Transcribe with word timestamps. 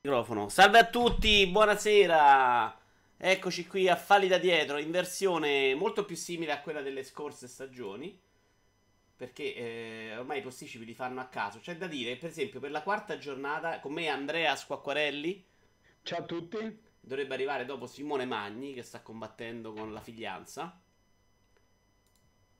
Microfono. 0.00 0.48
Salve 0.48 0.78
a 0.78 0.86
tutti, 0.86 1.46
buonasera. 1.46 2.80
Eccoci 3.16 3.66
qui 3.66 3.88
a 3.88 3.96
Falli 3.96 4.28
da 4.28 4.38
dietro, 4.38 4.78
in 4.78 4.90
versione 4.90 5.74
molto 5.74 6.04
più 6.04 6.16
simile 6.16 6.52
a 6.52 6.60
quella 6.60 6.82
delle 6.82 7.02
scorse 7.02 7.48
stagioni. 7.48 8.20
Perché 9.16 9.54
eh, 9.54 10.16
ormai 10.18 10.38
i 10.38 10.42
posticipi 10.42 10.84
li 10.84 10.94
fanno 10.94 11.20
a 11.20 11.26
caso. 11.26 11.58
C'è 11.60 11.76
da 11.76 11.86
dire, 11.86 12.16
per 12.16 12.28
esempio, 12.28 12.60
per 12.60 12.70
la 12.70 12.82
quarta 12.82 13.18
giornata, 13.18 13.80
con 13.80 13.92
me 13.92 14.08
Andrea 14.08 14.54
Squacquarelli. 14.54 15.44
Ciao 16.02 16.18
a 16.18 16.24
tutti. 16.24 16.84
Dovrebbe 17.00 17.34
arrivare 17.34 17.64
dopo 17.64 17.86
Simone 17.86 18.26
Magni, 18.26 18.74
che 18.74 18.82
sta 18.82 19.00
combattendo 19.00 19.72
con 19.72 19.92
la 19.92 20.00
figlianza. 20.00 20.80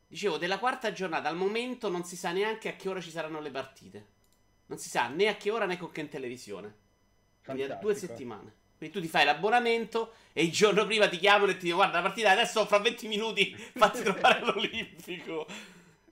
Dicevo, 0.08 0.38
della 0.38 0.58
quarta 0.58 0.92
giornata 0.92 1.28
al 1.28 1.36
momento 1.36 1.88
non 1.88 2.04
si 2.04 2.16
sa 2.16 2.32
neanche 2.32 2.68
a 2.68 2.76
che 2.76 2.88
ora 2.88 3.00
ci 3.00 3.10
saranno 3.10 3.40
le 3.40 3.50
partite. 3.50 4.14
Non 4.66 4.78
si 4.78 4.88
sa 4.88 5.08
né 5.08 5.28
a 5.28 5.36
che 5.36 5.50
ora 5.50 5.66
né 5.66 5.78
con 5.78 5.90
che 5.90 6.00
in 6.00 6.08
televisione. 6.08 6.74
Quindi 7.44 7.62
a 7.62 7.76
due 7.76 7.94
settimane. 7.94 8.64
Quindi 8.76 8.94
tu 8.94 9.00
ti 9.00 9.08
fai 9.08 9.24
l'abbonamento 9.24 10.12
e 10.32 10.42
il 10.44 10.52
giorno 10.52 10.84
prima 10.84 11.08
ti 11.08 11.16
chiamano 11.16 11.52
e 11.52 11.54
ti 11.54 11.64
dicono 11.64 11.76
guarda 11.82 11.98
la 11.98 12.02
partita 12.02 12.30
adesso 12.30 12.66
fra 12.66 12.78
20 12.78 13.08
minuti 13.08 13.54
fatti 13.74 14.02
trovare 14.02 14.40
l'Olimpico. 14.44 15.46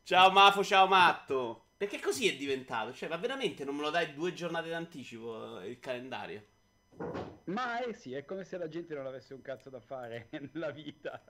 Ciao 0.02 0.30
Mafo, 0.30 0.64
ciao 0.64 0.86
Matto. 0.86 1.64
Perché 1.76 2.00
così 2.00 2.28
è 2.28 2.36
diventato? 2.36 2.94
Cioè, 2.94 3.08
ma 3.08 3.16
veramente 3.16 3.64
non 3.64 3.74
me 3.74 3.82
lo 3.82 3.90
dai 3.90 4.14
due 4.14 4.32
giornate 4.32 4.70
d'anticipo 4.70 5.60
eh, 5.60 5.68
il 5.68 5.80
calendario? 5.80 6.44
Ma 7.46 7.84
eh 7.84 7.92
sì, 7.92 8.14
è 8.14 8.24
come 8.24 8.44
se 8.44 8.56
la 8.56 8.68
gente 8.68 8.94
non 8.94 9.06
avesse 9.06 9.34
un 9.34 9.42
cazzo 9.42 9.68
da 9.68 9.80
fare 9.80 10.28
nella 10.52 10.70
vita. 10.70 11.22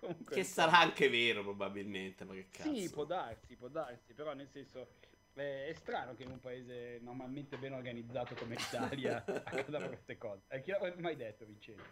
Comunque, 0.00 0.34
che 0.34 0.42
sarà 0.42 0.78
anche 0.78 1.08
vero 1.08 1.42
probabilmente, 1.42 2.24
ma 2.24 2.32
che 2.32 2.48
cazzo. 2.50 2.74
Sì, 2.74 2.90
può 2.90 3.04
darsi, 3.04 3.54
può 3.54 3.68
darsi, 3.68 4.14
però 4.14 4.32
nel 4.32 4.48
senso 4.48 4.94
eh, 5.34 5.68
è 5.68 5.72
strano 5.74 6.14
che 6.14 6.24
in 6.24 6.30
un 6.30 6.40
paese 6.40 6.98
normalmente 7.02 7.56
ben 7.56 7.72
organizzato 7.72 8.34
come 8.34 8.54
l'Italia 8.54 9.24
accadano 9.44 9.88
queste 9.88 10.18
cose. 10.18 10.42
Eh, 10.48 10.60
chi 10.60 10.70
l'avrebbe 10.70 11.00
mai 11.00 11.16
detto, 11.16 11.44
Vincenzo? 11.44 11.82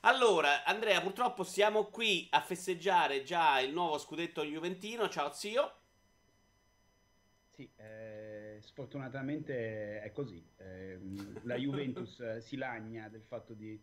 Allora, 0.00 0.64
Andrea, 0.64 1.00
purtroppo 1.00 1.44
siamo 1.44 1.84
qui 1.84 2.26
a 2.30 2.40
festeggiare 2.40 3.22
già 3.22 3.60
il 3.60 3.72
nuovo 3.72 3.98
scudetto 3.98 4.44
Juventino. 4.44 5.08
Ciao 5.08 5.32
zio. 5.32 5.76
Sì, 7.54 7.70
eh, 7.76 8.58
sfortunatamente 8.60 10.00
è 10.02 10.10
così. 10.12 10.44
Eh, 10.56 10.98
la 11.42 11.56
Juventus 11.56 12.38
si 12.38 12.56
lagna 12.56 13.08
del 13.08 13.22
fatto 13.22 13.54
di 13.54 13.80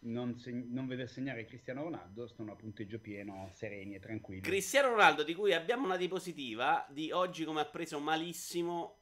non, 0.00 0.38
seg- 0.38 0.70
non 0.70 0.86
veder 0.86 1.08
segnare 1.08 1.44
Cristiano 1.44 1.82
Ronaldo, 1.82 2.26
sono 2.26 2.52
a 2.52 2.56
punteggio 2.56 2.98
pieno, 2.98 3.50
sereni 3.54 3.94
e 3.94 4.00
tranquilli. 4.00 4.42
Cristiano 4.42 4.90
Ronaldo, 4.90 5.22
di 5.22 5.34
cui 5.34 5.52
abbiamo 5.52 5.84
una 5.84 5.96
diapositiva 5.96 6.86
di 6.88 7.10
oggi 7.10 7.44
come 7.44 7.60
ha 7.60 7.66
preso 7.66 7.98
malissimo 7.98 8.98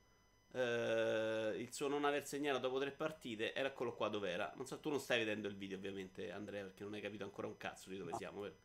eh, 0.57 1.53
il 1.57 1.73
suo 1.73 1.89
non 1.89 2.05
aver 2.05 2.27
segnato 2.27 2.59
dopo 2.59 2.79
tre 2.79 2.91
partite. 2.91 3.55
Era 3.55 3.69
eccolo 3.69 3.95
qua 3.95 4.09
dove 4.09 4.31
era. 4.31 4.51
Non 4.57 4.67
so, 4.67 4.81
tu 4.81 4.89
non 4.89 5.01
stai 5.01 5.19
vedendo 5.19 5.49
il 5.49 5.57
video, 5.57 5.77
ovviamente, 5.77 6.31
Andrea, 6.31 6.63
perché 6.63 6.83
non 6.83 6.95
hai 6.95 7.01
capito 7.01 7.25
ancora 7.25 7.47
un 7.47 7.57
cazzo 7.57 7.91
di 7.91 7.99
dove 7.99 8.13
no. 8.13 8.17
siamo, 8.17 8.41
vero? 8.41 8.57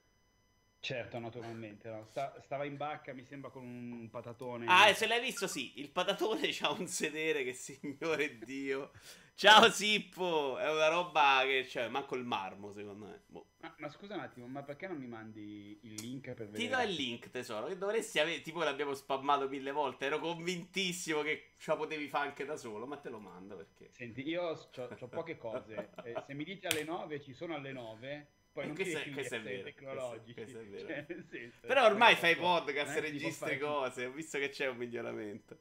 Certo, 0.80 1.20
naturalmente. 1.20 1.90
No. 1.90 2.06
Sta, 2.06 2.40
stava 2.42 2.66
in 2.66 2.78
barca, 2.78 3.14
mi 3.14 3.23
sembra, 3.23 3.52
con 3.52 3.64
un 3.64 4.10
patatone. 4.10 4.66
Ah, 4.68 4.92
se 4.94 5.06
l'hai 5.06 5.22
visto, 5.22 5.48
sì. 5.48 5.73
Il 5.80 5.92
patatone 5.92 6.50
ha 6.62 6.72
un 6.72 6.88
sedere 6.88 7.44
che, 7.44 7.54
signore 7.54 8.38
Dio. 8.40 8.92
Ciao 9.36 9.70
Sippo! 9.72 10.58
È 10.58 10.72
una 10.72 10.88
roba 10.88 11.42
che, 11.44 11.68
cioè, 11.68 11.88
manco 11.88 12.16
il 12.16 12.24
marmo, 12.24 12.72
secondo 12.74 13.06
me. 13.06 13.22
Boh. 13.26 13.46
Ma, 13.62 13.76
ma, 13.78 13.90
scusa 13.90 14.14
un 14.14 14.22
attimo, 14.22 14.48
ma 14.48 14.64
perché 14.64 14.88
non 14.88 14.98
mi 14.98 15.08
mandi 15.08 15.80
il 15.84 15.94
link 15.96 16.34
per 16.34 16.48
vedere? 16.50 16.58
Ti 16.58 16.68
do 16.68 16.82
il 16.82 16.96
link, 16.96 17.30
tesoro, 17.30 17.68
che 17.68 17.78
dovresti 17.78 18.20
avere... 18.20 18.42
Tipo 18.42 18.64
l'abbiamo 18.64 18.94
spammato 18.94 19.48
mille 19.48 19.72
volte, 19.72 20.06
ero 20.06 20.20
convintissimo 20.20 21.22
che 21.22 21.54
ce 21.58 21.72
la 21.72 21.78
potevi 21.78 22.08
fare 22.08 22.30
anche 22.30 22.46
da 22.46 22.56
solo, 22.56 22.86
ma 22.86 22.98
te 22.98 23.10
lo 23.10 23.20
mando 23.20 23.56
perché... 23.56 23.90
Senti, 23.92 24.28
io 24.28 24.44
ho 24.44 25.08
poche 25.10 25.38
cose. 25.38 25.90
eh, 26.04 26.23
se 26.26 26.34
mi 26.34 26.44
dite 26.44 26.68
alle 26.68 26.84
9, 26.84 27.22
ci 27.22 27.34
sono 27.34 27.56
alle 27.56 27.72
9 27.72 28.28
poi 28.52 28.66
non 28.66 28.76
questo, 28.76 28.98
è, 28.98 29.10
questo 29.11 29.36
è 29.36 29.42
vero, 29.42 29.64
tecnologici. 29.64 30.34
Questo, 30.34 30.60
questo 30.67 30.88
è 30.88 30.94
vero. 30.94 31.05
Cioè, 31.08 31.23
senso, 31.30 31.58
Però 31.61 31.86
ormai 31.86 32.16
fai 32.16 32.36
podcast, 32.36 32.98
eh, 32.98 33.00
registri 33.00 33.58
cose, 33.58 34.05
ho 34.05 34.11
visto 34.11 34.38
che 34.39 34.50
c'è 34.50 34.67
un 34.67 34.78
miglioramento. 34.78 35.58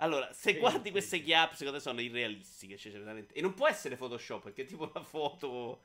Allora, 0.00 0.32
se 0.32 0.52
sì, 0.52 0.58
guardi 0.58 0.86
sì, 0.86 0.90
queste 0.90 1.22
chiappe, 1.22 1.56
secondo 1.56 1.72
me 1.72 1.80
sono 1.80 2.00
irrealistiche, 2.00 2.76
cioè, 2.78 2.92
veramente. 2.92 3.34
E 3.34 3.42
non 3.42 3.54
può 3.54 3.68
essere 3.68 3.96
Photoshop, 3.96 4.42
perché 4.42 4.62
è 4.62 4.66
tipo 4.66 4.90
una 4.90 5.04
foto... 5.04 5.82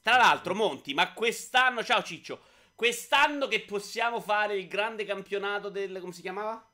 Tra 0.00 0.16
l'altro, 0.16 0.54
Monti, 0.54 0.94
ma 0.94 1.12
quest'anno... 1.12 1.82
Ciao 1.82 2.02
Ciccio. 2.02 2.40
Quest'anno 2.74 3.48
che 3.48 3.62
possiamo 3.62 4.20
fare 4.20 4.56
il 4.56 4.68
grande 4.68 5.04
campionato 5.04 5.68
del... 5.70 5.98
come 6.00 6.12
si 6.12 6.22
chiamava? 6.22 6.64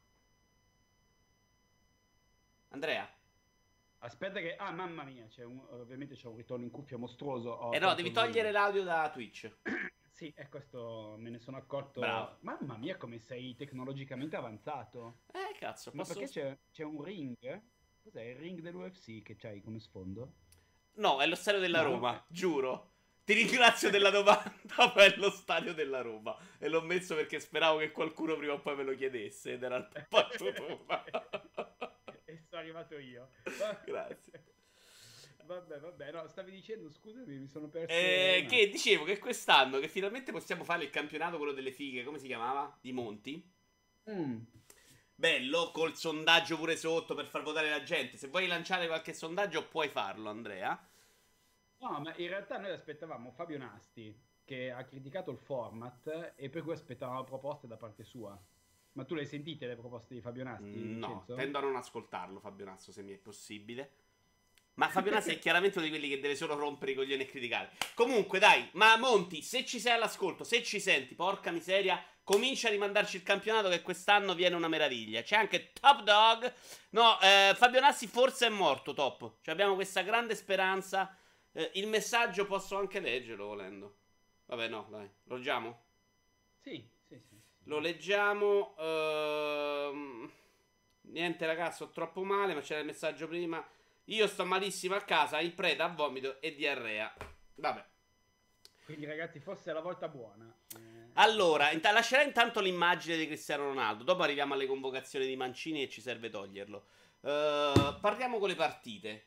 Andrea? 2.69 3.11
Aspetta 4.01 4.41
che... 4.41 4.57
Ah, 4.57 4.71
mamma 4.71 5.05
mia, 5.05 5.27
c'è 5.27 5.45
un... 5.45 5.59
ovviamente 5.71 6.15
c'è 6.15 6.27
un 6.27 6.37
ritorno 6.37 6.65
in 6.65 6.71
cuffia 6.71 6.99
mostruoso. 6.99 7.51
Ho 7.51 7.75
eh 7.75 7.79
no, 7.79 7.95
devi 7.95 8.13
togliere 8.13 8.51
l'audio 8.51 8.85
da 8.85 9.11
Twitch. 9.11 9.51
sì, 10.19 10.33
è 10.35 10.49
questo, 10.49 11.15
me 11.17 11.31
ne 11.31 11.39
sono 11.39 11.57
accorto. 11.59 12.01
Bravo. 12.01 12.39
Mamma 12.41 12.77
mia, 12.77 12.97
come 12.97 13.21
sei 13.21 13.55
tecnologicamente 13.55 14.35
avanzato. 14.35 15.21
Eh, 15.33 15.57
cazzo, 15.57 15.93
Ma 15.95 16.03
perché 16.03 16.27
c'è, 16.27 16.59
c'è, 16.73 16.83
un 16.83 17.01
ring? 17.05 17.63
Cos'è 18.03 18.23
il 18.23 18.35
ring 18.35 18.61
dell'UFC 18.61 19.23
che 19.23 19.37
c'hai 19.37 19.61
come 19.61 19.79
sfondo? 19.79 20.33
No, 20.95 21.21
è 21.21 21.27
lo 21.29 21.37
stadio 21.37 21.61
della 21.61 21.83
no, 21.83 21.91
Roma, 21.91 22.25
giuro. 22.27 22.95
Ti 23.23 23.33
ringrazio 23.33 23.91
della 23.91 24.11
domanda, 24.11 24.53
ma 24.77 25.05
è 25.05 25.15
lo 25.15 25.31
stadio 25.31 25.73
della 25.73 26.01
Roma. 26.01 26.37
E 26.59 26.67
l'ho 26.69 26.83
messo 26.83 27.15
perché 27.15 27.39
speravo 27.39 27.79
che 27.79 27.93
qualcuno 27.93 28.35
prima 28.35 28.55
o 28.55 28.61
poi 28.61 28.75
me 28.75 28.83
lo 28.83 28.97
chiedesse 28.97 29.53
ed 29.53 29.63
era 29.63 29.77
il 29.77 29.89
battuto 30.11 30.85
sono 32.49 32.61
arrivato 32.61 32.99
io. 32.99 33.29
Grazie. 33.85 34.57
Vabbè, 35.49 35.81
vabbè, 35.81 36.13
no, 36.13 36.29
stavi 36.29 36.51
dicendo, 36.51 36.91
scusami, 36.91 37.39
mi 37.39 37.49
sono 37.49 37.69
perso. 37.69 37.95
Eh, 37.95 38.45
che 38.47 38.69
dicevo 38.69 39.05
che 39.05 39.19
quest'anno, 39.19 39.79
che 39.79 39.89
finalmente 39.89 40.31
possiamo 40.31 40.63
fare 40.63 40.85
il 40.85 40.91
campionato, 40.91 41.39
quello 41.39 41.53
delle 41.53 41.73
fighe, 41.73 42.05
come 42.05 42.19
si 42.19 42.27
chiamava? 42.27 42.77
Di 42.83 42.93
Monti. 42.93 43.51
Mm. 44.11 44.41
Bello, 45.15 45.71
col 45.73 45.97
sondaggio 45.97 46.59
pure 46.59 46.77
sotto 46.77 47.15
per 47.15 47.27
far 47.27 47.43
votare 47.43 47.71
la 47.71 47.83
gente. 47.83 48.19
Se 48.19 48.29
vuoi 48.29 48.47
lanciare 48.47 48.87
qualche 48.87 49.15
sondaggio, 49.15 49.67
puoi 49.67 49.89
farlo, 49.89 50.29
Andrea. 50.29 50.87
No, 51.79 52.01
ma 52.01 52.15
in 52.17 52.29
realtà 52.29 52.59
noi 52.59 52.73
aspettavamo 52.73 53.31
Fabio 53.31 53.57
Nasti, 53.57 54.15
che 54.45 54.71
ha 54.71 54.85
criticato 54.85 55.31
il 55.31 55.39
format 55.39 56.35
e 56.37 56.51
per 56.51 56.63
cui 56.63 56.75
aspettavamo 56.75 57.25
proposte 57.25 57.67
da 57.67 57.79
parte 57.79 58.05
sua. 58.05 58.39
Ma 58.93 59.05
tu 59.05 59.15
le 59.15 59.23
hai 59.23 59.27
sentite 59.27 59.67
le 59.67 59.77
proposte 59.77 60.13
di 60.13 60.21
Fabio 60.21 60.45
Nasti? 60.45 60.79
No, 60.79 61.25
tendo 61.27 61.57
a 61.57 61.63
non 61.63 61.77
ascoltarlo 61.77 62.39
Fabio 62.39 62.67
Nastro 62.67 62.93
se 62.93 63.03
mi 63.03 63.15
è 63.15 63.17
possibile. 63.17 64.08
Ma 64.79 64.89
Fabio 64.89 65.13
Nasti 65.13 65.33
è 65.33 65.39
chiaramente 65.41 65.79
uno 65.79 65.87
di 65.87 65.93
quelli 65.93 66.09
che 66.09 66.21
deve 66.21 66.35
solo 66.35 66.57
rompere 66.57 66.93
i 66.93 66.95
coglioni 66.95 67.23
e 67.23 67.27
criticare. 67.27 67.71
Comunque, 67.95 68.39
dai, 68.39 68.69
ma 68.73 68.97
Monti, 68.97 69.43
se 69.43 69.65
ci 69.65 69.79
sei 69.79 69.93
all'ascolto, 69.93 70.45
se 70.45 70.63
ci 70.63 70.81
senti, 70.81 71.15
porca 71.15 71.51
miseria, 71.51 72.03
comincia 72.23 72.69
a 72.69 72.71
rimandarci 72.71 73.17
il 73.17 73.23
campionato 73.23 73.69
che 73.69 73.83
quest'anno 73.83 74.35
viene 74.35 74.55
una 74.55 74.69
meraviglia. 74.69 75.23
C'è 75.23 75.37
anche 75.37 75.73
Top 75.73 76.03
Dog. 76.03 76.53
No, 76.91 77.21
eh, 77.21 77.55
Fabio 77.57 77.81
Nasti 77.81 78.07
forse 78.07 78.47
è 78.47 78.51
morto, 78.51 78.95
top. 78.95 79.39
Cioè 79.43 79.53
abbiamo 79.53 79.75
questa 79.75 80.03
grande 80.03 80.35
speranza. 80.37 81.15
Eh, 81.53 81.73
il 81.75 81.89
messaggio 81.89 82.47
posso 82.47 82.79
anche 82.79 83.01
leggerlo 83.01 83.47
volendo. 83.47 83.97
Vabbè, 84.47 84.69
no, 84.69 84.87
dai, 84.91 85.11
lo 85.25 85.37
leggiamo? 85.37 85.83
Sì. 86.61 86.97
Lo 87.65 87.81
leggiamo. 87.81 88.75
Uh, 88.79 90.31
niente, 91.03 91.45
ragazzi, 91.45 91.83
ho 91.83 91.91
troppo 91.91 92.23
male, 92.23 92.55
ma 92.55 92.61
c'era 92.61 92.81
il 92.81 92.87
messaggio 92.87 93.29
prima. 93.29 93.63
Io 94.09 94.27
sto 94.27 94.45
malissimo 94.45 94.95
a 94.95 95.01
casa, 95.01 95.41
in 95.41 95.55
preda 95.55 95.85
a 95.85 95.89
vomito 95.89 96.41
e 96.41 96.55
diarrea. 96.55 97.15
Vabbè. 97.55 97.85
Quindi, 98.85 99.05
ragazzi, 99.05 99.39
forse 99.39 99.71
è 99.71 99.75
la 99.75 99.81
volta 99.81 100.09
buona. 100.09 100.53
Eh... 100.75 101.11
Allora, 101.15 101.71
int- 101.73 101.85
lascerei 101.85 102.27
intanto 102.27 102.61
l'immagine 102.61 103.17
di 103.17 103.27
Cristiano 103.27 103.65
Ronaldo. 103.65 104.05
Dopo 104.05 104.23
arriviamo 104.23 104.55
alle 104.55 104.67
convocazioni 104.67 105.27
di 105.27 105.37
Mancini 105.37 105.83
e 105.83 105.89
ci 105.89 106.01
serve 106.01 106.31
toglierlo. 106.31 106.87
Uh, 107.21 107.99
parliamo 108.01 108.39
con 108.39 108.49
le 108.49 108.55
partite 108.55 109.27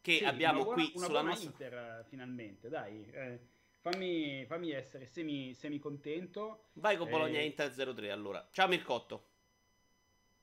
che 0.00 0.18
sì, 0.18 0.24
abbiamo 0.24 0.64
buona, 0.64 0.82
qui 0.82 0.92
sulla 0.98 1.22
nostra. 1.22 1.48
Inter, 1.48 2.04
finalmente, 2.08 2.68
dai. 2.68 3.10
Eh 3.10 3.56
Fammi, 3.80 4.44
fammi 4.44 4.70
essere 4.72 5.06
semi, 5.06 5.54
semi, 5.54 5.78
contento. 5.78 6.70
Vai 6.74 6.96
con 6.96 7.08
Bologna 7.08 7.38
eh... 7.38 7.44
Inter 7.44 7.70
0-3 7.70 8.10
allora. 8.10 8.46
Ciao 8.50 8.66
Mircotto. 8.66 9.27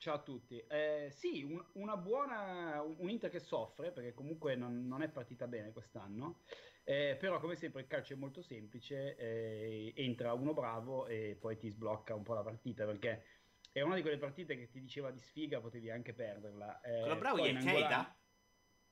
Ciao 0.06 0.18
a 0.18 0.22
tutti. 0.22 0.64
Eh, 0.68 1.08
sì, 1.10 1.42
un, 1.42 1.66
una 1.74 1.98
buona, 1.98 2.80
un 2.80 3.10
Inter 3.10 3.32
che 3.32 3.40
soffre 3.40 3.92
perché 3.92 4.14
comunque 4.14 4.56
non, 4.56 4.86
non 4.86 5.02
è 5.02 5.10
partita 5.10 5.48
bene 5.48 5.72
quest'anno. 5.72 6.42
Eh, 6.84 7.18
però 7.20 7.40
come 7.40 7.56
sempre 7.56 7.82
il 7.82 7.88
calcio 7.88 8.14
è 8.14 8.16
molto 8.16 8.44
semplice, 8.44 9.16
eh, 9.16 9.94
entra 9.96 10.34
uno 10.34 10.54
bravo 10.54 11.08
e 11.08 11.36
poi 11.40 11.58
ti 11.58 11.70
sblocca 11.70 12.14
un 12.14 12.22
po' 12.22 12.36
la 12.36 12.44
partita 12.44 12.86
perché 12.86 13.24
è 13.72 13.82
una 13.82 13.96
di 13.96 14.04
quelle 14.04 14.20
partite 14.20 14.56
che 14.56 14.70
ti 14.70 14.80
diceva 14.80 15.10
di 15.10 15.18
sfiga, 15.18 15.60
potevi 15.60 15.90
anche 15.90 16.14
perderla. 16.14 16.82
Eh, 16.82 17.00
quello 17.00 17.18
bravo 17.18 17.44
è 17.44 17.58
Keita? 17.58 18.20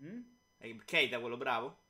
Mm? 0.02 0.22
È 0.58 0.76
Keita 0.78 1.20
quello 1.20 1.38
bravo? 1.38 1.84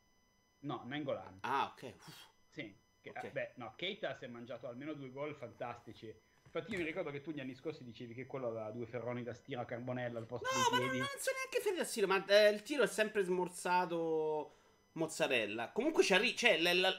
No, 0.64 0.84
Nangolan. 0.84 1.38
Ah, 1.44 1.72
ok. 1.72 1.94
Uff. 1.96 2.30
Sì, 2.50 2.78
che, 3.00 3.12
okay. 3.12 3.32
beh, 3.32 3.54
no, 3.56 3.74
Keita 3.78 4.16
si 4.16 4.26
è 4.26 4.28
mangiato 4.28 4.68
almeno 4.68 4.92
due 4.92 5.12
gol 5.12 5.34
fantastici. 5.34 6.14
Infatti 6.56 6.74
io 6.74 6.78
mi 6.78 6.86
ricordo 6.86 7.10
che 7.10 7.22
tu 7.22 7.32
gli 7.32 7.40
anni 7.40 7.56
scorsi 7.56 7.84
dicevi 7.84 8.14
che 8.14 8.28
quello 8.28 8.48
aveva 8.48 8.70
due 8.70 8.86
ferroni 8.86 9.24
da 9.24 9.34
stiro 9.34 9.62
a 9.62 9.66
carbonella 9.66 10.20
al 10.20 10.28
posto 10.28 10.48
no, 10.54 10.78
dei 10.78 10.88
piedi. 10.88 11.00
No, 11.00 11.06
non 11.06 11.20
so 11.20 11.32
neanche 11.32 11.60
ferri 11.60 11.78
da 11.78 11.84
stiro, 11.84 12.06
ma 12.06 12.24
eh, 12.28 12.50
il 12.50 12.62
tiro 12.62 12.84
è 12.84 12.88
sempre 12.88 13.24
smorzato 13.24 14.58
mozzarella. 14.92 15.72
Comunque 15.72 16.04
c'è, 16.04 16.22
cioè, 16.36 16.62
la, 16.62 16.74
la, 16.74 16.96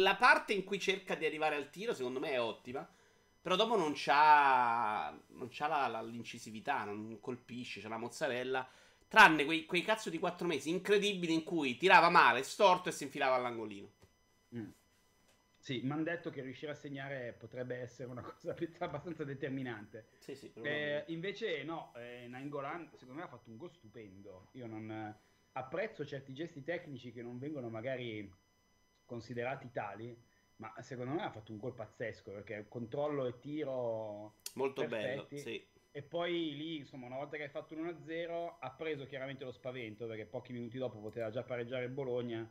la, 0.00 0.16
parte 0.16 0.52
in 0.52 0.64
cui 0.64 0.80
cerca 0.80 1.14
di 1.14 1.24
arrivare 1.24 1.54
al 1.54 1.70
tiro, 1.70 1.94
secondo 1.94 2.18
me 2.18 2.30
è 2.30 2.40
ottima. 2.40 2.88
Però 3.40 3.54
dopo 3.54 3.76
non 3.76 3.92
c'ha, 3.94 5.16
non 5.28 5.46
c'ha 5.48 5.68
la, 5.68 5.86
la, 5.86 6.02
l'incisività, 6.02 6.82
non 6.82 7.18
colpisce, 7.20 7.80
c'è 7.80 7.86
la 7.86 7.98
mozzarella. 7.98 8.68
Tranne 9.06 9.44
quei, 9.44 9.64
quei 9.64 9.82
cazzo 9.82 10.10
di 10.10 10.18
quattro 10.18 10.48
mesi 10.48 10.70
incredibili 10.70 11.32
in 11.32 11.44
cui 11.44 11.76
tirava 11.76 12.08
male, 12.08 12.42
storto 12.42 12.88
e 12.88 12.92
si 12.92 13.04
infilava 13.04 13.36
all'angolino. 13.36 13.90
Mm. 14.56 14.70
Sì, 15.58 15.80
mi 15.82 15.90
hanno 15.90 16.04
detto 16.04 16.30
che 16.30 16.40
riuscire 16.40 16.72
a 16.72 16.74
segnare 16.74 17.34
potrebbe 17.36 17.76
essere 17.76 18.08
una 18.08 18.22
cosa 18.22 18.54
abbastanza 18.78 19.24
determinante. 19.24 20.06
Sì, 20.18 20.34
sì, 20.34 20.52
eh, 20.62 21.04
invece 21.08 21.62
no, 21.64 21.92
eh, 21.96 22.26
Nainggolan 22.28 22.90
secondo 22.94 23.20
me 23.20 23.22
ha 23.22 23.28
fatto 23.28 23.50
un 23.50 23.56
gol 23.56 23.72
stupendo. 23.72 24.48
Io 24.52 24.66
non 24.66 25.16
apprezzo 25.52 26.06
certi 26.06 26.32
gesti 26.32 26.62
tecnici 26.62 27.12
che 27.12 27.22
non 27.22 27.38
vengono 27.38 27.68
magari 27.68 28.30
considerati 29.04 29.70
tali, 29.72 30.16
ma 30.56 30.72
secondo 30.80 31.14
me 31.14 31.22
ha 31.22 31.30
fatto 31.30 31.52
un 31.52 31.58
gol 31.58 31.74
pazzesco 31.74 32.32
perché 32.32 32.66
controllo 32.68 33.26
e 33.26 33.38
tiro 33.38 34.36
molto 34.54 34.86
perfetti. 34.86 35.34
bello, 35.34 35.36
sì. 35.36 35.66
E 35.90 36.02
poi 36.02 36.54
lì, 36.54 36.76
insomma, 36.76 37.06
una 37.06 37.16
volta 37.16 37.36
che 37.36 37.44
hai 37.44 37.48
fatto 37.48 37.74
1-0, 37.74 38.56
ha 38.60 38.70
preso 38.70 39.06
chiaramente 39.06 39.44
lo 39.44 39.50
spavento 39.50 40.06
perché 40.06 40.26
pochi 40.26 40.52
minuti 40.52 40.78
dopo 40.78 41.00
poteva 41.00 41.30
già 41.30 41.42
pareggiare 41.42 41.86
il 41.86 41.90
Bologna 41.90 42.48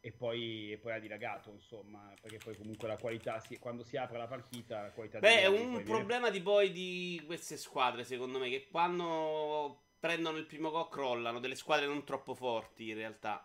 e 0.00 0.12
poi, 0.12 0.72
e 0.72 0.78
poi 0.78 0.92
ha 0.92 0.98
dilagato, 0.98 1.50
insomma, 1.50 2.12
perché 2.20 2.38
poi 2.38 2.56
comunque 2.56 2.86
la 2.86 2.96
qualità, 2.96 3.40
si, 3.40 3.58
quando 3.58 3.82
si 3.82 3.96
apre 3.96 4.18
la 4.18 4.28
partita, 4.28 4.82
la 4.82 4.90
qualità... 4.90 5.18
Beh, 5.18 5.40
è 5.40 5.46
un 5.46 5.82
problema 5.82 6.28
viene... 6.28 6.38
di 6.38 6.40
poi 6.42 6.70
di 6.70 7.22
queste 7.26 7.56
squadre, 7.56 8.04
secondo 8.04 8.38
me, 8.38 8.48
che 8.48 8.68
quando 8.70 9.82
prendono 9.98 10.38
il 10.38 10.46
primo 10.46 10.70
gol 10.70 10.88
crollano, 10.88 11.40
delle 11.40 11.56
squadre 11.56 11.86
non 11.86 12.04
troppo 12.04 12.34
forti 12.34 12.90
in 12.90 12.94
realtà. 12.94 13.44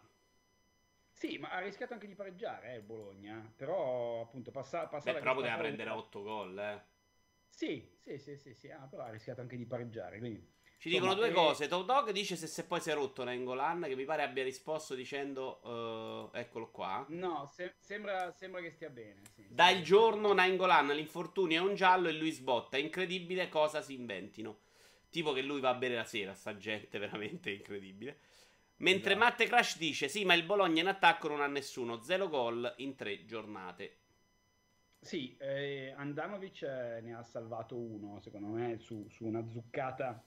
Sì, 1.11 1.37
ma 1.37 1.49
ha 1.49 1.59
rischiato 1.59 1.93
anche 1.93 2.07
di 2.07 2.15
pareggiare 2.15 2.73
eh, 2.73 2.77
il 2.77 2.83
Bologna, 2.83 3.51
però 3.55 4.21
appunto 4.21 4.51
passa, 4.51 4.87
passare... 4.87 5.13
Beh, 5.13 5.19
però 5.19 5.33
poteva 5.35 5.57
prendere 5.57 5.89
8 5.89 6.21
gol, 6.21 6.59
eh. 6.59 6.81
Sì, 7.49 7.97
sì, 7.99 8.17
sì, 8.17 8.37
sì, 8.37 8.53
sì. 8.53 8.69
Ah, 8.69 8.87
però 8.89 9.03
ha 9.03 9.09
rischiato 9.09 9.41
anche 9.41 9.57
di 9.57 9.65
pareggiare, 9.65 10.19
quindi... 10.19 10.51
Ci 10.83 10.89
dicono 10.89 11.13
due 11.13 11.29
e... 11.29 11.31
cose. 11.31 11.69
Top 11.69 11.85
Dog 11.85 12.11
dice 12.11 12.35
se, 12.35 12.45
se 12.45 12.65
poi 12.65 12.81
si 12.81 12.89
è 12.89 12.93
rotto 12.93 13.23
Nengolan, 13.23 13.83
che 13.83 13.95
mi 13.95 14.03
pare 14.03 14.21
abbia 14.21 14.43
risposto 14.43 14.95
dicendo 14.95 15.61
uh, 15.63 16.37
eccolo 16.37 16.71
qua. 16.71 17.05
No, 17.07 17.49
se- 17.53 17.75
sembra, 17.79 18.33
sembra, 18.33 18.59
che 18.59 18.69
stia 18.71 18.89
bene. 18.89 19.21
Sì, 19.33 19.45
da 19.47 19.69
il 19.69 19.81
giorno 19.81 20.33
Nengolan, 20.33 20.87
l'infortunio 20.87 21.63
è 21.63 21.65
un 21.65 21.75
giallo 21.75 22.09
e 22.09 22.11
lui 22.11 22.31
sbotta. 22.31 22.77
Incredibile 22.77 23.47
cosa 23.47 23.81
si 23.81 23.93
inventino. 23.93 24.57
Tipo 25.09 25.31
che 25.31 25.41
lui 25.41 25.61
va 25.61 25.69
a 25.69 25.75
bere 25.75 25.95
la 25.95 26.03
sera, 26.03 26.33
sta 26.33 26.57
gente 26.57 26.99
veramente 26.99 27.49
incredibile. 27.49 28.19
Mentre 28.79 29.13
esatto. 29.13 29.25
Matte 29.25 29.45
Crash 29.45 29.77
dice: 29.77 30.09
Sì, 30.09 30.25
ma 30.25 30.33
il 30.33 30.43
Bologna 30.43 30.81
in 30.81 30.87
attacco 30.87 31.29
non 31.29 31.39
ha 31.39 31.47
nessuno. 31.47 32.01
Zero 32.01 32.27
gol 32.27 32.73
in 32.79 32.95
tre 32.95 33.23
giornate. 33.23 33.99
Sì, 34.99 35.33
eh, 35.39 35.93
Andanovic 35.95 36.63
eh, 36.63 36.99
ne 37.01 37.15
ha 37.15 37.23
salvato 37.23 37.77
uno, 37.77 38.19
secondo 38.19 38.47
me, 38.47 38.77
su, 38.79 39.07
su 39.07 39.23
una 39.23 39.47
zuccata 39.47 40.21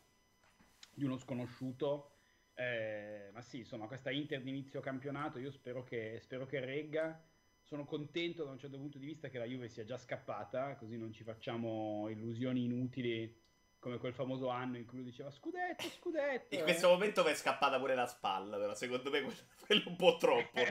di 0.97 1.05
uno 1.05 1.19
sconosciuto. 1.19 2.13
Eh, 2.55 3.29
ma 3.33 3.43
sì, 3.43 3.59
insomma, 3.59 3.87
questa 3.87 4.11
Inter 4.11 4.43
di 4.43 4.49
inizio 4.49 4.81
campionato, 4.81 5.39
io 5.39 5.51
spero 5.51 5.85
che, 5.85 6.19
spero 6.23 6.47
che 6.47 6.61
regga. 6.61 7.23
Sono 7.61 7.85
contento 7.85 8.45
da 8.45 8.51
un 8.51 8.59
certo 8.59 8.79
punto 8.79 8.97
di 8.97 9.07
vista 9.07 9.29
che 9.29 9.39
la 9.39 9.45
Juve 9.45 9.69
sia 9.69 9.85
già 9.85 9.99
scappata, 9.99 10.77
così 10.77 10.97
non 10.97 11.13
ci 11.13 11.25
facciamo 11.25 12.09
illusioni 12.09 12.65
inutili 12.65 13.45
come 13.79 13.99
quel 13.99 14.15
famoso 14.15 14.49
anno 14.49 14.79
in 14.79 14.87
cui 14.87 14.99
lui 14.99 15.07
diceva 15.07 15.31
scudetto, 15.31 15.85
scudetto. 16.01 16.55
In 16.55 16.63
questo 16.63 16.89
momento 16.89 17.23
mi 17.23 17.31
è 17.31 17.35
scappata 17.35 17.79
pure 17.79 17.95
la 17.95 18.07
spalla, 18.07 18.57
però 18.57 18.75
secondo 18.75 19.11
me 19.11 19.23
quello, 19.67 19.85
è 19.85 19.89
un 19.89 19.97
po' 19.97 20.17
troppo. 20.17 20.61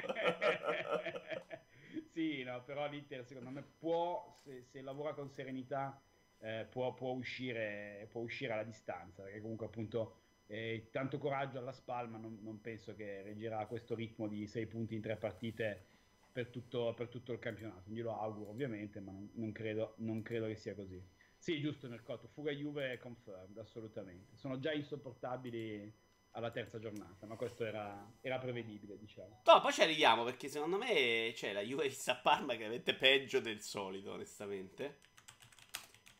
sì, 2.11 2.43
no, 2.43 2.63
però 2.63 2.89
l'Inter 2.89 3.25
secondo 3.25 3.51
me 3.51 3.61
può, 3.61 4.33
se, 4.43 4.63
se 4.63 4.81
lavora 4.81 5.13
con 5.13 5.29
serenità, 5.29 6.01
eh, 6.45 6.67
può, 6.69 6.93
può, 6.93 7.11
uscire, 7.11 8.07
può 8.11 8.21
uscire 8.21 8.53
alla 8.53 8.63
distanza, 8.63 9.23
perché 9.23 9.41
comunque 9.41 9.65
appunto 9.65 10.17
eh, 10.45 10.89
tanto 10.91 11.17
coraggio 11.17 11.57
alla 11.57 11.71
spalma, 11.71 12.19
non, 12.19 12.37
non, 12.43 12.61
penso 12.61 12.93
che 12.93 13.23
reggerà 13.23 13.65
questo 13.65 13.95
ritmo 13.95 14.27
di 14.27 14.45
6 14.45 14.67
punti 14.67 14.93
in 14.93 15.01
tre 15.01 15.15
partite 15.15 15.85
per 16.31 16.49
tutto, 16.49 16.93
per 16.95 17.07
tutto 17.07 17.33
il 17.33 17.39
campionato. 17.39 17.89
Glielo 17.89 18.19
auguro 18.19 18.51
ovviamente, 18.51 18.99
ma 18.99 19.11
non, 19.11 19.27
non, 19.33 19.51
credo, 19.51 19.95
non 19.97 20.21
credo 20.21 20.45
che 20.45 20.55
sia 20.55 20.75
così. 20.75 21.03
Sì, 21.35 21.59
giusto 21.59 21.89
Mercato, 21.89 22.27
fuga 22.27 22.51
Juve 22.51 22.99
confirmed, 22.99 23.57
assolutamente. 23.57 24.37
Sono 24.37 24.59
già 24.59 24.71
insopportabili 24.71 25.91
alla 26.31 26.51
terza 26.51 26.77
giornata, 26.77 27.25
ma 27.25 27.37
questo 27.37 27.65
era, 27.65 28.13
era 28.21 28.37
prevedibile, 28.37 28.99
diciamo. 28.99 29.41
No, 29.45 29.61
poi 29.61 29.71
ci 29.71 29.81
arriviamo 29.81 30.23
perché 30.23 30.47
secondo 30.47 30.77
me 30.77 31.31
c'è 31.33 31.53
la 31.53 31.61
Juve 31.61 31.91
a 32.05 32.15
Parma 32.17 32.55
che 32.55 32.65
avete 32.65 32.93
peggio 32.93 33.39
del 33.39 33.61
solito, 33.61 34.11
onestamente. 34.11 35.13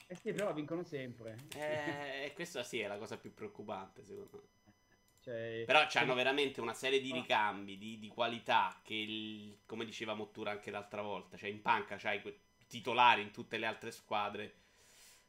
Eh 0.08 0.16
sì, 0.16 0.34
però 0.34 0.54
vincono 0.54 0.84
sempre. 0.84 1.38
Eh, 1.56 2.32
questa 2.36 2.64
sì 2.64 2.80
è 2.80 2.88
la 2.88 2.98
cosa 2.98 3.18
più 3.18 3.34
preoccupante, 3.34 4.04
secondo 4.04 4.42
me. 4.42 4.74
Cioè, 5.20 5.64
però 5.66 5.84
hanno 5.94 6.14
veramente 6.14 6.62
una 6.62 6.76
serie 6.76 7.02
di 7.02 7.12
ricambi 7.12 7.80
di, 7.80 7.98
di 7.98 8.08
qualità 8.10 8.80
che, 8.84 8.94
il, 8.94 9.58
come 9.66 9.84
diceva 9.84 10.14
Mottura 10.14 10.52
anche 10.52 10.70
l'altra 10.70 11.02
volta, 11.02 11.36
cioè 11.36 11.50
in 11.50 11.64
panca 11.64 11.96
c'hai 11.96 12.22
que- 12.22 12.38
titolari 12.68 13.24
in 13.24 13.32
tutte 13.32 13.58
le 13.58 13.66
altre 13.66 13.90
squadre. 13.90 14.58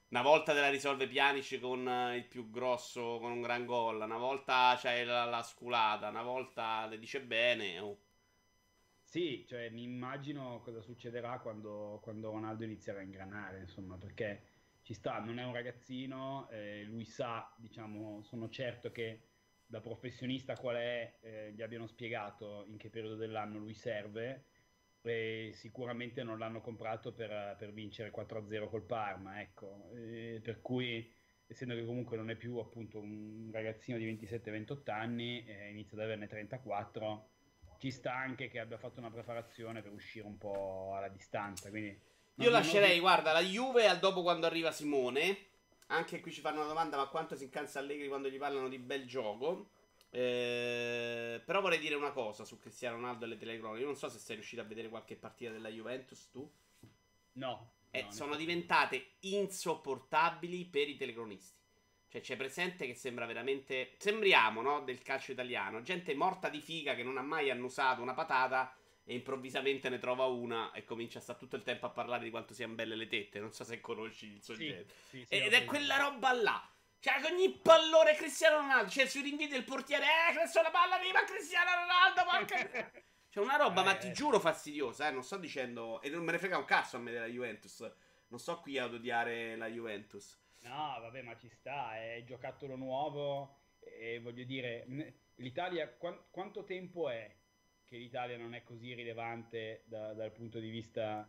Una 0.09 0.21
volta 0.21 0.53
te 0.53 0.61
la 0.61 0.69
risolve 0.69 1.09
Pjanic 1.09 1.59
con 1.59 2.13
il 2.15 2.27
più 2.27 2.51
grosso, 2.51 3.19
con 3.19 3.33
un 3.33 3.41
gran 3.41 3.65
gol, 3.65 4.03
una 4.03 4.19
volta 4.19 4.77
c'hai 4.79 5.07
la, 5.07 5.25
la 5.25 5.43
sculata, 5.43 6.11
una 6.11 6.23
volta 6.23 6.85
le 6.85 6.99
dice 6.99 7.23
bene. 7.23 7.79
Oh. 7.79 7.99
Sì, 9.03 9.47
cioè 9.49 9.71
mi 9.71 9.83
immagino 9.83 10.61
cosa 10.63 10.83
succederà 10.83 11.39
quando, 11.39 12.01
quando 12.03 12.31
Ronaldo 12.31 12.65
inizierà 12.65 12.99
a 12.99 13.03
ingranare, 13.03 13.61
insomma, 13.61 13.97
perché 13.97 14.56
ci 14.87 14.95
sta, 14.95 15.19
non 15.19 15.41
è 15.41 15.45
un 15.45 15.53
ragazzino, 15.53 16.49
eh, 16.49 16.85
lui 16.85 17.05
sa, 17.05 17.53
diciamo, 17.57 18.23
sono 18.23 18.49
certo 18.49 18.93
che 18.93 19.23
da 19.67 19.81
professionista 19.81 20.55
qual 20.55 20.77
è, 20.77 21.17
eh, 21.23 21.53
gli 21.53 21.61
abbiano 21.61 21.89
spiegato 21.89 22.65
in 22.69 22.77
che 22.77 22.89
periodo 22.89 23.17
dell'anno 23.17 23.59
lui 23.59 23.75
serve 23.75 24.45
e 25.03 25.51
sicuramente 25.55 26.23
non 26.23 26.39
l'hanno 26.39 26.61
comprato 26.61 27.13
per, 27.13 27.57
per 27.59 27.73
vincere 27.73 28.13
4-0 28.13 28.69
col 28.69 28.87
Parma, 28.87 29.41
ecco, 29.41 29.91
eh, 29.93 30.39
per 30.41 30.61
cui 30.61 31.13
essendo 31.49 31.75
che 31.75 31.85
comunque 31.85 32.17
non 32.17 32.31
è 32.31 32.37
più 32.37 32.57
appunto 32.59 33.01
un 33.01 33.51
ragazzino 33.53 33.99
di 33.99 34.07
27-28 34.07 34.91
anni, 34.93 35.45
eh, 35.47 35.69
inizia 35.69 35.97
ad 35.97 36.05
averne 36.05 36.29
34, 36.29 37.31
ci 37.79 37.91
sta 37.91 38.15
anche 38.15 38.47
che 38.47 38.61
abbia 38.61 38.79
fatto 38.79 39.01
una 39.01 39.11
preparazione 39.11 39.83
per 39.83 39.91
uscire 39.91 40.27
un 40.27 40.39
po' 40.39 40.95
alla 40.95 41.09
distanza, 41.09 41.71
quindi 41.71 42.15
io 42.37 42.51
lascerei, 42.51 43.01
guarda, 43.01 43.33
la 43.33 43.41
Juve 43.41 43.87
al 43.87 43.99
dopo 43.99 44.23
quando 44.23 44.47
arriva 44.47 44.73
Simone. 44.73 45.45
Anche 45.89 46.21
qui 46.21 46.33
ci 46.33 46.41
fanno 46.41 46.59
una 46.59 46.69
domanda, 46.69 46.97
ma 46.97 47.07
quanto 47.07 47.37
si 47.37 47.45
incansa 47.45 47.79
Allegri 47.79 48.09
quando 48.09 48.29
gli 48.29 48.39
parlano 48.39 48.69
di 48.69 48.79
bel 48.79 49.07
gioco? 49.07 49.71
Eh, 50.11 51.43
però 51.45 51.61
vorrei 51.61 51.79
dire 51.79 51.95
una 51.95 52.11
cosa 52.11 52.45
su 52.45 52.59
Cristiano 52.59 52.97
Ronaldo 52.97 53.25
e 53.25 53.29
le 53.29 53.37
telecronache. 53.37 53.81
Io 53.81 53.87
non 53.87 53.97
so 53.97 54.09
se 54.09 54.19
sei 54.19 54.37
riuscito 54.37 54.63
a 54.63 54.65
vedere 54.65 54.89
qualche 54.89 55.17
partita 55.17 55.51
della 55.51 55.69
Juventus 55.69 56.29
tu. 56.31 56.51
No. 57.33 57.73
Eh, 57.91 58.03
no 58.03 58.11
sono 58.11 58.37
diventate 58.37 59.13
insopportabili 59.21 60.67
per 60.67 60.89
i 60.89 60.97
telecronisti. 60.97 61.55
Cioè 62.09 62.21
c'è 62.21 62.37
presente 62.37 62.87
che 62.87 62.95
sembra 62.95 63.27
veramente... 63.27 63.95
Sembriamo, 63.99 64.63
no? 64.63 64.81
Del 64.81 65.03
calcio 65.03 65.33
italiano. 65.33 65.83
Gente 65.83 66.15
morta 66.15 66.49
di 66.49 66.61
figa 66.61 66.95
che 66.95 67.03
non 67.03 67.17
ha 67.17 67.23
mai 67.23 67.51
annusato 67.51 68.03
una 68.03 68.15
patata 68.15 68.76
e 69.09 69.15
improvvisamente 69.15 69.89
ne 69.89 70.01
trova 70.01 70.25
una 70.25 70.73
e 70.73 70.85
comincia 70.85 71.21
a 71.21 71.23
stare 71.23 71.39
tutto 71.39 71.55
il 71.55 71.63
tempo 71.63 71.87
a 71.87 71.91
parlare 71.91 72.25
di 72.25 72.31
quanto 72.31 72.53
siano 72.53 72.75
belle 72.75 72.97
le 72.97 73.07
tette. 73.07 73.39
Non 73.39 73.53
so 73.53 73.63
se 73.63 73.81
conosci 73.81 74.27
il 74.27 74.43
soggetto. 74.43 74.93
Sì, 75.09 75.19
sì, 75.19 75.27
sì, 75.27 75.35
Ed 75.35 75.53
è 75.53 75.65
quella 75.65 75.97
roba 75.97 76.33
là. 76.33 76.69
Cioè, 76.99 77.23
ogni 77.31 77.53
pallone 77.53 78.17
Cristiano 78.17 78.57
Ronaldo. 78.57 78.91
Cioè, 78.91 79.07
si 79.07 79.21
rinvide 79.21 79.57
il 79.57 79.63
portiere. 79.63 80.05
Eh, 80.05 80.37
adesso 80.37 80.61
la 80.61 80.73
palla 80.73 80.99
viva 80.99 81.23
Cristiano 81.23 81.71
Ronaldo. 81.83 82.25
Porca... 82.29 82.91
C'è 83.31 83.39
una 83.39 83.57
roba, 83.57 83.83
eh. 83.83 83.85
ma 83.85 83.95
ti 83.95 84.13
giuro 84.13 84.41
fastidiosa. 84.41 85.07
Eh, 85.07 85.13
non 85.13 85.23
sto 85.23 85.37
dicendo. 85.37 86.03
E 86.03 86.11
non 86.11 86.25
me 86.25 86.33
ne 86.33 86.39
frega 86.39 86.59
un 86.59 86.65
cazzo 86.65 86.97
a 86.97 86.99
me 86.99 87.13
della 87.13 87.27
Juventus. 87.27 87.89
Non 88.27 88.41
sto 88.41 88.59
qui 88.59 88.77
ad 88.77 88.93
odiare 88.93 89.55
la 89.55 89.69
Juventus. 89.69 90.37
No, 90.63 90.99
vabbè, 91.01 91.23
ma 91.23 91.37
ci 91.37 91.49
sta. 91.49 91.95
È 91.97 92.25
giocattolo 92.27 92.75
nuovo. 92.75 93.59
E 93.79 94.19
voglio 94.19 94.43
dire, 94.43 94.85
l'Italia 95.37 95.89
qu- 95.89 96.25
quanto 96.33 96.65
tempo 96.65 97.09
è 97.09 97.33
che 97.87 97.97
l'Italia 97.97 98.37
non 98.37 98.55
è 98.55 98.63
così 98.63 98.95
rilevante 98.95 99.83
da, 99.87 100.13
dal 100.13 100.33
punto 100.33 100.59
di 100.59 100.69
vista, 100.69 101.29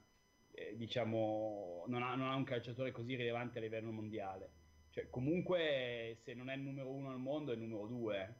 eh, 0.51 0.75
diciamo, 0.75 1.85
non 1.87 2.01
ha, 2.01 2.15
non 2.15 2.29
ha, 2.29 2.35
un 2.35 2.43
calciatore 2.43 2.91
così 2.91 3.15
rilevante 3.15 3.59
a 3.59 3.61
livello 3.61 3.91
mondiale. 3.91 4.51
Cioè, 4.89 5.09
comunque, 5.09 6.17
se 6.23 6.33
non 6.33 6.49
è 6.49 6.55
il 6.55 6.61
numero 6.61 6.91
uno 6.91 7.11
al 7.11 7.19
mondo, 7.19 7.51
è 7.51 7.55
il 7.55 7.61
numero 7.61 7.85
due. 7.85 8.35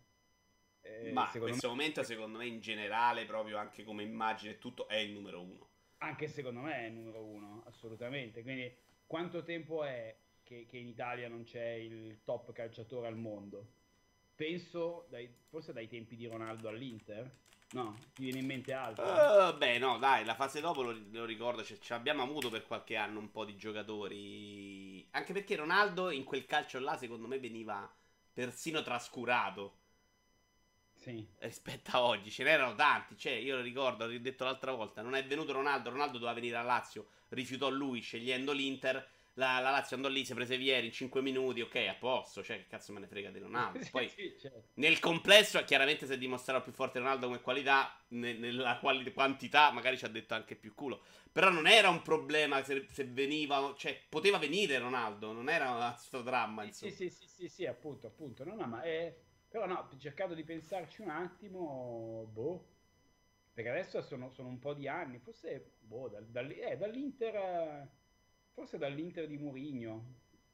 Eh, 0.81 1.11
Ma 1.11 1.29
in 1.31 1.39
questo 1.39 1.67
me... 1.67 1.73
momento, 1.73 2.03
secondo 2.03 2.39
me, 2.39 2.47
in 2.47 2.59
generale, 2.59 3.25
proprio 3.25 3.57
anche 3.57 3.83
come 3.83 4.01
immagine 4.01 4.53
e 4.53 4.57
tutto, 4.57 4.87
è 4.87 4.95
il 4.95 5.11
numero 5.11 5.41
uno. 5.41 5.69
Anche 5.99 6.27
secondo 6.27 6.61
me 6.61 6.75
è 6.75 6.85
il 6.87 6.93
numero 6.93 7.23
uno, 7.23 7.63
assolutamente. 7.67 8.41
Quindi, 8.41 8.75
quanto 9.05 9.43
tempo 9.43 9.83
è 9.83 10.15
che, 10.41 10.65
che, 10.67 10.77
in 10.77 10.87
Italia 10.87 11.27
non 11.27 11.43
c'è 11.43 11.69
il 11.73 12.23
top 12.23 12.51
calciatore 12.51 13.05
al 13.05 13.17
mondo. 13.17 13.73
Penso, 14.33 15.05
dai, 15.09 15.31
forse 15.49 15.73
dai 15.73 15.87
tempi 15.87 16.15
di 16.15 16.25
Ronaldo 16.25 16.69
all'Inter. 16.69 17.45
No, 17.71 17.97
ti 18.13 18.23
viene 18.23 18.39
in 18.39 18.45
mente 18.45 18.71
altro? 18.71 19.03
Uh, 19.03 19.57
beh, 19.57 19.77
no, 19.77 19.97
dai, 19.97 20.23
la 20.23 20.35
fase 20.35 20.61
dopo 20.61 20.83
lo, 20.83 20.97
lo 21.11 21.25
ricordo. 21.25 21.63
Cioè, 21.63 21.97
abbiamo 21.97 22.23
avuto 22.23 22.49
per 22.49 22.65
qualche 22.65 22.95
anno 22.95 23.19
un 23.19 23.29
po' 23.29 23.43
di 23.43 23.57
giocatori. 23.57 25.05
Anche 25.11 25.33
perché 25.33 25.57
Ronaldo 25.57 26.09
in 26.09 26.23
quel 26.23 26.45
calcio 26.45 26.79
là, 26.79 26.95
secondo 26.97 27.27
me, 27.27 27.39
veniva 27.39 27.93
persino 28.31 28.81
trascurato. 28.81 29.79
Sì. 30.93 31.27
Rispetto 31.39 31.91
a 31.91 32.03
oggi, 32.03 32.31
ce 32.31 32.43
n'erano 32.43 32.73
tanti. 32.73 33.17
Cioè, 33.17 33.33
io 33.33 33.57
lo 33.57 33.61
ricordo, 33.61 34.07
l'ho 34.07 34.17
detto 34.17 34.45
l'altra 34.45 34.71
volta. 34.71 35.01
Non 35.01 35.15
è 35.15 35.25
venuto 35.25 35.51
Ronaldo. 35.51 35.89
Ronaldo 35.89 36.19
doveva 36.19 36.33
venire 36.33 36.55
a 36.55 36.61
Lazio, 36.61 37.07
rifiutò 37.29 37.69
lui 37.69 37.99
scegliendo 37.99 38.53
l'Inter 38.53 39.05
la, 39.37 39.59
la, 39.59 39.69
Lazio 39.69 39.95
andò 39.95 40.09
lì, 40.09 40.25
si 40.25 40.33
prese 40.33 40.57
Vieri 40.57 40.87
in 40.87 40.91
5 40.91 41.21
minuti, 41.21 41.61
ok, 41.61 41.75
a 41.75 41.95
posto, 41.95 42.43
cioè 42.43 42.57
che 42.57 42.67
cazzo 42.67 42.91
me 42.91 42.99
ne 42.99 43.07
frega 43.07 43.29
di 43.29 43.39
Ronaldo. 43.39 43.79
Poi 43.91 44.09
sì, 44.09 44.35
certo. 44.39 44.69
nel 44.75 44.99
complesso 44.99 45.63
chiaramente 45.63 46.05
si 46.07 46.13
è 46.13 46.17
dimostrato 46.17 46.63
più 46.63 46.71
forte 46.71 46.97
Ronaldo 46.97 47.27
come 47.27 47.41
qualità, 47.41 47.99
ne, 48.09 48.33
nella 48.33 48.77
quali, 48.79 49.11
quantità 49.13 49.71
magari 49.71 49.97
ci 49.97 50.05
ha 50.05 50.09
detto 50.09 50.33
anche 50.33 50.55
più 50.55 50.73
culo. 50.73 51.01
Però 51.31 51.49
non 51.51 51.67
era 51.67 51.89
un 51.89 52.01
problema 52.01 52.63
se, 52.63 52.87
se 52.89 53.05
veniva, 53.05 53.73
cioè 53.77 53.99
poteva 54.09 54.39
venire 54.39 54.79
Ronaldo, 54.79 55.31
non 55.31 55.49
era 55.49 55.91
questo 55.93 56.23
dramma, 56.23 56.63
insomma. 56.63 56.91
Sì, 56.91 57.09
sì, 57.09 57.15
sì, 57.15 57.27
sì, 57.27 57.47
sì, 57.47 57.65
appunto, 57.67 58.07
appunto. 58.07 58.43
No, 58.43 58.55
no, 58.55 58.65
ma 58.65 58.81
è... 58.81 59.15
Però 59.49 59.65
no, 59.67 59.87
cercando 59.99 60.33
di 60.33 60.43
pensarci 60.43 61.01
un 61.01 61.09
attimo, 61.09 62.27
boh, 62.33 62.67
perché 63.53 63.69
adesso 63.69 64.01
sono, 64.01 64.29
sono 64.31 64.49
un 64.49 64.59
po' 64.59 64.73
di 64.73 64.87
anni, 64.87 65.19
forse, 65.19 65.73
boh, 65.79 66.09
dal, 66.09 66.25
dal, 66.25 66.49
eh, 66.51 66.75
dall'Inter 66.75 67.87
forse 68.57 68.79
dall'Inter 68.79 69.27
di 69.27 69.37
Mourinho, 69.37 70.03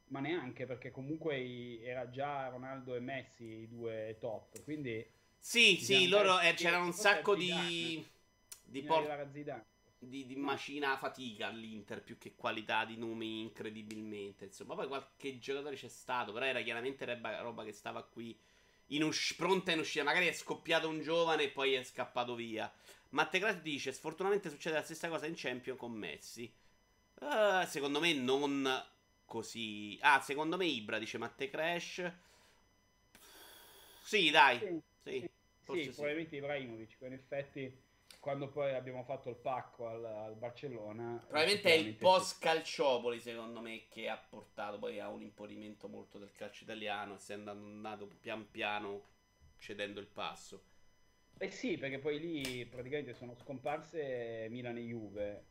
ma 0.08 0.20
neanche 0.20 0.66
perché 0.66 0.90
comunque 0.90 1.80
era 1.82 2.10
già 2.10 2.48
Ronaldo 2.48 2.94
e 2.94 3.00
Messi 3.00 3.44
i 3.44 3.66
due 3.66 4.18
top, 4.20 4.62
quindi... 4.62 5.02
Sì, 5.38 5.78
sì, 5.80 6.06
loro 6.08 6.38
eh, 6.40 6.52
c'era 6.52 6.82
un 6.82 6.92
sacco 6.92 7.34
di... 7.34 8.06
di, 8.62 8.82
por- 8.82 9.26
di, 9.98 10.26
di 10.26 10.36
macina 10.36 10.98
fatica 10.98 11.46
all'Inter 11.46 12.02
più 12.02 12.18
che 12.18 12.34
qualità 12.34 12.84
di 12.84 12.98
nomi 12.98 13.40
incredibilmente. 13.40 14.44
Insomma, 14.44 14.74
poi 14.74 14.86
qualche 14.86 15.38
giocatore 15.38 15.76
c'è 15.76 15.88
stato, 15.88 16.30
però 16.32 16.44
era 16.44 16.60
chiaramente 16.60 17.06
roba, 17.06 17.40
roba 17.40 17.64
che 17.64 17.72
stava 17.72 18.02
qui 18.02 18.38
in 18.88 19.02
us- 19.02 19.32
pronta 19.34 19.72
in 19.72 19.78
uscita. 19.78 20.04
Magari 20.04 20.26
è 20.26 20.32
scoppiato 20.32 20.90
un 20.90 21.00
giovane 21.00 21.44
e 21.44 21.48
poi 21.48 21.72
è 21.72 21.82
scappato 21.82 22.34
via. 22.34 22.70
Mattegrat 23.10 23.62
dice: 23.62 23.92
Sfortunatamente 23.92 24.50
succede 24.50 24.76
la 24.76 24.82
stessa 24.82 25.08
cosa 25.08 25.24
in 25.24 25.34
Champion 25.36 25.78
con 25.78 25.92
Messi. 25.92 26.52
Uh, 27.20 27.64
secondo 27.66 28.00
me 28.00 28.12
non 28.12 28.84
così. 29.24 29.98
Ah, 30.02 30.20
secondo 30.20 30.56
me 30.56 30.66
Ibra 30.66 30.98
dice 30.98 31.18
Matte 31.18 31.48
Crash. 31.48 32.12
Sì, 34.02 34.30
dai. 34.30 34.58
Sì, 34.58 34.82
sì, 35.02 35.30
sì, 35.62 35.82
sì 35.82 35.90
probabilmente 35.90 36.36
Ibrahimovic. 36.36 36.96
In 37.00 37.12
effetti, 37.14 37.82
quando 38.20 38.48
poi 38.48 38.74
abbiamo 38.74 39.02
fatto 39.02 39.30
il 39.30 39.36
pacco 39.36 39.88
al, 39.88 40.04
al 40.04 40.34
Barcellona. 40.36 41.22
Probabilmente 41.26 41.70
è 41.70 41.76
il 41.76 41.94
post 41.94 42.38
Calciopoli, 42.40 43.18
secondo 43.20 43.60
me, 43.60 43.86
che 43.88 44.08
ha 44.08 44.16
portato 44.16 44.78
poi 44.78 45.00
a 45.00 45.08
un 45.08 45.22
imponimento 45.22 45.88
molto 45.88 46.18
del 46.18 46.32
calcio 46.32 46.64
italiano, 46.64 47.14
essendo 47.14 47.50
andato 47.50 48.10
pian 48.20 48.50
piano 48.50 49.02
cedendo 49.58 50.00
il 50.00 50.06
passo. 50.06 50.62
Eh 51.38 51.50
sì, 51.50 51.76
perché 51.76 51.98
poi 51.98 52.20
lì 52.20 52.64
praticamente 52.66 53.14
sono 53.14 53.34
scomparse 53.34 54.46
Milan 54.50 54.76
e 54.76 54.82
Juve 54.82 55.44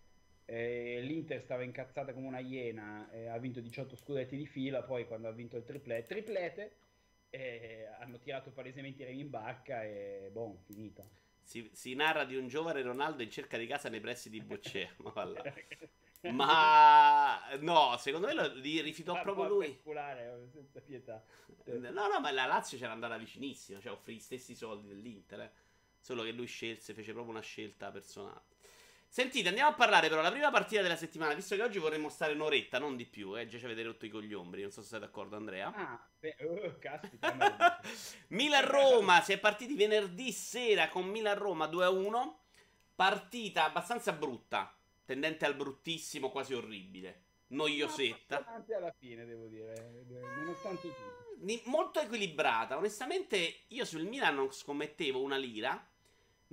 eh, 0.45 0.99
L'Inter 1.01 1.41
stava 1.41 1.63
incazzata 1.63 2.13
come 2.13 2.27
una 2.27 2.39
iena, 2.39 3.09
eh, 3.11 3.27
ha 3.27 3.37
vinto 3.37 3.59
18 3.59 3.95
scudetti 3.95 4.35
di 4.35 4.45
fila, 4.45 4.83
poi 4.83 5.05
quando 5.05 5.27
ha 5.27 5.31
vinto 5.31 5.57
il 5.57 5.63
triplete, 5.63 6.07
triplete 6.07 6.75
eh, 7.29 7.87
hanno 7.99 8.19
tirato 8.19 8.51
palesemente 8.51 9.01
i 9.01 9.05
remi 9.05 9.21
in 9.21 9.29
barca 9.31 9.83
e 9.83 10.29
boh, 10.31 10.59
finita. 10.65 11.03
Si, 11.41 11.67
si, 11.73 11.95
narra 11.95 12.25
di 12.25 12.35
un 12.35 12.47
giovane 12.47 12.83
Ronaldo 12.83 13.23
in 13.23 13.31
cerca 13.31 13.57
di 13.57 13.65
casa 13.65 13.89
nei 13.89 13.99
pressi 13.99 14.29
di 14.29 14.39
Boccea. 14.39 14.89
ma, 14.97 15.25
ma 16.31 17.55
no, 17.59 17.97
secondo 17.97 18.27
me 18.27 18.33
lo 18.33 18.53
rifiutò 18.53 19.19
proprio 19.21 19.47
lui. 19.47 19.79
senza 20.51 20.79
pietà. 20.79 21.23
No, 21.65 22.07
no, 22.07 22.19
ma 22.21 22.31
la 22.31 22.45
Lazio 22.45 22.77
c'era 22.77 22.91
andata 22.91 23.17
vicinissima, 23.17 23.79
cioè 23.79 23.93
offrì 23.93 24.15
gli 24.15 24.19
stessi 24.19 24.53
soldi 24.53 24.87
dell'Inter. 24.87 25.39
Eh. 25.41 25.51
Solo 25.99 26.21
che 26.21 26.31
lui 26.31 26.45
scelse, 26.45 26.93
fece 26.93 27.13
proprio 27.13 27.33
una 27.33 27.41
scelta 27.41 27.89
personale. 27.91 28.41
Sentite, 29.13 29.49
andiamo 29.49 29.69
a 29.69 29.73
parlare 29.75 30.09
però 30.09 30.23
la 30.23 30.31
prima 30.31 30.49
partita 30.49 30.81
della 30.81 30.95
settimana, 30.95 31.35
visto 31.35 31.55
che 31.55 31.61
oggi 31.61 31.77
vorremmo 31.77 32.09
stare 32.09 32.33
un'oretta, 32.33 32.79
non 32.79 32.95
di 32.95 33.05
più, 33.05 33.37
eh, 33.37 33.45
già 33.45 33.59
ci 33.59 33.65
avete 33.65 33.83
rotto 33.83 34.07
i 34.07 34.09
cogliombri, 34.09 34.63
non 34.63 34.71
so 34.71 34.81
se 34.81 34.87
sei 34.87 34.99
d'accordo 35.01 35.35
Andrea. 35.35 35.71
Ah, 35.71 36.03
beh, 36.19 36.35
oh, 36.41 36.79
caspita. 36.79 37.79
Milan-Roma, 38.29 39.21
si 39.21 39.33
è 39.33 39.37
partiti 39.37 39.75
venerdì 39.75 40.31
sera 40.31 40.89
con 40.89 41.05
Milan-Roma 41.05 41.67
2-1, 41.67 42.33
partita 42.95 43.65
abbastanza 43.65 44.13
brutta, 44.13 44.75
tendente 45.05 45.45
al 45.45 45.53
bruttissimo, 45.53 46.31
quasi 46.31 46.55
orribile, 46.55 47.25
noiosetta. 47.49 48.43
Anche 48.47 48.73
alla 48.73 48.95
fine, 48.97 49.25
devo 49.27 49.45
dire, 49.45 50.05
nonostante 50.37 50.87
tutto. 50.87 51.69
Molto 51.69 51.99
equilibrata, 51.99 52.77
onestamente 52.77 53.65
io 53.67 53.85
sul 53.85 54.05
Milan 54.05 54.33
non 54.33 54.51
scommettevo 54.51 55.21
una 55.21 55.37
lira 55.37 55.87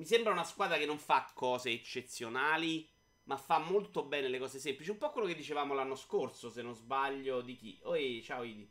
mi 0.01 0.07
sembra 0.07 0.33
una 0.33 0.45
squadra 0.45 0.79
che 0.79 0.87
non 0.87 0.99
fa 0.99 1.31
cose 1.35 1.69
eccezionali, 1.69 2.89
ma 3.25 3.37
fa 3.37 3.59
molto 3.59 4.03
bene 4.03 4.29
le 4.29 4.39
cose 4.39 4.59
semplici. 4.59 4.91
Un 4.91 4.97
po' 4.97 5.11
quello 5.11 5.27
che 5.27 5.35
dicevamo 5.35 5.75
l'anno 5.75 5.95
scorso, 5.95 6.49
se 6.49 6.63
non 6.63 6.75
sbaglio, 6.75 7.43
di 7.43 7.55
chi. 7.55 7.79
Oi, 7.83 8.23
ciao 8.23 8.43
Idi. 8.43 8.67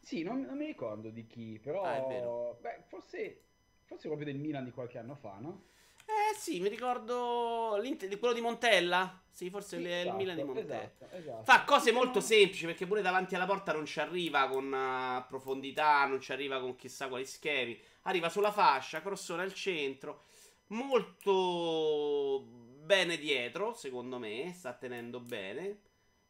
Sì, 0.00 0.22
non, 0.22 0.42
non, 0.42 0.56
mi 0.56 0.66
ricordo 0.66 1.10
di 1.10 1.26
chi, 1.26 1.58
però... 1.58 1.82
Ah, 1.82 1.96
è 1.96 2.06
vero. 2.06 2.56
Beh, 2.60 2.84
forse, 2.86 3.46
forse 3.82 4.06
proprio 4.06 4.30
del 4.30 4.40
Milan 4.40 4.62
di 4.62 4.70
qualche 4.70 4.98
anno 4.98 5.16
fa, 5.16 5.38
no? 5.40 5.64
Eh 6.04 6.36
sì, 6.36 6.60
mi 6.60 6.68
ricordo 6.68 7.80
di 7.82 8.16
quello 8.16 8.32
di 8.32 8.40
Montella. 8.40 9.20
Sì, 9.28 9.50
forse 9.50 9.76
sì, 9.76 9.84
è 9.84 10.00
esatto, 10.02 10.08
il 10.08 10.14
Milan 10.14 10.36
di 10.36 10.42
Montella. 10.44 10.82
Esatto, 10.84 11.16
esatto. 11.16 11.42
Fa 11.42 11.64
cose 11.64 11.90
molto 11.90 12.20
semplici 12.20 12.64
perché 12.64 12.86
pure 12.86 13.02
davanti 13.02 13.34
alla 13.34 13.44
porta 13.44 13.72
non 13.72 13.86
ci 13.86 13.98
arriva 13.98 14.48
con 14.48 14.72
uh, 14.72 15.26
profondità, 15.26 16.06
non 16.06 16.20
ci 16.20 16.30
arriva 16.30 16.60
con 16.60 16.76
chissà 16.76 17.08
quali 17.08 17.26
schemi 17.26 17.78
arriva 18.08 18.28
sulla 18.30 18.50
fascia, 18.50 19.02
crossone 19.02 19.42
al 19.42 19.54
centro, 19.54 20.24
molto 20.68 22.42
bene 22.88 23.18
dietro, 23.18 23.74
secondo 23.74 24.18
me, 24.18 24.52
sta 24.54 24.72
tenendo 24.72 25.20
bene. 25.20 25.82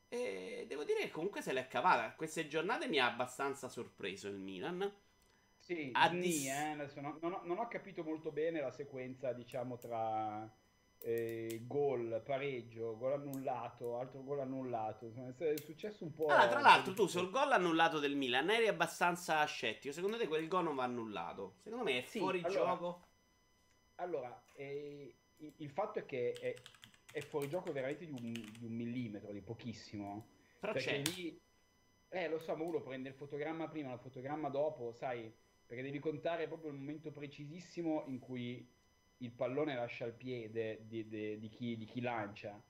E 0.08 0.64
devo 0.66 0.84
dire 0.84 1.00
che 1.00 1.10
comunque 1.10 1.42
se 1.42 1.52
l'è 1.52 1.68
cavata. 1.68 2.14
Queste 2.14 2.48
giornate 2.48 2.88
mi 2.88 2.98
ha 2.98 3.06
abbastanza 3.06 3.68
sorpreso 3.68 4.28
il 4.28 4.38
Milan. 4.38 4.92
Sì, 5.58 5.90
a 5.92 6.08
dis- 6.08 6.46
eh, 6.46 6.74
non, 7.00 7.18
non, 7.20 7.58
ho, 7.58 7.68
capito 7.68 8.02
molto 8.02 8.32
bene 8.32 8.60
la 8.60 8.70
sequenza, 8.70 9.32
diciamo, 9.32 9.76
tra 9.76 10.50
eh, 11.00 11.62
gol, 11.64 12.20
pareggio, 12.24 12.96
gol 12.96 13.12
annullato, 13.12 13.98
altro 13.98 14.22
gol 14.22 14.40
annullato. 14.40 15.10
È 15.36 15.56
successo 15.56 16.04
un 16.04 16.12
po'. 16.12 16.26
Ah, 16.26 16.48
tra 16.48 16.60
l'altro, 16.60 16.92
tu 16.92 17.06
sul 17.06 17.30
gol 17.30 17.52
annullato 17.52 17.98
del 17.98 18.16
Milan 18.16 18.50
eri 18.50 18.66
abbastanza 18.66 19.44
scettico. 19.44 19.92
Secondo 19.92 20.18
te 20.18 20.26
quel 20.26 20.48
gol 20.48 20.64
non 20.64 20.74
va 20.74 20.84
annullato? 20.84 21.54
Secondo 21.62 21.84
me 21.84 21.98
è 21.98 22.02
sì, 22.02 22.18
fuori 22.18 22.42
allora, 22.42 22.52
gioco. 22.52 23.06
Allora, 23.96 24.42
eh, 24.54 25.14
il 25.36 25.70
fatto 25.70 26.00
è 26.00 26.06
che 26.06 26.32
è, 26.32 26.54
è 27.12 27.20
fuori 27.20 27.48
gioco 27.48 27.72
veramente 27.72 28.04
di 28.04 28.12
un, 28.12 28.32
di 28.32 28.64
un, 28.64 28.72
millimetro, 28.72 29.32
di 29.32 29.40
pochissimo. 29.40 30.26
Però 30.58 30.72
perché 30.72 31.02
c'è. 31.02 31.14
lì. 31.14 31.40
Eh, 32.10 32.28
lo 32.28 32.38
so, 32.38 32.56
ma 32.56 32.64
uno 32.64 32.80
prende 32.80 33.10
il 33.10 33.14
fotogramma 33.14 33.68
prima, 33.68 33.92
il 33.92 33.98
fotogramma 33.98 34.48
dopo, 34.48 34.92
sai, 34.92 35.30
perché 35.66 35.82
devi 35.82 35.98
contare 35.98 36.48
proprio 36.48 36.70
il 36.70 36.78
momento 36.78 37.10
precisissimo 37.10 38.04
in 38.06 38.18
cui 38.18 38.66
il 39.18 39.30
pallone 39.32 39.74
lascia 39.74 40.04
il 40.04 40.12
piede 40.12 40.80
di, 40.86 41.08
di, 41.08 41.38
di, 41.38 41.48
chi, 41.48 41.76
di, 41.76 41.84
chi, 41.84 42.00
lancia. 42.00 42.60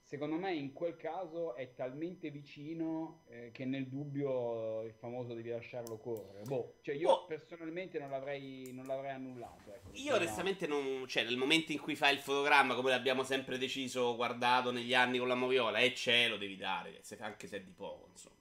Secondo 0.00 0.36
me 0.36 0.54
in 0.54 0.72
quel 0.72 0.96
caso 0.96 1.54
è 1.54 1.74
talmente 1.74 2.30
vicino 2.30 3.24
eh, 3.28 3.50
che 3.52 3.66
nel 3.66 3.88
dubbio 3.88 4.82
il 4.82 4.94
famoso 4.94 5.34
devi 5.34 5.50
lasciarlo 5.50 5.98
correre. 5.98 6.44
Boh, 6.44 6.76
cioè 6.80 6.94
io 6.94 7.10
oh. 7.10 7.26
personalmente 7.26 7.98
non 7.98 8.08
l'avrei, 8.08 8.72
non 8.72 8.86
l'avrei 8.86 9.10
annullato. 9.10 9.74
Ecco, 9.74 9.90
io 9.92 10.14
onestamente 10.14 10.66
non... 10.66 11.04
Cioè 11.06 11.24
nel 11.24 11.36
momento 11.36 11.72
in 11.72 11.80
cui 11.80 11.94
fai 11.94 12.14
il 12.14 12.20
fotogramma, 12.20 12.74
come 12.74 12.90
l'abbiamo 12.90 13.22
sempre 13.22 13.58
deciso, 13.58 14.16
guardato 14.16 14.70
negli 14.70 14.94
anni 14.94 15.18
con 15.18 15.28
la 15.28 15.34
moviola, 15.34 15.78
e 15.78 15.92
c'è, 15.92 16.28
lo 16.28 16.38
devi 16.38 16.56
dare, 16.56 17.02
anche 17.18 17.46
se 17.46 17.56
è 17.58 17.60
di 17.60 17.72
poco, 17.72 18.08
insomma. 18.10 18.36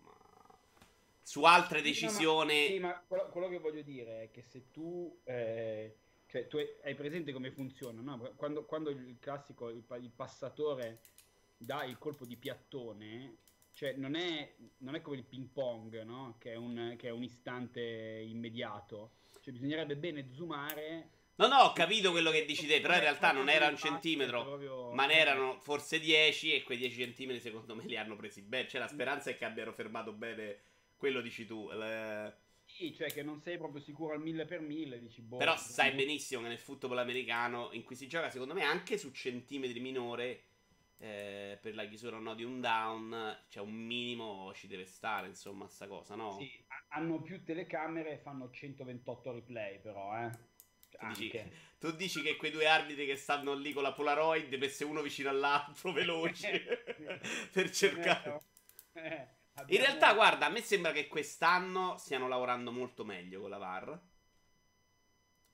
Su 1.22 1.44
altre 1.44 1.82
decisioni... 1.82 2.68
Sì, 2.68 2.80
ma, 2.80 2.88
sì, 2.88 2.94
ma 2.94 3.04
quello, 3.06 3.28
quello, 3.30 3.50
che 3.50 3.60
voglio 3.60 3.82
dire 3.82 4.24
è 4.24 4.32
che 4.32 4.42
se 4.42 4.72
tu... 4.72 5.20
Eh, 5.26 5.98
cioè, 6.28 6.48
tu 6.48 6.58
hai 6.84 6.96
presente 6.96 7.32
come 7.32 7.52
funziona, 7.52 8.02
no? 8.02 8.34
Quando, 8.36 8.66
quando 8.66 8.90
il 8.90 9.18
classico, 9.20 9.70
il, 9.70 9.84
il, 10.02 10.12
passatore 10.16 11.00
dà 11.58 11.84
il 11.84 11.98
colpo 11.98 12.26
di 12.26 12.36
piattone, 12.36 13.38
cioè 13.74 13.94
non 13.94 14.16
è, 14.16 14.56
non 14.80 14.96
è 14.96 15.02
come 15.02 15.18
il 15.18 15.24
ping 15.24 15.48
pong, 15.48 16.02
no? 16.04 16.36
Che 16.38 16.52
è, 16.52 16.56
un, 16.56 16.96
che 16.98 17.08
è 17.08 17.12
un 17.12 17.24
istante 17.24 17.82
immediato. 17.82 19.12
Cioè, 19.42 19.54
bisognerebbe 19.54 19.96
bene 19.96 20.30
zoomare 20.32 21.16
No, 21.38 21.48
no, 21.48 21.58
ho 21.58 21.74
capito 21.74 22.10
quello 22.10 22.32
che 22.32 22.46
dici 22.46 22.66
te, 22.66 22.82
però 22.82 22.96
in 22.96 23.02
realtà 23.02 23.32
non 23.32 23.48
era 23.48 23.68
un 23.68 23.78
centimetro, 23.78 24.44
proprio... 24.44 24.92
ma 24.94 25.06
ne 25.06 25.20
erano 25.20 25.60
forse 25.60 26.00
10 26.00 26.54
e 26.54 26.64
quei 26.64 26.80
10 26.80 27.00
centimetri 27.00 27.40
secondo 27.40 27.76
me 27.76 27.86
li 27.86 27.96
hanno 27.96 28.16
presi 28.16 28.42
bene. 28.42 28.68
Cioè 28.68 28.80
la 28.80 28.88
speranza 28.88 29.30
è 29.30 29.38
che 29.38 29.46
abbiano 29.46 29.72
fermato 29.72 30.14
bene 30.14 30.58
quello 30.98 31.22
dici 31.22 31.46
tu. 31.46 31.70
Le... 31.70 32.36
Sì, 32.78 32.94
cioè 32.94 33.12
che 33.12 33.24
non 33.24 33.42
sei 33.42 33.58
proprio 33.58 33.82
sicuro 33.82 34.14
al 34.14 34.22
mille 34.22 34.46
per 34.46 34.62
mille, 34.62 35.00
dici 35.00 35.22
boh. 35.22 35.38
Però 35.38 35.58
sai 35.58 35.94
benissimo 35.94 36.44
che 36.44 36.50
nel 36.50 36.60
football 36.60 37.00
americano 37.00 37.70
in 37.72 37.84
cui 37.84 37.96
si 37.96 38.08
gioca 38.08 38.30
secondo 38.30 38.54
me 38.54 38.62
anche 38.62 39.00
su 39.00 39.10
centimetri 39.10 39.80
minore 39.80 40.44
eh, 41.00 41.58
per 41.60 41.74
la 41.74 41.88
chiusura 41.88 42.18
o 42.18 42.20
no 42.20 42.36
di 42.36 42.44
un 42.44 42.62
down, 42.62 43.46
cioè 43.48 43.64
un 43.64 43.74
minimo 43.74 44.54
ci 44.54 44.68
deve 44.68 44.86
stare, 44.86 45.26
insomma, 45.26 45.68
sta 45.68 45.88
cosa, 45.88 46.14
no? 46.14 46.38
Sì, 46.38 46.52
hanno 46.90 47.20
più 47.20 47.44
telecamere 47.44 48.12
e 48.12 48.18
fanno 48.18 48.52
128 48.52 49.32
replay, 49.32 49.80
però, 49.80 50.16
eh. 50.16 50.30
Tu 50.90 50.98
dici, 51.08 51.52
tu 51.80 51.92
dici, 51.94 52.22
che 52.22 52.36
quei 52.36 52.52
due 52.52 52.68
arbitri 52.68 53.08
che 53.08 53.16
stanno 53.16 53.56
lì 53.56 53.74
con 53.74 53.82
la 53.82 53.94
Polaroid 53.94 54.54
messe 54.54 54.84
uno 54.84 55.02
vicino 55.02 55.30
all'altro, 55.30 55.92
veloci, 55.92 56.48
per 57.52 57.72
cercare... 57.72 58.40
Eh, 58.94 59.28
abbiamo... 59.58 59.84
In 59.84 59.88
realtà, 59.88 60.14
guarda, 60.14 60.46
a 60.48 60.50
me 60.50 60.62
sembra 60.62 60.92
che 60.92 61.08
quest'anno 61.08 61.98
stiano 61.98 62.28
lavorando 62.28 62.72
molto 62.72 63.04
meglio 63.04 63.42
con 63.42 63.50
la 63.50 63.58
VAR. 63.58 64.02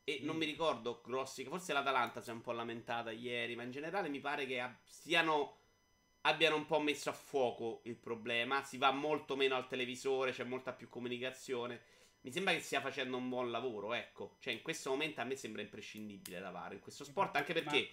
E 0.06 0.18
sì. 0.18 0.26
non 0.26 0.36
mi 0.36 0.46
ricordo 0.46 1.02
grossi, 1.04 1.46
forse 1.46 1.72
l'Atalanta 1.72 2.22
si 2.22 2.30
è 2.30 2.34
un 2.34 2.42
po' 2.42 2.52
lamentata 2.52 3.12
ieri, 3.12 3.56
ma 3.56 3.64
in 3.64 3.72
generale 3.72 4.10
mi 4.10 4.20
pare 4.20 4.46
che 4.46 4.62
stiano 4.84 5.58
abbiano 6.26 6.56
un 6.56 6.66
po' 6.66 6.80
messo 6.80 7.10
a 7.10 7.14
fuoco 7.14 7.82
il 7.86 7.96
problema. 7.96 8.64
Si 8.64 8.78
va 8.78 8.92
molto 8.92 9.36
meno 9.36 9.56
al 9.56 9.68
televisore, 9.68 10.32
c'è 10.32 10.44
molta 10.44 10.74
più 10.74 10.90
comunicazione. 10.90 11.82
Mi 12.22 12.32
sembra 12.32 12.54
che 12.54 12.62
stia 12.62 12.82
facendo 12.82 13.18
un 13.18 13.28
buon 13.30 13.52
lavoro, 13.52 13.94
ecco. 13.94 14.38
Cioè, 14.40 14.54
in 14.54 14.62
questo 14.62 14.90
momento 14.90 15.22
a 15.22 15.26
me 15.26 15.36
sembra 15.36 15.62
imprescindibile 15.62 16.40
da 16.40 16.52
VAR 16.52 16.74
in 16.74 16.80
questo 16.80 17.04
sport, 17.04 17.36
anche 17.36 17.54
perché 17.54 17.80
ma, 17.80 17.88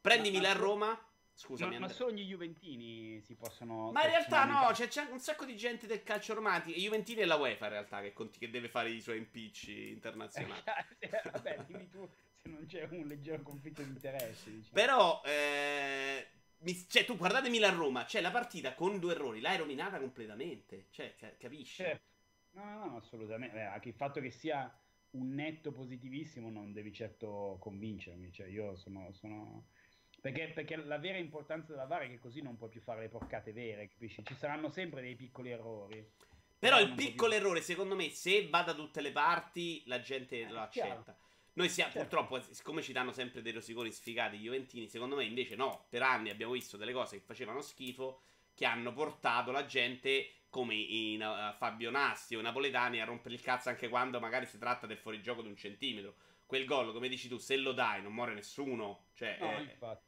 prendi 0.00 0.30
Milan-Roma 0.30 1.07
Scusami, 1.38 1.78
ma, 1.78 1.86
ma, 1.86 1.88
solo 1.92 2.10
gli 2.10 2.24
Juventini 2.24 3.20
si 3.20 3.36
possono. 3.36 3.92
Ma 3.92 4.02
in 4.02 4.08
realtà 4.08 4.44
no, 4.44 4.70
c'è, 4.72 4.88
c'è, 4.88 5.04
un 5.08 5.20
sacco 5.20 5.44
di 5.44 5.56
gente 5.56 5.86
del 5.86 6.02
calcio 6.02 6.32
ormai. 6.32 6.60
I 6.76 6.80
Juventini 6.80 7.20
e 7.20 7.26
la 7.26 7.36
UEFA 7.36 7.66
in 7.66 7.70
realtà 7.70 8.00
che, 8.00 8.12
conti, 8.12 8.40
che 8.40 8.50
deve 8.50 8.68
fare 8.68 8.90
i 8.90 9.00
suoi 9.00 9.18
impicci 9.18 9.90
internazionali. 9.94 10.60
Vabbè, 11.30 11.64
dimmi 11.64 11.88
tu 11.90 12.10
se 12.34 12.48
non 12.48 12.66
c'è 12.66 12.88
un 12.90 13.06
leggero 13.06 13.42
conflitto 13.42 13.82
di 13.82 13.90
interessi. 13.90 14.50
Diciamo. 14.50 14.72
Però, 14.72 15.22
eh, 15.24 16.26
mi, 16.58 16.86
cioè, 16.88 17.04
tu 17.04 17.16
guardate 17.16 17.48
Milan-Roma, 17.50 18.04
c'è 18.04 18.20
la 18.20 18.32
partita 18.32 18.74
con 18.74 18.98
due 18.98 19.12
errori, 19.12 19.40
l'hai 19.40 19.58
rovinata 19.58 20.00
completamente. 20.00 20.86
Cioè, 20.90 21.14
capisci? 21.38 21.84
Certo. 21.84 22.06
No, 22.54 22.64
no, 22.64 22.84
no, 22.84 22.96
assolutamente. 22.96 23.60
anche 23.60 23.90
il 23.90 23.94
fatto 23.94 24.20
che 24.20 24.32
sia 24.32 24.76
un 25.10 25.34
netto 25.34 25.70
positivissimo 25.70 26.50
non 26.50 26.72
devi 26.72 26.92
certo 26.92 27.58
convincermi. 27.60 28.32
Cioè, 28.32 28.48
io 28.48 28.74
sono... 28.74 29.12
sono 29.12 29.66
perché, 30.20 30.48
perché, 30.48 30.76
la 30.76 30.98
vera 30.98 31.18
importanza 31.18 31.72
della 31.72 31.86
VAR 31.86 32.02
è 32.02 32.08
che 32.08 32.18
così 32.18 32.42
non 32.42 32.56
puoi 32.56 32.70
più 32.70 32.80
fare 32.80 33.00
le 33.00 33.08
porcate 33.08 33.52
vere, 33.52 33.88
capisci? 33.88 34.24
Ci 34.24 34.34
saranno 34.34 34.68
sempre 34.68 35.00
dei 35.00 35.14
piccoli 35.14 35.50
errori. 35.50 36.06
Però 36.58 36.80
il 36.80 36.94
piccolo 36.94 37.30
più... 37.30 37.38
errore, 37.38 37.60
secondo 37.60 37.94
me, 37.94 38.10
se 38.10 38.48
va 38.48 38.62
da 38.62 38.74
tutte 38.74 39.00
le 39.00 39.12
parti, 39.12 39.82
la 39.86 40.00
gente 40.00 40.40
eh, 40.40 40.48
lo 40.48 40.60
accetta. 40.60 41.16
Noi 41.54 41.68
siamo, 41.68 41.92
certo. 41.92 42.08
purtroppo, 42.08 42.40
siccome 42.52 42.82
ci 42.82 42.92
danno 42.92 43.12
sempre 43.12 43.42
dei 43.42 43.52
rosiconi 43.52 43.90
sfigati, 43.90 44.38
gli 44.38 44.44
Juventini, 44.44 44.86
secondo 44.88 45.16
me 45.16 45.24
invece 45.24 45.56
no. 45.56 45.86
Per 45.88 46.02
anni 46.02 46.30
abbiamo 46.30 46.52
visto 46.52 46.76
delle 46.76 46.92
cose 46.92 47.18
che 47.18 47.24
facevano 47.24 47.60
schifo, 47.62 48.20
che 48.54 48.64
hanno 48.64 48.92
portato 48.92 49.50
la 49.50 49.66
gente, 49.66 50.30
come 50.50 50.74
in 50.74 51.20
uh, 51.20 51.52
Fabio 51.56 51.90
Nasti 51.90 52.36
o 52.36 52.40
napoletani, 52.40 53.00
a 53.00 53.04
rompere 53.04 53.34
il 53.34 53.40
cazzo 53.40 53.68
anche 53.68 53.88
quando 53.88 54.20
magari 54.20 54.46
si 54.46 54.58
tratta 54.58 54.86
del 54.86 54.98
fuorigioco 54.98 55.42
di 55.42 55.48
un 55.48 55.56
centimetro. 55.56 56.14
Quel 56.46 56.64
gol, 56.64 56.92
come 56.92 57.08
dici 57.08 57.28
tu, 57.28 57.38
se 57.38 57.56
lo 57.56 57.72
dai 57.72 58.02
non 58.02 58.12
muore 58.12 58.34
nessuno. 58.34 59.06
Cioè, 59.14 59.38
no, 59.40 59.58
eh, 59.58 59.62
infatti. 59.62 60.07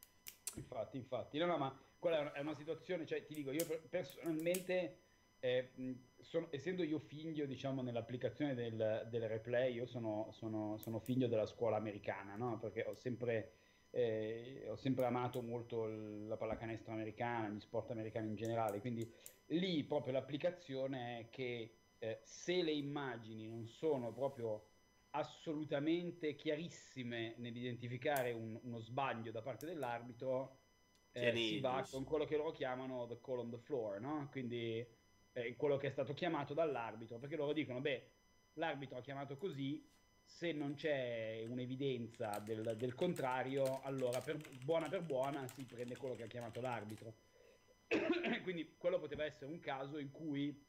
Infatti, 0.54 0.96
infatti, 0.96 1.38
no, 1.38 1.46
no, 1.46 1.56
ma 1.56 1.78
quella 1.98 2.32
è 2.32 2.40
una 2.40 2.54
situazione, 2.54 3.06
cioè 3.06 3.24
ti 3.24 3.34
dico, 3.34 3.52
io 3.52 3.66
personalmente, 3.88 4.98
eh, 5.38 5.70
sono, 6.20 6.48
essendo 6.50 6.82
io 6.82 6.98
figlio, 6.98 7.46
diciamo, 7.46 7.82
nell'applicazione 7.82 8.54
del, 8.54 9.06
del 9.08 9.28
replay, 9.28 9.74
io 9.74 9.86
sono, 9.86 10.28
sono, 10.32 10.76
sono, 10.78 10.98
figlio 10.98 11.28
della 11.28 11.46
scuola 11.46 11.76
americana, 11.76 12.36
no? 12.36 12.58
Perché 12.58 12.84
ho 12.84 12.94
sempre, 12.94 13.52
eh, 13.90 14.66
ho 14.68 14.76
sempre 14.76 15.04
amato 15.04 15.42
molto 15.42 15.86
la 15.86 16.36
pallacanestro 16.36 16.92
americana, 16.92 17.48
gli 17.48 17.60
sport 17.60 17.90
americani 17.90 18.28
in 18.28 18.34
generale, 18.34 18.80
quindi 18.80 19.08
lì 19.46 19.84
proprio 19.84 20.12
l'applicazione 20.12 21.20
è 21.20 21.28
che 21.30 21.74
eh, 21.98 22.20
se 22.22 22.62
le 22.62 22.72
immagini 22.72 23.46
non 23.46 23.66
sono 23.66 24.12
proprio 24.12 24.69
assolutamente 25.10 26.34
chiarissime 26.34 27.34
nell'identificare 27.38 28.32
un, 28.32 28.58
uno 28.62 28.78
sbaglio 28.78 29.30
da 29.30 29.42
parte 29.42 29.66
dell'arbitro, 29.66 30.58
eh, 31.12 31.34
si 31.34 31.60
va 31.60 31.86
con 31.90 32.04
quello 32.04 32.24
che 32.24 32.36
loro 32.36 32.52
chiamano 32.52 33.06
the 33.06 33.18
call 33.20 33.38
on 33.38 33.50
the 33.50 33.58
floor, 33.58 34.00
no? 34.00 34.28
quindi 34.30 34.86
eh, 35.32 35.56
quello 35.56 35.76
che 35.76 35.88
è 35.88 35.90
stato 35.90 36.14
chiamato 36.14 36.54
dall'arbitro, 36.54 37.18
perché 37.18 37.36
loro 37.36 37.52
dicono, 37.52 37.80
beh, 37.80 38.10
l'arbitro 38.54 38.98
ha 38.98 39.02
chiamato 39.02 39.36
così, 39.36 39.88
se 40.22 40.52
non 40.52 40.74
c'è 40.74 41.44
un'evidenza 41.48 42.38
del, 42.38 42.74
del 42.76 42.94
contrario, 42.94 43.80
allora 43.82 44.20
per, 44.20 44.38
buona 44.62 44.88
per 44.88 45.02
buona 45.02 45.46
si 45.48 45.64
prende 45.64 45.96
quello 45.96 46.14
che 46.14 46.22
ha 46.22 46.28
chiamato 46.28 46.60
l'arbitro. 46.60 47.14
quindi 48.44 48.76
quello 48.76 49.00
poteva 49.00 49.24
essere 49.24 49.50
un 49.50 49.58
caso 49.58 49.98
in 49.98 50.12
cui 50.12 50.64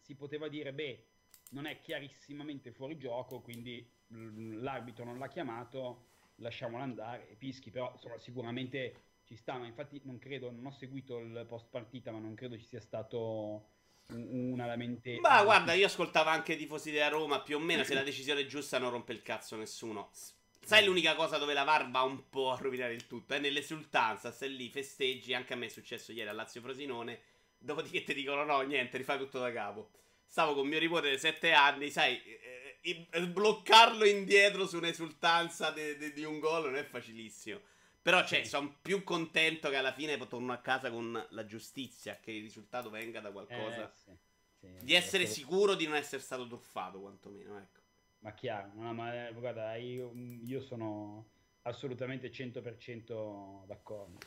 si 0.00 0.16
poteva 0.16 0.48
dire, 0.48 0.72
beh, 0.72 1.06
non 1.50 1.66
è 1.66 1.80
chiarissimamente 1.80 2.72
fuori 2.72 2.98
gioco, 2.98 3.40
quindi 3.40 3.86
l'arbitro 4.08 5.04
non 5.04 5.18
l'ha 5.18 5.28
chiamato, 5.28 6.06
lasciamolo 6.36 6.82
andare, 6.82 7.36
pischi, 7.38 7.70
però 7.70 7.90
insomma, 7.92 8.18
sicuramente 8.18 9.02
ci 9.24 9.36
sta, 9.36 9.56
ma 9.56 9.66
infatti 9.66 10.00
non 10.04 10.18
credo, 10.18 10.50
non 10.50 10.66
ho 10.66 10.70
seguito 10.70 11.18
il 11.18 11.44
post 11.48 11.66
partita, 11.70 12.10
ma 12.10 12.18
non 12.18 12.34
credo 12.34 12.56
ci 12.56 12.64
sia 12.64 12.80
stato 12.80 13.68
una 14.08 14.66
lamentela. 14.66 15.20
Ma 15.20 15.42
guarda, 15.44 15.74
io 15.74 15.86
ascoltavo 15.86 16.30
anche 16.30 16.54
i 16.54 16.56
tifosi 16.56 16.90
della 16.90 17.08
Roma, 17.08 17.40
più 17.40 17.56
o 17.56 17.60
meno 17.60 17.84
se 17.84 17.94
la 17.94 18.02
decisione 18.02 18.40
è 18.40 18.46
giusta 18.46 18.78
non 18.78 18.90
rompe 18.90 19.12
il 19.12 19.22
cazzo 19.22 19.56
nessuno. 19.56 20.10
Sai 20.12 20.84
l'unica 20.84 21.14
cosa 21.14 21.38
dove 21.38 21.54
la 21.54 21.64
VAR 21.64 21.90
va 21.90 22.02
un 22.02 22.28
po' 22.28 22.52
a 22.52 22.56
rovinare 22.56 22.92
il 22.92 23.06
tutto? 23.06 23.34
È 23.34 23.38
nell'esultanza, 23.38 24.30
stai 24.30 24.54
lì, 24.54 24.68
festeggi, 24.68 25.32
anche 25.32 25.54
a 25.54 25.56
me 25.56 25.66
è 25.66 25.70
successo 25.70 26.12
ieri 26.12 26.28
a 26.28 26.32
Lazio 26.32 26.60
Frosinone, 26.60 27.20
dopodiché 27.58 28.02
ti 28.02 28.12
dicono 28.12 28.44
no, 28.44 28.60
niente, 28.60 28.98
rifai 28.98 29.18
tutto 29.18 29.38
da 29.38 29.50
capo 29.50 29.90
stavo 30.28 30.54
con 30.54 30.68
mio 30.68 30.78
nipote 30.78 31.10
di 31.10 31.18
7 31.18 31.52
anni, 31.52 31.90
sai, 31.90 32.22
eh, 32.22 33.08
eh, 33.10 33.26
bloccarlo 33.26 34.04
indietro 34.04 34.66
su 34.66 34.76
un'esultanza 34.76 35.72
di 35.72 36.22
un 36.22 36.38
gol 36.38 36.64
non 36.64 36.76
è 36.76 36.84
facilissimo. 36.84 37.60
Però, 38.00 38.24
cioè, 38.24 38.44
sono 38.44 38.78
più 38.80 39.02
contento 39.02 39.68
che 39.68 39.76
alla 39.76 39.92
fine 39.92 40.16
torno 40.28 40.52
a 40.52 40.58
casa 40.58 40.90
con 40.90 41.26
la 41.30 41.44
giustizia, 41.44 42.18
che 42.20 42.30
il 42.30 42.42
risultato 42.42 42.88
venga 42.88 43.20
da 43.20 43.30
qualcosa. 43.30 43.84
Eh, 43.84 43.90
sì, 43.92 44.12
sì, 44.60 44.84
di 44.84 44.94
essere 44.94 45.26
sicuro 45.26 45.74
di 45.74 45.86
non 45.86 45.96
essere 45.96 46.22
stato 46.22 46.46
truffato, 46.46 47.00
quantomeno, 47.00 47.58
ecco. 47.58 47.80
Ma 48.20 48.32
chiaro, 48.32 48.70
no, 48.74 48.94
ma 48.94 49.28
eh, 49.28 49.32
guarda, 49.32 49.74
io, 49.76 50.12
io 50.14 50.60
sono 50.60 51.26
assolutamente 51.68 52.30
100% 52.30 53.64
d'accordo. 53.66 54.18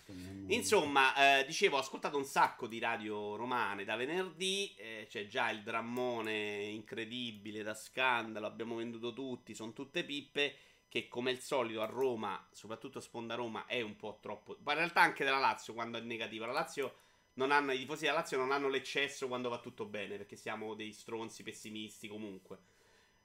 Insomma, 0.47 1.39
eh, 1.39 1.45
dicevo, 1.45 1.77
ho 1.77 1.79
ascoltato 1.79 2.17
un 2.17 2.25
sacco 2.25 2.67
di 2.67 2.79
radio 2.79 3.35
romane 3.35 3.83
da 3.83 3.95
venerdì, 3.95 4.73
eh, 4.75 5.05
c'è 5.09 5.27
già 5.27 5.49
il 5.49 5.63
drammone 5.63 6.63
incredibile 6.63 7.63
da 7.63 7.73
scandalo, 7.73 8.45
abbiamo 8.45 8.75
venduto 8.75 9.13
tutti, 9.13 9.53
sono 9.53 9.73
tutte 9.73 10.03
pippe, 10.03 10.55
che 10.87 11.07
come 11.07 11.31
al 11.31 11.39
solito 11.39 11.81
a 11.81 11.85
Roma, 11.85 12.47
soprattutto 12.51 12.99
sponda 12.99 13.35
Roma, 13.35 13.65
è 13.65 13.81
un 13.81 13.95
po' 13.95 14.19
troppo... 14.21 14.57
Ma 14.63 14.73
in 14.73 14.79
realtà 14.79 15.01
anche 15.01 15.23
della 15.23 15.39
Lazio 15.39 15.73
quando 15.73 15.97
è 15.97 16.01
negativo, 16.01 16.45
la 16.45 16.51
Lazio 16.51 16.95
non 17.33 17.51
hanno, 17.51 17.71
i 17.71 17.77
tifosi 17.77 18.01
della 18.01 18.17
Lazio 18.17 18.37
non 18.37 18.51
hanno 18.51 18.67
l'eccesso 18.67 19.27
quando 19.27 19.47
va 19.47 19.59
tutto 19.59 19.85
bene, 19.85 20.17
perché 20.17 20.35
siamo 20.35 20.73
dei 20.73 20.91
stronzi 20.91 21.43
pessimisti 21.43 22.07
comunque. 22.07 22.70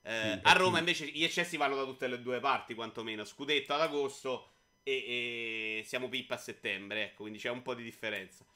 Eh, 0.08 0.38
a 0.40 0.52
Roma 0.52 0.78
invece 0.78 1.06
gli 1.08 1.24
eccessi 1.24 1.56
vanno 1.56 1.74
da 1.74 1.84
tutte 1.84 2.06
le 2.06 2.22
due 2.22 2.38
parti, 2.38 2.74
quantomeno. 2.74 3.24
Scudetto 3.24 3.74
ad 3.74 3.80
agosto 3.80 4.50
e, 4.84 5.78
e 5.80 5.82
siamo 5.84 6.08
pippa 6.08 6.34
a 6.34 6.38
settembre, 6.38 7.06
ecco, 7.06 7.22
quindi 7.22 7.40
c'è 7.40 7.50
un 7.50 7.62
po' 7.62 7.74
di 7.74 7.82
differenza. 7.82 8.46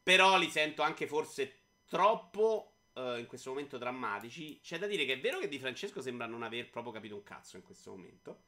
Però 0.00 0.38
li 0.38 0.48
sento 0.48 0.82
anche 0.82 1.08
forse 1.08 1.56
troppo 1.86 2.74
uh, 2.92 3.16
in 3.16 3.26
questo 3.26 3.50
momento 3.50 3.76
drammatici. 3.76 4.60
C'è 4.60 4.78
da 4.78 4.86
dire 4.86 5.04
che 5.04 5.14
è 5.14 5.20
vero 5.20 5.40
che 5.40 5.48
Di 5.48 5.58
Francesco 5.58 6.00
sembra 6.00 6.26
non 6.26 6.44
aver 6.44 6.70
proprio 6.70 6.92
capito 6.92 7.16
un 7.16 7.24
cazzo 7.24 7.56
in 7.56 7.64
questo 7.64 7.90
momento. 7.90 8.42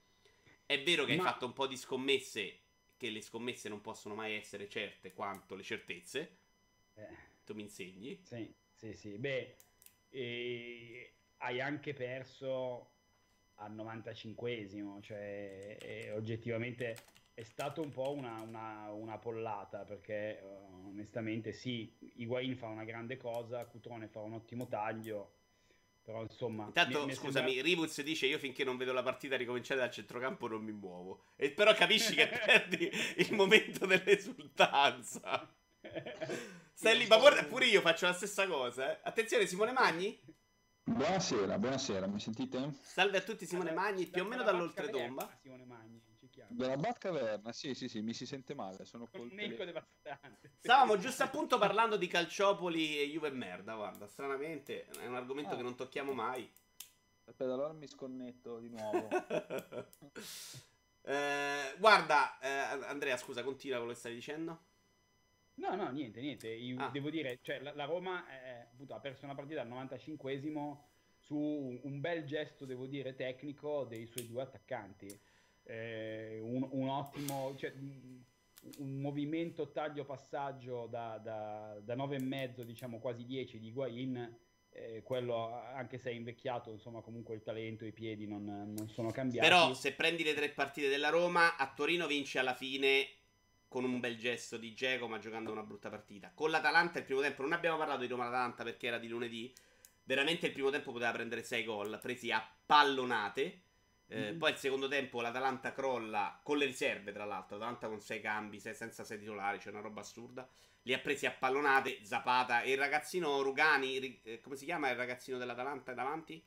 È 0.64 0.80
vero 0.82 1.04
che 1.04 1.16
Ma... 1.16 1.24
hai 1.24 1.28
fatto 1.30 1.46
un 1.46 1.52
po' 1.52 1.66
di 1.66 1.76
scommesse, 1.76 2.58
che 2.96 3.10
le 3.10 3.22
scommesse 3.22 3.68
non 3.68 3.80
possono 3.80 4.14
mai 4.14 4.34
essere 4.34 4.68
certe 4.68 5.12
quanto 5.12 5.56
le 5.56 5.64
certezze. 5.64 6.36
Eh. 6.94 7.08
Tu 7.44 7.54
mi 7.54 7.62
insegni? 7.62 8.20
Sì, 8.22 8.54
sì, 8.72 8.94
sì. 8.94 9.18
Beh, 9.18 9.56
e 10.10 11.12
hai 11.38 11.60
anche 11.60 11.92
perso 11.92 12.90
al 13.56 13.74
95esimo, 13.74 15.00
cioè 15.00 16.12
oggettivamente 16.14 16.96
è 17.32 17.42
stato 17.42 17.82
un 17.82 17.90
po' 17.90 18.12
una, 18.12 18.40
una, 18.40 18.90
una 18.92 19.18
pollata 19.18 19.84
perché 19.84 20.40
onestamente 20.84 21.52
sì, 21.52 21.94
Higuain 22.16 22.56
fa 22.56 22.66
una 22.66 22.84
grande 22.84 23.16
cosa, 23.16 23.66
Cutrone 23.66 24.08
fa 24.08 24.20
un 24.20 24.32
ottimo 24.32 24.66
taglio, 24.66 25.32
Però 26.06 26.22
insomma. 26.22 26.66
Intanto, 26.66 27.00
mi, 27.00 27.06
mi 27.06 27.14
scusami, 27.14 27.52
sembra... 27.52 27.62
Rivuz 27.62 28.00
dice: 28.02 28.26
Io 28.26 28.38
finché 28.38 28.62
non 28.62 28.76
vedo 28.76 28.92
la 28.92 29.02
partita 29.02 29.36
ricominciare 29.36 29.80
dal 29.80 29.90
centrocampo 29.90 30.46
non 30.46 30.62
mi 30.62 30.72
muovo. 30.72 31.24
E 31.34 31.50
però 31.50 31.74
capisci 31.74 32.14
che 32.14 32.28
perdi 32.46 32.88
il 33.16 33.34
momento 33.34 33.86
dell'esultanza. 33.86 35.52
Stai 36.72 36.96
lì, 36.96 37.06
ma 37.06 37.18
guarda, 37.18 37.44
pure 37.44 37.66
io 37.66 37.80
faccio 37.80 38.06
la 38.06 38.12
stessa 38.12 38.46
cosa. 38.46 38.92
Eh. 38.92 39.00
Attenzione, 39.02 39.46
Simone 39.46 39.72
Magni. 39.72 40.16
Buonasera, 40.88 41.58
buonasera, 41.58 42.06
mi 42.06 42.20
sentite? 42.20 42.74
Salve 42.80 43.18
a 43.18 43.20
tutti, 43.20 43.44
Simone 43.44 43.72
Magni, 43.72 44.06
più 44.06 44.22
o 44.22 44.24
meno 44.24 44.44
dall'oltretomba. 44.44 45.36
Simone 45.42 45.64
Magni. 45.64 46.00
Della 46.48 46.76
Batcaverna, 46.76 47.50
sì, 47.52 47.74
sì, 47.74 47.88
sì, 47.88 48.02
mi 48.02 48.14
si 48.14 48.24
sente 48.24 48.54
male. 48.54 48.84
Sono 48.84 49.08
col 49.10 49.28
tele... 49.34 49.84
Stavamo 50.60 50.96
giusto 50.96 51.24
appunto 51.24 51.58
parlando 51.58 51.96
di 51.96 52.06
Calciopoli 52.06 53.00
e 53.00 53.08
Juve 53.08 53.30
merda. 53.30 53.74
Guarda, 53.74 54.06
stranamente 54.06 54.86
è 54.86 55.06
un 55.06 55.16
argomento 55.16 55.54
ah. 55.54 55.56
che 55.56 55.62
non 55.62 55.74
tocchiamo 55.74 56.12
mai. 56.12 56.48
Aspetta, 57.24 57.52
allora 57.52 57.72
mi 57.72 57.88
sconnetto 57.88 58.60
di 58.60 58.68
nuovo. 58.68 59.08
eh, 61.02 61.74
guarda, 61.78 62.38
eh, 62.38 62.48
Andrea, 62.86 63.16
scusa, 63.16 63.42
continua 63.42 63.78
quello 63.78 63.92
che 63.92 63.98
stavi 63.98 64.14
dicendo. 64.14 64.60
No, 65.54 65.74
no, 65.74 65.90
niente, 65.90 66.20
niente. 66.20 66.48
Io 66.48 66.78
ah. 66.78 66.90
devo 66.90 67.10
dire, 67.10 67.40
cioè, 67.42 67.58
la, 67.60 67.74
la 67.74 67.86
Roma 67.86 68.26
è, 68.28 68.55
appunto, 68.76 68.94
ha 68.94 69.00
perso 69.00 69.24
una 69.24 69.34
partita 69.34 69.62
al 69.62 69.68
95esimo 69.68 70.76
su 71.18 71.80
un 71.82 72.00
bel 72.00 72.24
gesto, 72.24 72.64
devo 72.66 72.86
dire, 72.86 73.16
tecnico 73.16 73.84
dei 73.84 74.06
suoi 74.06 74.28
due 74.28 74.42
attaccanti 74.42 75.18
eh, 75.66 76.38
un, 76.42 76.66
un, 76.70 76.88
ottimo, 76.88 77.54
cioè, 77.56 77.72
un 78.78 79.00
movimento 79.00 79.70
taglio-passaggio 79.70 80.86
da, 80.86 81.18
da, 81.22 81.78
da 81.82 81.96
9,5, 81.96 82.62
diciamo 82.62 82.98
quasi 82.98 83.24
10 83.24 83.58
di 83.58 83.72
Guain. 83.72 84.38
Eh, 84.70 85.02
quello 85.02 85.54
anche 85.74 85.96
se 85.96 86.10
è 86.10 86.12
invecchiato, 86.12 86.70
insomma, 86.70 87.00
comunque 87.00 87.34
il 87.34 87.42
talento 87.42 87.86
i 87.86 87.92
piedi 87.92 88.26
non, 88.26 88.44
non 88.44 88.88
sono 88.88 89.10
cambiati. 89.10 89.48
Però, 89.48 89.72
se 89.72 89.94
prendi 89.94 90.22
le 90.22 90.34
tre 90.34 90.50
partite 90.50 90.88
della 90.88 91.08
Roma, 91.08 91.56
a 91.56 91.72
Torino 91.74 92.06
vince 92.06 92.38
alla 92.38 92.54
fine 92.54 93.08
con 93.76 93.84
un 93.84 94.00
bel 94.00 94.16
gesto 94.16 94.56
di 94.56 94.72
Geco, 94.72 95.06
ma 95.06 95.18
giocando 95.18 95.52
una 95.52 95.62
brutta 95.62 95.90
partita. 95.90 96.32
Con 96.32 96.48
l'Atalanta 96.48 96.98
il 96.98 97.04
primo 97.04 97.20
tempo, 97.20 97.42
non 97.42 97.52
abbiamo 97.52 97.76
parlato 97.76 98.00
di 98.00 98.06
Roma-Atalanta 98.06 98.64
perché 98.64 98.86
era 98.86 98.96
di 98.96 99.06
lunedì. 99.06 99.52
Veramente 100.02 100.46
il 100.46 100.52
primo 100.52 100.70
tempo 100.70 100.92
poteva 100.92 101.12
prendere 101.12 101.42
6 101.42 101.64
gol, 101.64 101.98
presi 102.00 102.32
a 102.32 102.42
pallonate. 102.64 103.60
Eh, 104.08 104.18
mm-hmm. 104.18 104.38
Poi 104.38 104.50
il 104.50 104.56
secondo 104.56 104.88
tempo 104.88 105.20
l'Atalanta 105.20 105.74
crolla 105.74 106.40
con 106.42 106.56
le 106.56 106.64
riserve, 106.64 107.12
tra 107.12 107.26
l'altro. 107.26 107.58
L'Atalanta 107.58 107.88
con 107.88 108.00
6 108.00 108.18
cambi, 108.22 108.60
sei, 108.60 108.74
senza 108.74 109.04
6 109.04 109.18
titolari, 109.18 109.58
c'è 109.58 109.64
cioè 109.64 109.72
una 109.74 109.82
roba 109.82 110.00
assurda. 110.00 110.48
Li 110.80 110.94
ha 110.94 110.98
presi 110.98 111.26
a 111.26 111.32
pallonate. 111.32 111.98
Zapata 112.02 112.62
e 112.62 112.70
il 112.70 112.78
ragazzino 112.78 113.42
Rugani, 113.42 114.22
eh, 114.22 114.40
come 114.40 114.56
si 114.56 114.64
chiama 114.64 114.88
il 114.88 114.96
ragazzino 114.96 115.36
dell'Atalanta 115.36 115.92
davanti? 115.92 116.42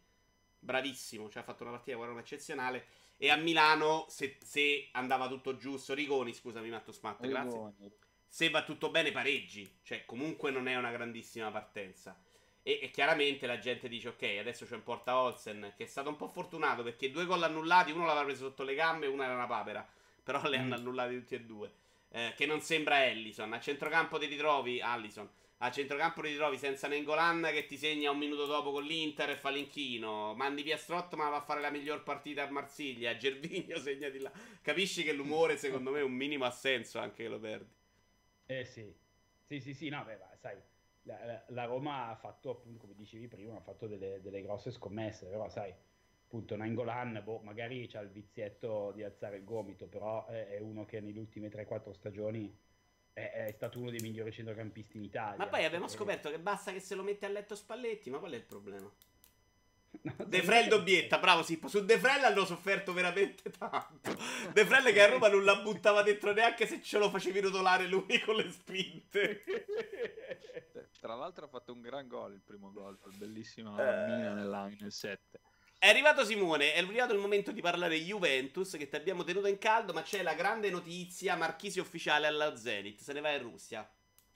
Bravissimo, 0.57 1.29
cioè 1.29 1.43
ha 1.43 1.45
fatto 1.45 1.61
una 1.61 1.73
partita 1.73 1.95
guarda, 1.95 2.19
eccezionale. 2.19 2.87
E 3.21 3.29
a 3.29 3.35
Milano, 3.35 4.05
se, 4.07 4.37
se, 4.41 4.87
andava 4.93 5.27
tutto 5.27 5.57
giusto, 5.57 5.93
Rigoni, 5.93 6.33
scusami, 6.33 6.69
Matto 6.69 6.93
Smatt, 6.93 7.27
grazie. 7.27 7.73
Se 8.25 8.49
va 8.49 8.63
tutto 8.63 8.89
bene, 8.89 9.11
pareggi. 9.11 9.69
Cioè, 9.83 10.05
comunque 10.05 10.51
non 10.51 10.69
è 10.69 10.77
una 10.77 10.89
grandissima 10.89 11.51
partenza. 11.51 12.17
E, 12.63 12.79
e, 12.81 12.91
chiaramente 12.91 13.45
la 13.45 13.59
gente 13.59 13.89
dice: 13.89 14.07
Ok, 14.07 14.23
adesso 14.39 14.65
c'è 14.65 14.75
un 14.75 14.83
porta 14.83 15.19
Olsen 15.19 15.73
che 15.75 15.83
è 15.83 15.87
stato 15.87 16.07
un 16.07 16.15
po' 16.15 16.29
fortunato 16.29 16.81
perché 16.81 17.11
due 17.11 17.25
gol 17.25 17.43
annullati, 17.43 17.91
uno 17.91 18.05
l'aveva 18.05 18.23
preso 18.23 18.47
sotto 18.47 18.63
le 18.63 18.73
gambe 18.73 19.05
e 19.05 19.09
uno 19.09 19.23
era 19.23 19.33
una 19.33 19.47
papera. 19.47 19.85
Però 20.23 20.41
le 20.47 20.57
mm. 20.57 20.61
hanno 20.61 20.75
annullati 20.75 21.15
tutti 21.15 21.35
e 21.35 21.41
due. 21.41 21.71
Eh, 22.11 22.33
che 22.37 22.45
non 22.45 22.61
sembra 22.61 23.05
Ellison. 23.05 23.51
A 23.51 23.59
centrocampo 23.59 24.17
ti 24.17 24.27
ritrovi 24.27 24.79
Allison. 24.79 25.29
A 25.61 25.71
centrocampo 25.71 26.21
ritrovi 26.21 26.57
senza 26.57 26.87
Nengolan 26.87 27.49
che 27.51 27.65
ti 27.65 27.77
segna 27.77 28.11
un 28.11 28.17
minuto 28.17 28.45
dopo 28.45 28.71
con 28.71 28.83
l'Inter 28.83 29.31
e 29.31 29.35
fa 29.35 29.49
l'inchino. 29.49 30.33
Mandi 30.33 30.63
via 30.63 30.79
ma 30.87 31.29
va 31.29 31.35
a 31.35 31.41
fare 31.41 31.59
la 31.59 31.69
miglior 31.69 32.03
partita 32.03 32.43
a 32.43 32.49
Marsiglia. 32.49 33.15
Gervigno 33.17 33.77
segna 33.77 34.09
di 34.09 34.19
là. 34.19 34.31
Capisci 34.61 35.03
che 35.03 35.11
l'umore, 35.11 35.57
secondo 35.57 35.91
me, 35.91 36.01
un 36.01 36.13
minimo 36.13 36.45
ha 36.45 36.51
senso 36.51 36.99
anche 36.99 37.23
che 37.23 37.29
lo 37.29 37.39
perdi. 37.39 37.73
Eh 38.45 38.63
sì. 38.63 38.95
Sì, 39.45 39.59
sì, 39.59 39.73
sì, 39.73 39.89
no, 39.89 40.03
beh, 40.03 40.17
sai 40.37 40.57
la, 41.03 41.43
la, 41.47 41.65
Roma 41.65 42.09
ha 42.09 42.15
fatto, 42.15 42.51
appunto, 42.51 42.79
come 42.79 42.95
dicevi 42.95 43.27
prima, 43.27 43.55
ha 43.55 43.61
fatto 43.61 43.87
delle, 43.87 44.21
delle 44.21 44.41
grosse 44.41 44.71
scommesse, 44.71 45.27
però 45.27 45.49
sai, 45.49 45.73
appunto 46.25 46.55
Nangolan 46.55 47.21
boh, 47.23 47.39
magari 47.39 47.89
ha 47.93 47.99
il 47.99 48.09
vizietto 48.09 48.91
di 48.93 49.03
alzare 49.03 49.37
il 49.37 49.43
gomito, 49.43 49.87
però 49.87 50.25
è, 50.27 50.47
è 50.49 50.59
uno 50.59 50.85
che 50.85 50.99
nelle 50.99 51.19
ultime 51.19 51.49
3-4 51.49 51.91
stagioni 51.91 52.55
è, 53.19 53.45
è, 53.47 53.51
stato 53.51 53.79
uno 53.79 53.89
dei 53.89 53.99
migliori 53.99 54.31
centrocampisti 54.31 54.97
in 54.97 55.03
Italia. 55.03 55.37
Ma 55.37 55.47
poi 55.47 55.65
abbiamo 55.65 55.87
scoperto 55.87 56.29
che 56.29 56.39
basta 56.39 56.71
che 56.71 56.79
se 56.79 56.95
lo 56.95 57.03
mette 57.03 57.25
a 57.25 57.29
letto 57.29 57.55
Spalletti, 57.55 58.09
ma 58.09 58.19
qual 58.19 58.31
è 58.31 58.35
il 58.35 58.43
problema? 58.43 58.89
No, 60.01 60.13
De 60.23 60.43
Frel 60.43 60.67
doppietta, 60.67 61.17
bravo 61.17 61.41
Sippo. 61.41 61.67
Su 61.67 61.83
De 61.83 61.97
Frel 61.97 62.23
hanno 62.23 62.45
sofferto 62.45 62.93
veramente 62.93 63.49
tanto. 63.49 64.15
De 64.53 64.63
Frel 64.63 64.93
che 64.93 65.01
a 65.01 65.09
Roma 65.09 65.29
non 65.29 65.43
la 65.43 65.55
buttava 65.61 66.03
dentro 66.03 66.31
neanche 66.31 66.67
se 66.67 66.79
ce 66.81 66.99
lo 66.99 67.09
facevi 67.09 67.39
rotolare 67.39 67.87
lui 67.87 68.19
con 68.23 68.35
le 68.35 68.51
spinte. 68.51 69.43
Tra 71.01 71.15
l'altro 71.15 71.45
ha 71.45 71.47
fatto 71.47 71.73
un 71.73 71.81
gran 71.81 72.07
gol 72.07 72.33
il 72.33 72.41
primo 72.41 72.71
gol, 72.71 72.99
bellissima 73.17 73.71
eh... 73.71 74.05
mina 74.05 74.33
nel 74.33 74.91
7. 74.91 75.39
È 75.79 75.87
arrivato 75.87 76.25
Simone, 76.25 76.73
è 76.73 76.79
arrivato 76.79 77.13
il 77.13 77.19
momento 77.19 77.53
di 77.53 77.61
parlare 77.61 77.95
Juventus 77.95 78.71
che 78.71 78.89
ti 78.89 78.97
abbiamo 78.97 79.23
tenuto 79.23 79.47
in 79.47 79.57
caldo, 79.57 79.93
ma 79.93 80.01
c'è 80.01 80.21
la 80.21 80.33
grande 80.33 80.69
notizia, 80.69 81.37
Marchisi 81.37 81.79
ufficiale 81.79 82.27
alla 82.27 82.53
Zenit, 82.57 82.99
se 82.99 83.13
ne 83.13 83.21
va 83.21 83.31
in 83.31 83.43
Russia. 83.43 83.89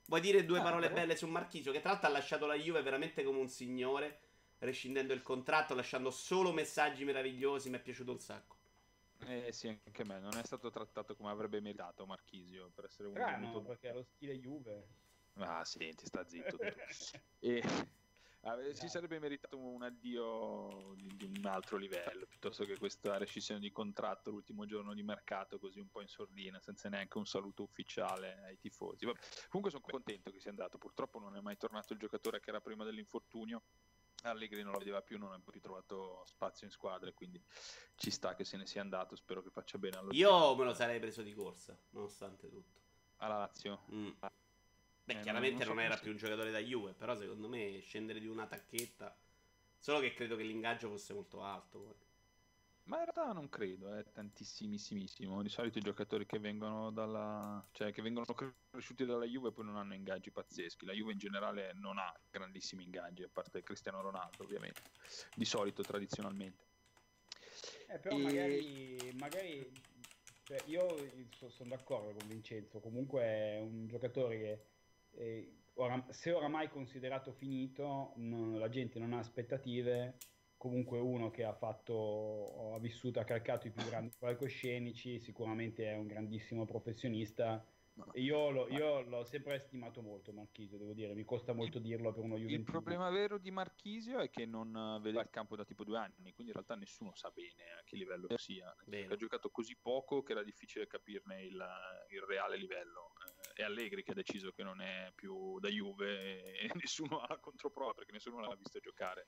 Vuoi 0.06 0.22
dire 0.22 0.46
due 0.46 0.60
ah, 0.60 0.62
parole 0.62 0.88
beh. 0.88 0.94
belle 0.94 1.16
su 1.18 1.28
Marchisio 1.28 1.74
che 1.74 1.82
tra 1.82 1.92
l'altro 1.92 2.08
ha 2.08 2.12
lasciato 2.14 2.46
la 2.46 2.56
Juve 2.56 2.82
veramente 2.82 3.26
come 3.26 3.40
un 3.40 3.50
signore, 3.50 4.20
rescindendo 4.60 5.12
il 5.12 5.22
contratto, 5.22 5.76
lasciando 5.76 6.12
solo 6.12 6.54
messaggi 6.54 7.04
meravigliosi, 7.04 7.70
mi 7.70 7.76
è 7.76 7.82
piaciuto 7.82 8.14
un 8.14 8.20
sacco. 8.22 8.56
Eh 9.28 9.52
sì, 9.52 9.68
anche 9.68 10.02
a 10.02 10.06
me, 10.06 10.20
non 10.20 10.38
è 10.38 10.44
stato 10.46 10.70
trattato 10.70 11.14
come 11.14 11.30
avrebbe 11.30 11.60
meritato 11.60 12.06
Marchisio 12.06 12.72
per 12.74 12.86
essere 12.86 13.10
un 13.10 13.16
Strano, 13.16 13.48
venuto... 13.48 13.62
perché 13.64 13.90
ha 13.90 13.94
lo 13.94 14.04
stile 14.04 14.40
Juve. 14.40 14.88
Ah, 15.40 15.66
senti, 15.66 16.06
sta 16.06 16.26
zitto. 16.26 16.58
e 17.40 17.62
eh, 18.46 18.74
si 18.74 18.90
sarebbe 18.90 19.20
meritato 19.20 19.58
un 19.58 19.84
addio 19.84 20.94
di, 20.96 21.16
di, 21.16 21.24
un 21.24 21.46
altro 21.46 21.78
livello 21.78 22.26
piuttosto 22.26 22.66
che 22.66 22.78
questa 22.78 23.18
rescissione 23.18 23.62
di 23.62 23.72
contratto 23.72 24.32
l'ultimo 24.32 24.66
giorno 24.66 24.94
di 24.94 25.02
mercato, 25.02 25.60
così 25.60 25.80
un 25.80 25.90
po' 25.90 26.02
in 26.02 26.10
sordina, 26.10 26.60
senza 26.60 26.90
neanche 26.90 27.18
un 27.18 27.26
saluto 27.26 27.64
ufficiale 27.64 28.42
ai 28.44 28.58
tifosi. 28.58 29.06
Vabbè, 29.06 29.20
comunque 29.48 29.72
sono 29.72 29.84
contento 29.90 30.30
che 30.30 30.42
sia 30.42 30.50
andato. 30.50 30.78
Purtroppo 30.78 31.20
non 31.20 31.38
è 31.38 31.40
mai 31.40 31.56
tornato 31.56 31.94
il 31.94 32.00
giocatore 32.00 32.42
che 32.42 32.50
era 32.50 32.60
prima 32.60 32.84
dell'infortunio. 32.84 33.62
Allegri 34.24 34.62
non 34.62 34.74
lo 34.74 34.80
vedeva 34.80 35.02
più, 35.02 35.18
non 35.18 35.32
ha 35.32 35.40
più 35.40 35.62
trovato 35.62 36.24
spazio 36.26 36.66
in 36.66 36.72
squadra, 36.72 37.12
quindi 37.12 37.42
ci 37.96 38.12
sta 38.12 38.36
che 38.36 38.44
se 38.44 38.58
ne 38.58 38.66
sia 38.66 38.82
andato. 38.82 39.16
Spero 39.16 39.42
che 39.42 39.52
faccia 39.52 39.78
bene 39.78 40.00
Io 40.12 40.56
me 40.56 40.64
lo 40.66 40.74
sarei 40.74 41.00
preso 41.00 41.22
di 41.22 41.34
corsa, 41.34 41.78
nonostante 41.92 42.50
tutto. 42.50 42.82
Alla 43.18 43.38
Lazio. 43.38 43.84
Mm. 43.92 44.12
Beh, 45.06 45.20
eh, 45.20 45.22
chiaramente 45.22 45.66
non, 45.66 45.76
non, 45.76 45.84
non 45.84 45.86
era 45.86 45.98
più 45.98 46.12
un 46.12 46.18
giocatore 46.18 46.52
da 46.52 46.60
Juve, 46.60 46.94
però 46.94 47.16
secondo 47.16 47.50
me 47.50 47.80
scendere 47.82 48.20
di 48.20 48.28
una 48.28 48.46
tacchetta. 48.46 49.16
Solo 49.78 50.00
che 50.00 50.14
credo 50.14 50.38
che 50.38 50.44
l'ingaggio 50.44 50.90
fosse 50.90 51.14
molto 51.14 51.44
alto. 51.44 51.96
Ma 52.86 52.98
in 52.98 53.04
realtà 53.04 53.32
non 53.32 53.50
credo, 53.50 53.94
è 53.94 54.04
tantissimissimo. 54.12 55.42
Di 55.42 55.50
solito 55.50 55.78
i 55.78 55.82
giocatori 55.82 56.26
che 56.26 56.40
vengono 56.40 56.90
dalla 56.92 57.66
cioè 57.72 57.94
che 57.94 58.02
vengono 58.02 58.26
cresciuti 58.26 59.06
dalla 59.06 59.26
Juve 59.26 59.52
poi 59.52 59.66
non 59.66 59.78
hanno 59.78 59.94
ingaggi 59.94 60.32
pazzeschi. 60.32 60.86
La 60.86 60.94
Juve 60.94 61.14
in 61.14 61.18
generale 61.18 61.74
non 61.76 61.98
ha 61.98 62.14
grandissimi 62.30 62.84
ingaggi, 62.84 63.24
a 63.24 63.30
parte 63.32 63.64
Cristiano 63.64 64.02
Ronaldo, 64.02 64.44
ovviamente. 64.44 64.82
Di 65.36 65.46
solito, 65.46 65.82
tradizionalmente. 65.82 66.64
Eh, 67.88 68.00
però 68.00 68.18
e... 68.18 68.22
magari, 68.22 69.14
magari 69.18 69.72
cioè 70.44 70.62
io 70.66 70.96
sono 71.50 71.70
d'accordo 71.70 72.14
con 72.18 72.28
Vincenzo. 72.28 72.80
Comunque 72.80 73.22
è 73.22 73.60
un 73.60 73.88
giocatore 73.88 74.38
che 74.38 74.66
eh, 75.16 75.52
ora, 75.76 76.06
se 76.10 76.32
oramai 76.32 76.70
considerato 76.70 77.32
finito, 77.32 78.14
non, 78.18 78.58
la 78.58 78.70
gente 78.70 79.00
non 79.00 79.14
ha 79.14 79.20
aspettative. 79.20 80.18
Comunque 80.58 80.98
uno 81.00 81.30
che 81.30 81.44
ha 81.44 81.54
fatto, 81.54 82.74
ha 82.74 82.80
vissuto, 82.80 83.20
ha 83.20 83.26
calcato 83.26 83.68
i 83.68 83.72
più 83.72 83.84
grandi 83.86 84.14
palcoscenici, 84.18 85.20
sicuramente 85.20 85.92
è 85.92 85.96
un 85.96 86.08
grandissimo 86.08 86.66
professionista 86.66 87.66
io, 88.14 88.50
lo, 88.50 88.68
io 88.70 89.02
l'ho 89.02 89.24
sempre 89.24 89.60
stimato 89.60 90.02
molto 90.02 90.34
Marchisio, 90.34 90.78
devo 90.78 90.94
dire, 90.94 91.14
mi 91.14 91.24
costa 91.24 91.54
molto 91.54 91.78
il, 91.78 91.84
dirlo 91.84 92.12
per 92.12 92.24
uno 92.24 92.38
Juventus. 92.38 92.66
Il 92.66 92.72
problema 92.72 93.10
vero 93.12 93.38
di 93.38 93.52
Marchisio 93.52 94.20
è 94.20 94.30
che 94.30 94.46
non 94.46 95.00
vede 95.02 95.20
il 95.20 95.30
campo 95.30 95.56
da 95.56 95.64
tipo 95.64 95.84
due 95.84 96.00
anni, 96.00 96.34
quindi 96.34 96.48
in 96.48 96.54
realtà 96.54 96.76
nessuno 96.76 97.14
sa 97.14 97.30
bene 97.30 97.64
a 97.80 97.84
che 97.84 97.96
livello 97.96 98.28
sia. 98.38 98.76
Ha 99.10 99.16
giocato 99.16 99.52
così 99.52 99.78
poco 99.80 100.24
che 100.24 100.32
era 100.32 100.44
difficile 100.44 100.88
capirne 100.88 101.44
il, 101.44 101.64
il 102.10 102.22
reale 102.28 102.58
livello. 102.58 103.14
Eh, 103.54 103.62
è 103.62 103.64
Allegri 103.64 104.04
che 104.04 104.12
ha 104.12 104.16
deciso 104.16 104.52
che 104.52 104.64
non 104.64 104.82
è 104.82 105.12
più 105.16 105.60
da 105.60 105.70
Juve 105.70 106.58
e 106.58 106.70
nessuno 106.82 107.20
ha 107.20 107.38
controprova 107.40 107.94
perché 107.94 108.12
nessuno 108.12 108.40
l'ha 108.40 108.56
visto 108.56 108.80
giocare 108.80 109.28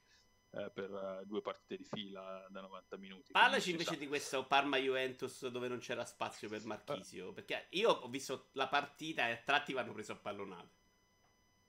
eh, 0.52 0.72
per 0.74 0.90
uh, 0.90 1.26
due 1.26 1.42
partite 1.42 1.78
di 1.78 1.84
fila 1.84 2.46
da 2.50 2.62
90 2.62 2.98
minuti. 2.98 3.32
Parlaci 3.32 3.72
invece 3.72 3.94
sa. 3.94 4.00
di 4.00 4.08
questo 4.08 4.46
Parma-Juventus 4.46 5.48
dove 5.48 5.68
non 5.68 5.80
c'era 5.80 6.06
spazio 6.06 6.48
per 6.48 6.64
Marchisio, 6.66 7.30
uh. 7.30 7.34
perché 7.34 7.68
io 7.72 7.90
ho 7.90 8.08
visto 8.08 8.50
la 8.54 8.68
partita 8.68 9.28
e 9.28 9.32
a 9.32 9.38
tratti 9.38 9.74
vanno 9.74 9.94
preso 9.94 10.14
a 10.14 10.16
pallonate. 10.16 10.84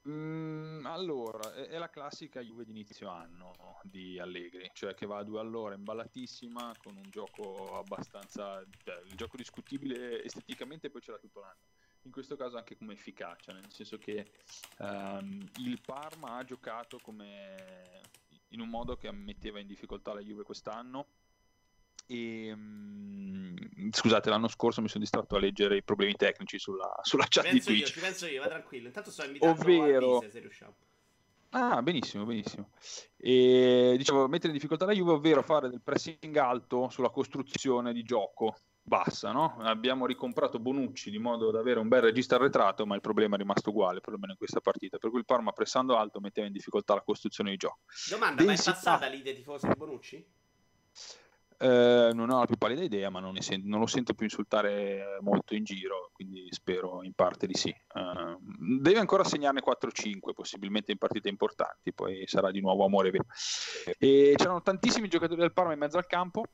Mm, 0.09 0.87
allora, 0.87 1.53
è, 1.53 1.67
è, 1.67 1.79
la 1.79 1.91
classica 1.91 2.41
Juve 2.41 2.65
di 2.65 2.71
inizio 2.71 3.09
anno 3.09 3.81
di 3.83 4.21
Allegri, 4.21 4.71
cioè 4.73 4.95
che 4.95 5.05
va 5.05 5.19
a 5.19 5.25
due 5.25 5.41
all'ora 5.41 5.75
imballatissima 5.75 6.73
con 6.81 6.97
un 6.97 7.11
gioco 7.11 7.77
abbastanza, 7.77 8.65
cioè, 8.85 9.03
il 9.05 9.17
gioco 9.17 9.37
discutibile 9.37 10.23
esteticamente 10.23 10.91
poi 10.91 11.01
c'era 11.01 11.19
tutto 11.19 11.41
l'anno. 11.41 11.59
In 12.07 12.13
questo 12.13 12.37
caso 12.37 12.57
anche 12.57 12.77
come 12.77 12.93
efficacia, 12.93 13.53
nel 13.53 13.67
senso 13.69 13.99
che 13.99 14.31
um, 14.79 15.45
il 15.59 15.81
Parma 15.85 16.37
ha 16.37 16.45
giocato 16.45 17.01
come 17.03 18.03
in 18.51 18.61
un 18.61 18.69
modo 18.69 18.97
che 18.97 19.11
metteva 19.11 19.59
in 19.59 19.67
difficoltà 19.67 20.15
la 20.15 20.21
Juve 20.21 20.45
quest'anno 20.45 21.07
e, 22.07 22.55
mh, 22.55 23.91
scusate, 23.91 24.31
l'anno 24.31 24.47
scorso 24.47 24.81
mi 24.81 24.89
sono 24.89 25.03
distratto 25.03 25.35
a 25.35 25.41
leggere 25.41 25.79
i 25.79 25.83
problemi 25.83 26.15
tecnici 26.15 26.61
sulla, 26.61 26.95
sulla 27.03 27.27
chat 27.29 27.43
penso 27.43 27.71
di 27.71 27.79
Twitch. 27.79 27.89
Io, 27.89 27.95
ci 27.95 28.01
penso 28.01 28.27
io, 28.27 28.41
va 28.41 28.49
tranquillo. 28.49 28.87
Intanto 28.87 29.11
sto 29.11 29.25
invitando 29.25 29.61
Ovvero... 29.61 30.19
Vise, 30.21 30.31
se 30.31 30.39
riusciamo. 30.39 30.75
Ah, 31.51 31.83
benissimo, 31.83 32.25
benissimo. 32.25 32.71
E, 33.17 33.97
diciamo, 33.99 34.29
mettere 34.29 34.49
in 34.49 34.55
difficoltà 34.55 34.85
la 34.85 34.93
Juve, 34.93 35.11
ovvero 35.11 35.43
fare 35.43 35.69
del 35.69 35.81
pressing 35.83 36.37
alto 36.37 36.89
sulla 36.89 37.11
costruzione 37.11 37.93
di 37.93 38.05
gioco 38.05 38.57
bassa, 38.87 39.33
no? 39.33 39.57
Abbiamo 39.61 40.07
ricomprato 40.07 40.59
Bonucci 40.59 41.11
di 41.11 41.19
modo 41.19 41.51
da 41.51 41.59
avere 41.59 41.81
un 41.81 41.89
bel 41.89 42.03
regista 42.03 42.37
arretrato, 42.37 42.87
ma 42.87 42.95
il 42.95 43.01
problema 43.01 43.35
è 43.35 43.39
rimasto 43.39 43.71
uguale, 43.71 44.01
perlomeno 44.01 44.33
in 44.33 44.39
questa 44.39 44.61
partita. 44.61 44.99
Per 44.99 45.11
cui 45.11 45.19
il 45.19 45.25
Parma 45.25 45.53
pressando 45.53 45.97
alto 45.97 46.21
metteva 46.21 46.47
in 46.47 46.53
difficoltà 46.53 46.95
la 46.95 47.03
costruzione 47.03 47.51
di 47.51 47.57
gioco. 47.57 47.81
Domanda, 48.09 48.45
Densità... 48.45 48.71
ma 48.71 48.77
è 48.77 48.81
passata 48.81 49.07
l'idea 49.09 49.35
tifosa 49.35 49.69
di 49.69 49.75
Bonucci? 49.75 50.27
Eh, 51.59 52.11
non 52.13 52.29
ho 52.31 52.41
la 52.41 52.45
più 52.45 52.57
pallida 52.57 52.83
idea, 52.83 53.09
ma 53.09 53.19
non, 53.19 53.35
sento, 53.41 53.67
non, 53.67 53.81
lo 53.81 53.87
sento 53.87 54.13
più 54.13 54.27
insultare 54.27 55.19
molto 55.23 55.55
in 55.55 55.65
giro, 55.65 56.11
quindi 56.13 56.47
spero 56.51 57.03
in 57.03 57.15
parte 57.15 57.47
di 57.47 57.55
sì. 57.55 57.75
Uh, 57.95 58.39
deve 58.79 58.99
ancora 58.99 59.25
segnarne 59.25 59.63
4-5, 59.63 60.33
possibilmente 60.35 60.93
in 60.93 60.99
partite 60.99 61.29
importanti, 61.29 61.93
poi 61.95 62.27
sarà 62.27 62.51
di 62.51 62.61
nuovo 62.61 62.85
amore 62.85 63.11
vero. 63.11 63.25
E 63.99 64.35
c'erano 64.37 64.61
tantissimi 64.61 65.09
giocatori 65.09 65.41
del 65.41 65.53
Parma 65.53 65.73
in 65.73 65.79
mezzo 65.79 65.97
al 65.97 66.07
campo. 66.07 66.45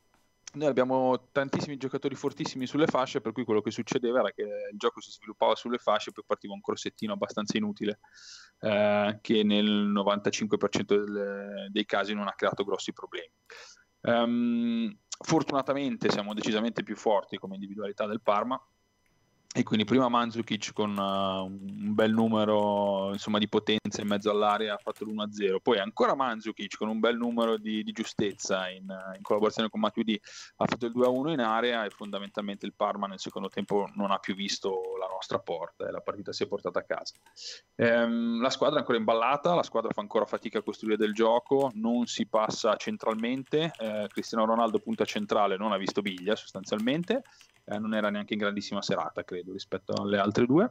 Noi 0.55 0.69
abbiamo 0.69 1.29
tantissimi 1.33 1.79
giocatori 1.79 2.15
fortissimi 2.15 2.67
sulle 2.67 2.87
fasce, 2.87 3.23
per 3.23 3.33
cui 3.33 3.45
quello 3.45 3.63
che 3.63 3.71
succedeva 3.71 4.21
era 4.21 4.33
che 4.33 4.43
il 4.43 4.77
gioco 4.77 5.01
si 5.01 5.11
sviluppava 5.11 5.55
sulle 5.55 5.79
fasce 5.79 6.11
e 6.11 6.13
poi 6.13 6.25
partiva 6.27 6.53
un 6.53 6.61
crossettino 6.61 7.15
abbastanza 7.15 7.57
inutile, 7.57 8.01
eh, 8.61 9.19
che 9.23 9.43
nel 9.45 9.91
95% 9.91 10.83
del, 10.85 11.69
dei 11.71 11.85
casi 11.87 12.13
non 12.13 12.29
ha 12.29 12.35
creato 12.35 12.65
grossi 12.65 12.93
problemi. 12.93 13.33
Um, 14.03 14.95
fortunatamente 15.25 16.11
siamo 16.11 16.35
decisamente 16.35 16.83
più 16.83 16.97
forti 16.97 17.39
come 17.39 17.55
individualità 17.55 18.07
del 18.07 18.21
Parma 18.21 18.61
e 19.55 19.63
quindi 19.65 19.85
prima 19.85 20.09
Mandzukic 20.09 20.73
con 20.73 20.97
uh, 20.97 21.45
un 21.45 21.95
bel 21.95 22.11
numero 22.11 23.11
insomma, 23.13 23.39
di 23.39 23.49
potenza 23.49 24.01
in 24.01 24.09
mezzo 24.09 24.31
all'area 24.31 24.75
ha 24.75 24.79
fatto 24.79 25.05
l'1-0, 25.05 25.59
poi 25.63 25.79
ancora 25.79 26.15
Mandzukic 26.15 26.79
con 26.79 26.89
un 26.89 27.01
bel 27.01 27.19
numero 27.19 27.59
di, 27.59 27.83
di 27.83 27.93
giustezza 27.93 28.71
in, 28.71 28.89
uh, 28.89 29.15
in, 29.15 29.21
collaborazione 29.21 29.69
con 29.69 29.81
Matuidi 29.81 30.19
ha 30.57 30.65
fatto 30.67 30.87
il 30.87 30.93
2-1 30.97 31.33
in 31.33 31.41
area 31.41 31.85
e 31.85 31.91
fondamentalmente 31.91 32.65
il 32.65 32.73
Parma 32.75 33.07
nel 33.07 33.21
secondo 33.21 33.49
tempo 33.49 33.91
non 33.95 34.11
ha 34.11 34.19
più 34.19 34.35
visto 34.35 34.97
la 34.99 35.07
nostra 35.07 35.39
porta 35.39 35.87
e 35.87 35.91
la 35.91 36.01
partita 36.01 36.33
si 36.33 36.45
è 36.45 36.47
portata 36.47 36.79
a 36.79 36.85
casa. 36.85 37.15
Ehm, 37.77 38.41
la 38.41 38.51
squadra 38.51 38.77
è 38.77 38.81
ancora 38.81 38.97
imballata, 38.97 39.55
la 39.55 39.63
squadra 39.63 39.93
fa 39.93 40.01
ancora 40.01 40.25
fatica 40.25 40.61
a 40.61 40.63
costruire 40.63 40.97
del 40.97 41.13
gioco, 41.13 41.71
non 41.75 42.07
si 42.07 42.27
passa 42.27 42.77
centralmente, 42.77 43.71
eh, 43.79 44.07
Cristiano 44.09 44.47
Ronaldo 44.47 44.79
punta 44.79 45.05
centrale 45.05 45.59
non 45.59 45.73
ha 45.73 45.77
visto 45.77 46.01
biglia 46.01 46.35
sostanzialmente 46.37 47.23
eh, 47.65 47.79
non 47.79 47.95
era 47.95 48.11
neanche 48.11 48.35
in 48.35 48.41
grandissima 48.41 48.83
serata, 48.83 49.25
credo, 49.25 49.53
rispetto 49.53 49.93
alle 49.95 50.19
altre 50.19 50.47
due. 50.47 50.71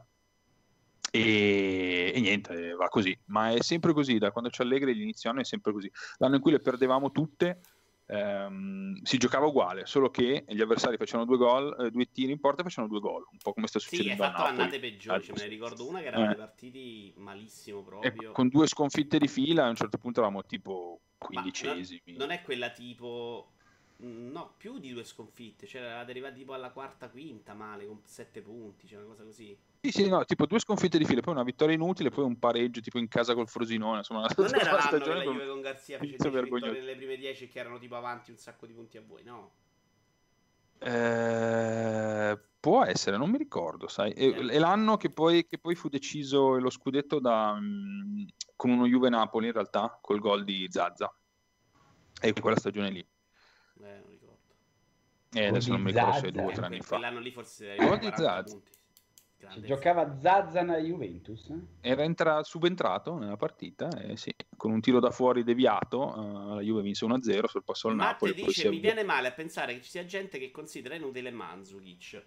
E, 1.12 2.12
e, 2.16 2.20
niente, 2.20 2.74
va 2.74 2.88
così. 2.88 3.18
Ma 3.26 3.52
è 3.52 3.62
sempre 3.62 3.94
così, 3.94 4.18
da 4.18 4.32
quando 4.32 4.50
c'è 4.50 4.64
Allegri 4.64 4.94
l'inizio 4.94 5.30
anno 5.30 5.42
è 5.42 5.46
sempre 5.46 5.72
così. 5.72 5.92
L'anno 6.18 6.36
in 6.36 6.42
cui 6.42 6.52
le 6.52 6.60
perdevamo 6.60 7.12
tutte 7.12 7.60
ehm, 8.12 9.02
si 9.04 9.18
giocava 9.18 9.46
uguale, 9.46 9.86
solo 9.86 10.10
che 10.10 10.44
gli 10.48 10.62
avversari 10.62 10.98
facevano 10.98 11.26
due 11.26 11.38
gol, 11.38 11.76
eh, 11.80 11.92
due 11.92 12.12
tiri 12.12 12.32
in 12.32 12.40
porta 12.40 12.62
e 12.62 12.64
facevano 12.64 12.92
due 12.92 13.02
gol, 13.02 13.26
un 13.32 13.38
po' 13.38 13.54
come 13.54 13.68
sta 13.68 13.80
succedendo 13.80 14.24
sì, 14.24 14.30
hai 14.30 14.36
fatto 14.36 14.44
annate 14.44 14.80
peggiori, 14.80 15.24
cioè, 15.24 15.36
me 15.36 15.44
ne 15.44 15.48
ricordo 15.48 15.88
una 15.88 16.00
che 16.00 16.08
eravamo 16.08 16.32
eh. 16.32 16.36
partiti 16.36 17.14
malissimo 17.18 17.84
proprio. 17.84 18.12
E 18.12 18.32
con 18.32 18.50
due 18.50 18.68
sconfitte 18.68 19.18
di 19.18 19.28
fila 19.28 19.66
a 19.66 19.70
un 19.70 19.76
certo 19.76 19.98
punto 19.98 20.20
eravamo 20.20 20.44
tipo 20.46 21.00
quindicesimi. 21.18 22.02
Non, 22.06 22.18
non 22.18 22.32
è 22.32 22.42
quella 22.42 22.70
tipo 22.72 23.54
no, 24.08 24.54
più 24.58 24.80
di 24.80 24.92
due 24.92 25.04
sconfitte. 25.04 25.68
Cioè, 25.68 25.82
era 25.82 26.00
arrivata 26.00 26.34
tipo 26.34 26.54
alla 26.54 26.72
quarta, 26.72 27.10
quinta 27.10 27.54
male, 27.54 27.86
con 27.86 28.02
sette 28.04 28.42
punti, 28.42 28.88
cioè 28.88 29.00
una 29.00 29.08
cosa 29.08 29.24
così. 29.24 29.58
Sì, 29.82 29.92
sì, 29.92 30.08
no, 30.08 30.24
tipo 30.26 30.46
due 30.46 30.60
sconfitte 30.60 30.98
di 30.98 31.06
fila, 31.06 31.22
poi 31.22 31.34
una 31.34 31.44
vittoria 31.44 31.74
inutile, 31.74 32.10
poi 32.10 32.26
un 32.26 32.38
pareggio 32.38 32.82
tipo 32.82 33.00
in 33.00 33.08
casa 33.08 33.34
col 33.34 33.48
Frosinone. 33.48 33.98
Insomma, 33.98 34.28
non 34.36 34.56
era 34.56 34.72
l'anno 34.78 35.04
che 35.04 35.14
la 35.14 35.24
Juve 35.24 35.48
con 35.48 35.62
Garzia 35.62 35.98
fece 35.98 36.18
10 36.18 36.42
vittorie 36.42 36.72
nelle 36.72 36.96
prime 36.96 37.18
10 37.18 37.48
che 37.48 37.60
erano 37.60 37.80
tipo 37.80 37.96
avanti 37.96 38.32
un 38.32 38.38
sacco 38.38 38.66
di 38.66 38.74
punti 38.74 38.98
a 38.98 39.02
voi, 39.06 39.24
no? 39.24 39.52
Eh, 40.84 42.40
può 42.60 42.84
essere, 42.84 43.18
non 43.18 43.30
mi 43.30 43.38
ricordo, 43.38 43.88
sai. 43.88 44.12
È, 44.14 44.34
è 44.34 44.60
l'anno 44.60 44.98
che 44.98 45.10
poi, 45.12 45.48
che 45.48 45.58
poi, 45.60 45.76
fu 45.76 45.90
deciso 45.90 46.58
lo 46.58 46.70
scudetto 46.70 47.20
da, 47.20 47.54
mh, 47.54 47.64
mm, 47.64 48.24
con 48.56 48.70
uno 48.72 48.88
Juve 48.88 49.10
Napoli 49.10 49.48
in 49.48 49.54
realtà, 49.54 49.98
col 50.02 50.20
gol 50.20 50.44
di 50.44 50.68
Zazza. 50.70 51.14
E 52.20 52.34
quella 52.34 52.58
stagione 52.58 52.90
lì. 52.90 53.06
Eh, 53.84 54.00
non 54.00 54.10
ricordo. 54.10 54.38
Eh, 55.34 55.46
adesso 55.46 55.72
non 55.72 55.82
mi 55.82 55.91
ricordo 55.91 56.20
se 56.20 56.32
due 56.32 56.44
o 56.44 56.52
tre 56.52 56.65
anni 56.65 56.82
fa. 56.82 56.96
Quell'anno 56.96 57.20
lì 57.20 57.32
forse 57.32 57.76
era 57.76 57.96
di 57.98 58.12
Zazza. 58.15 58.62
Giocava 59.60 60.20
Zazza 60.20 60.62
nella 60.62 60.80
Juventus? 60.80 61.52
Era 61.82 62.04
entra- 62.04 62.44
subentrato 62.44 63.17
nella 63.17 63.38
partita, 63.38 63.89
eh, 63.89 64.15
sì, 64.15 64.34
con 64.56 64.72
un 64.72 64.82
tiro 64.82 65.00
da 65.00 65.10
fuori 65.10 65.44
deviato, 65.44 66.00
uh, 66.00 66.54
la 66.56 66.62
Juve 66.62 66.84
vinse 66.84 67.06
1-0 67.06 67.48
sul 67.48 67.63
passo 67.63 67.88
al 67.88 67.96
Matte 67.96 68.28
Napoli. 68.28 68.46
dice, 68.46 68.70
mi 68.70 68.80
viene 68.80 69.04
male 69.04 69.30
a 69.30 69.32
pensare 69.32 69.74
che 69.74 69.82
ci 69.82 69.89
sia 69.89 70.06
gente 70.06 70.38
che 70.38 70.52
considera 70.52 70.94
inutile 70.94 71.32
Mandzukic. 71.32 72.24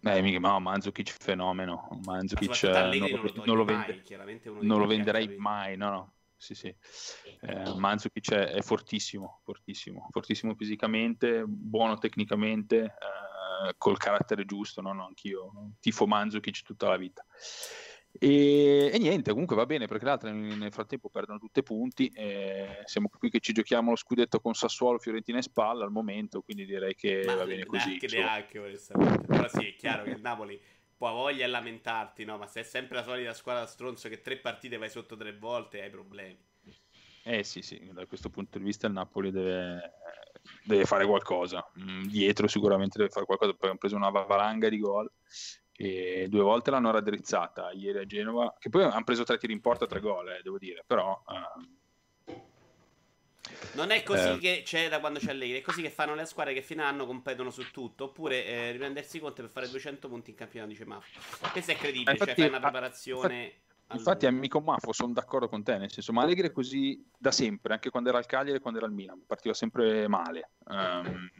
Eh, 0.00 0.22
mica, 0.22 0.38
no, 0.40 0.58
Mandzukic 0.58 1.14
fenomeno. 1.20 1.88
Mandzukic 2.04 2.62
non, 2.64 2.96
non, 2.96 3.10
lo, 3.10 3.32
non, 3.44 3.56
lo, 3.56 3.64
vende, 3.64 4.02
non 4.60 4.80
lo 4.80 4.86
venderei 4.86 5.36
mai, 5.36 5.76
no, 5.76 5.90
no 5.90 6.12
sì, 6.38 6.54
sì. 6.54 6.74
Eh, 7.40 7.74
Mandzukic 7.76 8.32
è, 8.32 8.46
è, 8.52 8.62
fortissimo, 8.62 9.40
fortissimo, 9.42 10.06
fortissimo 10.10 10.54
fisicamente, 10.54 11.44
buono 11.46 11.98
tecnicamente, 11.98 12.84
eh, 12.84 13.74
col 13.76 13.98
carattere 13.98 14.44
giusto, 14.44 14.80
no? 14.80 14.92
no, 14.92 15.06
anch'io 15.06 15.74
tifo 15.80 16.06
Mandzukic 16.06 16.62
tutta 16.62 16.88
la 16.88 16.96
vita. 16.96 17.24
E, 18.20 18.90
e, 18.92 18.98
niente, 18.98 19.32
comunque 19.32 19.54
va 19.54 19.66
bene 19.66 19.86
perché 19.86 20.04
l'altra 20.04 20.30
nel 20.30 20.72
frattempo 20.72 21.10
perdono 21.10 21.38
tutti 21.38 21.58
i 21.58 21.64
punti. 21.64 22.10
siamo 22.84 23.08
qui 23.08 23.30
che 23.30 23.40
ci 23.40 23.52
giochiamo 23.52 23.90
lo 23.90 23.96
scudetto 23.96 24.40
con 24.40 24.54
Sassuolo, 24.54 24.98
Fiorentina 24.98 25.38
e 25.38 25.42
Spalla 25.42 25.84
al 25.84 25.90
momento, 25.90 26.40
quindi 26.40 26.64
direi 26.64 26.94
che 26.94 27.22
Ma 27.26 27.34
va 27.34 27.44
bene 27.44 27.66
così. 27.66 27.88
Neanche, 27.88 28.06
neanche, 28.16 28.58
onestamente. 28.58 29.26
Però 29.26 29.48
sì, 29.48 29.66
è 29.66 29.74
chiaro 29.74 30.04
che 30.04 30.10
il 30.10 30.20
Napoli 30.20 30.60
può 30.98 31.12
voglia 31.12 31.46
a 31.46 31.48
lamentarti, 31.48 32.24
no? 32.24 32.36
Ma 32.36 32.46
se 32.46 32.60
è 32.60 32.62
sempre 32.64 32.96
la 32.96 33.04
solita 33.04 33.32
squadra 33.32 33.64
stronzo 33.66 34.08
che 34.08 34.20
tre 34.20 34.36
partite 34.36 34.76
vai 34.76 34.90
sotto 34.90 35.16
tre 35.16 35.32
volte, 35.32 35.80
hai 35.80 35.90
problemi. 35.90 36.36
Eh 37.22 37.44
sì, 37.44 37.62
sì, 37.62 37.90
da 37.92 38.04
questo 38.06 38.30
punto 38.30 38.58
di 38.58 38.64
vista 38.64 38.86
il 38.88 38.94
Napoli 38.94 39.30
deve, 39.30 39.92
deve 40.64 40.84
fare 40.84 41.06
qualcosa. 41.06 41.64
Mm, 41.80 42.06
dietro 42.06 42.48
sicuramente 42.48 42.98
deve 42.98 43.10
fare 43.10 43.26
qualcosa, 43.26 43.54
poi 43.54 43.70
hanno 43.70 43.78
preso 43.78 43.96
una 43.96 44.10
valanga 44.10 44.68
di 44.68 44.78
gol 44.78 45.10
e 45.72 46.26
due 46.28 46.42
volte 46.42 46.72
l'hanno 46.72 46.90
raddrizzata 46.90 47.70
ieri 47.70 47.98
a 47.98 48.04
Genova, 48.04 48.56
che 48.58 48.68
poi 48.68 48.82
hanno 48.82 49.04
preso 49.04 49.22
tre 49.22 49.38
tiri 49.38 49.52
in 49.52 49.60
porta, 49.60 49.86
tre 49.86 50.00
gol, 50.00 50.28
eh, 50.30 50.40
devo 50.42 50.58
dire, 50.58 50.82
però... 50.84 51.22
Uh, 51.26 51.86
non 53.72 53.90
è 53.90 54.02
così 54.02 54.30
eh. 54.30 54.38
che 54.38 54.62
c'è 54.64 54.88
da 54.88 55.00
quando 55.00 55.18
c'è 55.18 55.30
Allegri, 55.30 55.58
è 55.58 55.62
così 55.62 55.82
che 55.82 55.90
fanno 55.90 56.14
le 56.14 56.24
squadre 56.24 56.54
che 56.54 56.62
fino 56.62 56.82
anno 56.82 57.06
competono 57.06 57.50
su 57.50 57.70
tutto. 57.70 58.04
Oppure 58.04 58.44
eh, 58.44 58.72
riprendersi 58.72 59.18
conto 59.20 59.42
per 59.42 59.50
fare 59.50 59.68
200 59.68 60.08
punti 60.08 60.30
in 60.30 60.36
campionato, 60.36 60.70
dice 60.72 60.84
Maffo. 60.84 61.20
Questo 61.52 61.72
è 61.72 61.76
credibile, 61.76 62.12
infatti, 62.12 62.30
cioè 62.30 62.40
fai 62.40 62.48
una 62.48 62.60
preparazione. 62.60 63.42
Infatti, 63.44 63.96
infatti 63.96 64.26
amico 64.26 64.60
Maffo, 64.60 64.92
sono 64.92 65.12
d'accordo 65.12 65.48
con 65.48 65.62
te, 65.62 65.78
nel 65.78 65.90
senso, 65.90 66.12
ma 66.12 66.22
Allegri 66.22 66.48
è 66.48 66.52
così 66.52 67.02
da 67.16 67.30
sempre, 67.30 67.72
anche 67.72 67.90
quando 67.90 68.10
era 68.10 68.18
al 68.18 68.26
Cagliari 68.26 68.56
e 68.56 68.60
quando 68.60 68.78
era 68.78 68.88
al 68.88 68.94
Milan, 68.94 69.22
partiva 69.26 69.54
sempre 69.54 70.06
male. 70.08 70.50
Um, 70.66 71.30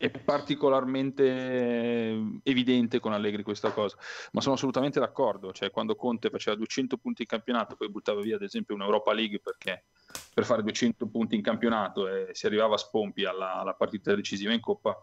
è 0.00 0.08
particolarmente 0.08 2.40
evidente 2.42 3.00
con 3.00 3.12
Allegri 3.12 3.42
questa 3.42 3.70
cosa, 3.70 3.98
ma 4.32 4.40
sono 4.40 4.54
assolutamente 4.54 4.98
d'accordo, 4.98 5.52
cioè 5.52 5.70
quando 5.70 5.94
Conte 5.94 6.30
faceva 6.30 6.56
200 6.56 6.96
punti 6.96 7.22
in 7.22 7.28
campionato, 7.28 7.76
poi 7.76 7.90
buttava 7.90 8.22
via 8.22 8.36
ad 8.36 8.42
esempio 8.42 8.74
un'Europa 8.74 9.12
League 9.12 9.40
perché 9.40 9.84
per 10.32 10.46
fare 10.46 10.62
200 10.62 11.06
punti 11.06 11.34
in 11.34 11.42
campionato 11.42 12.08
e 12.08 12.30
si 12.32 12.46
arrivava 12.46 12.76
a 12.76 12.78
spompi 12.78 13.26
alla, 13.26 13.56
alla 13.56 13.74
partita 13.74 14.14
decisiva 14.14 14.54
in 14.54 14.60
Coppa, 14.60 14.98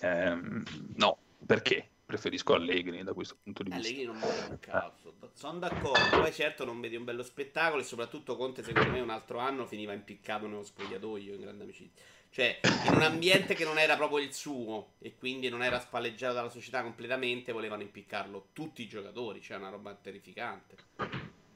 ehm, 0.00 0.64
no, 0.96 1.18
perché? 1.46 1.90
Preferisco 2.04 2.54
Allegri 2.54 3.04
da 3.04 3.12
questo 3.12 3.36
punto 3.40 3.62
di 3.62 3.70
vista. 3.70 3.86
Allegri 3.86 4.04
non 4.04 4.16
muore 4.16 4.46
un 4.50 4.58
cazzo, 4.58 5.14
sono 5.32 5.60
d'accordo, 5.60 6.20
poi 6.20 6.32
certo 6.32 6.64
non 6.64 6.80
vedi 6.80 6.96
un 6.96 7.04
bello 7.04 7.22
spettacolo 7.22 7.82
e 7.82 7.84
soprattutto 7.84 8.34
Conte 8.34 8.64
secondo 8.64 8.90
me 8.90 9.00
un 9.00 9.10
altro 9.10 9.38
anno 9.38 9.64
finiva 9.64 9.92
impiccato 9.92 10.48
nello 10.48 10.64
spogliatoio 10.64 11.34
in 11.34 11.40
grande 11.40 11.62
amicizia 11.62 12.02
Cioè, 12.34 12.58
in 12.88 12.96
un 12.96 13.02
ambiente 13.02 13.54
che 13.54 13.62
non 13.62 13.78
era 13.78 13.94
proprio 13.94 14.18
il 14.18 14.32
suo 14.32 14.94
e 14.98 15.14
quindi 15.16 15.48
non 15.48 15.62
era 15.62 15.78
spalleggiato 15.78 16.34
dalla 16.34 16.48
società 16.48 16.82
completamente, 16.82 17.52
volevano 17.52 17.82
impiccarlo 17.82 18.48
tutti 18.52 18.82
i 18.82 18.88
giocatori, 18.88 19.40
cioè 19.40 19.56
una 19.56 19.68
roba 19.68 19.94
terrificante. 19.94 20.74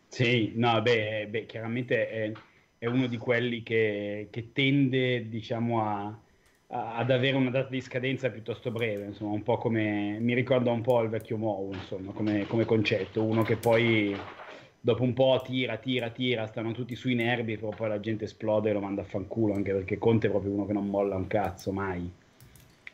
Sì, 0.07 0.53
no, 0.55 0.81
beh, 0.81 1.27
beh 1.31 1.47
chiaramente 1.47 2.09
è, 2.09 2.33
è, 2.79 2.87
uno 2.87 3.09
di 3.09 3.17
quelli 3.17 3.65
che, 3.65 4.29
che 4.31 4.53
tende, 4.53 5.29
diciamo, 5.29 5.83
a, 5.83 6.17
a, 6.69 6.95
ad 6.95 7.11
avere 7.11 7.37
una 7.37 7.51
data 7.51 7.71
di 7.71 7.81
scadenza 7.81 8.31
piuttosto 8.31 8.71
breve, 8.71 9.07
insomma, 9.07 9.33
un 9.33 9.43
po' 9.43 9.59
come, 9.59 10.19
mi 10.21 10.35
ricorda 10.35 10.71
un 10.71 10.83
po' 10.83 11.03
il 11.03 11.09
vecchio 11.09 11.39
Mou, 11.39 11.73
insomma, 11.73 12.13
come, 12.13 12.47
come 12.47 12.65
concetto, 12.65 13.25
uno 13.25 13.43
che 13.43 13.57
poi 13.57 14.17
dopo 14.81 15.03
un 15.03 15.13
po' 15.13 15.41
tira, 15.45 15.77
tira, 15.77 16.11
tira, 16.11 16.47
stanno 16.47 16.73
tutti 16.73 16.95
sui 16.95 17.15
nervi, 17.15 17.57
però 17.57 17.71
poi 17.71 17.89
la 17.89 18.01
gente 18.01 18.25
esplode 18.25 18.71
e 18.71 18.73
lo 18.73 18.81
manda 18.81 19.03
a 19.03 19.05
fanculo, 19.05 19.55
anche 19.55 19.73
perché 19.73 19.99
Conte 19.99 20.29
è 20.29 20.31
proprio 20.31 20.53
uno 20.53 20.67
che 20.67 20.73
non 20.73 20.89
molla 20.89 21.17
un 21.17 21.27
cazzo 21.27 21.73
mai. 21.73 22.11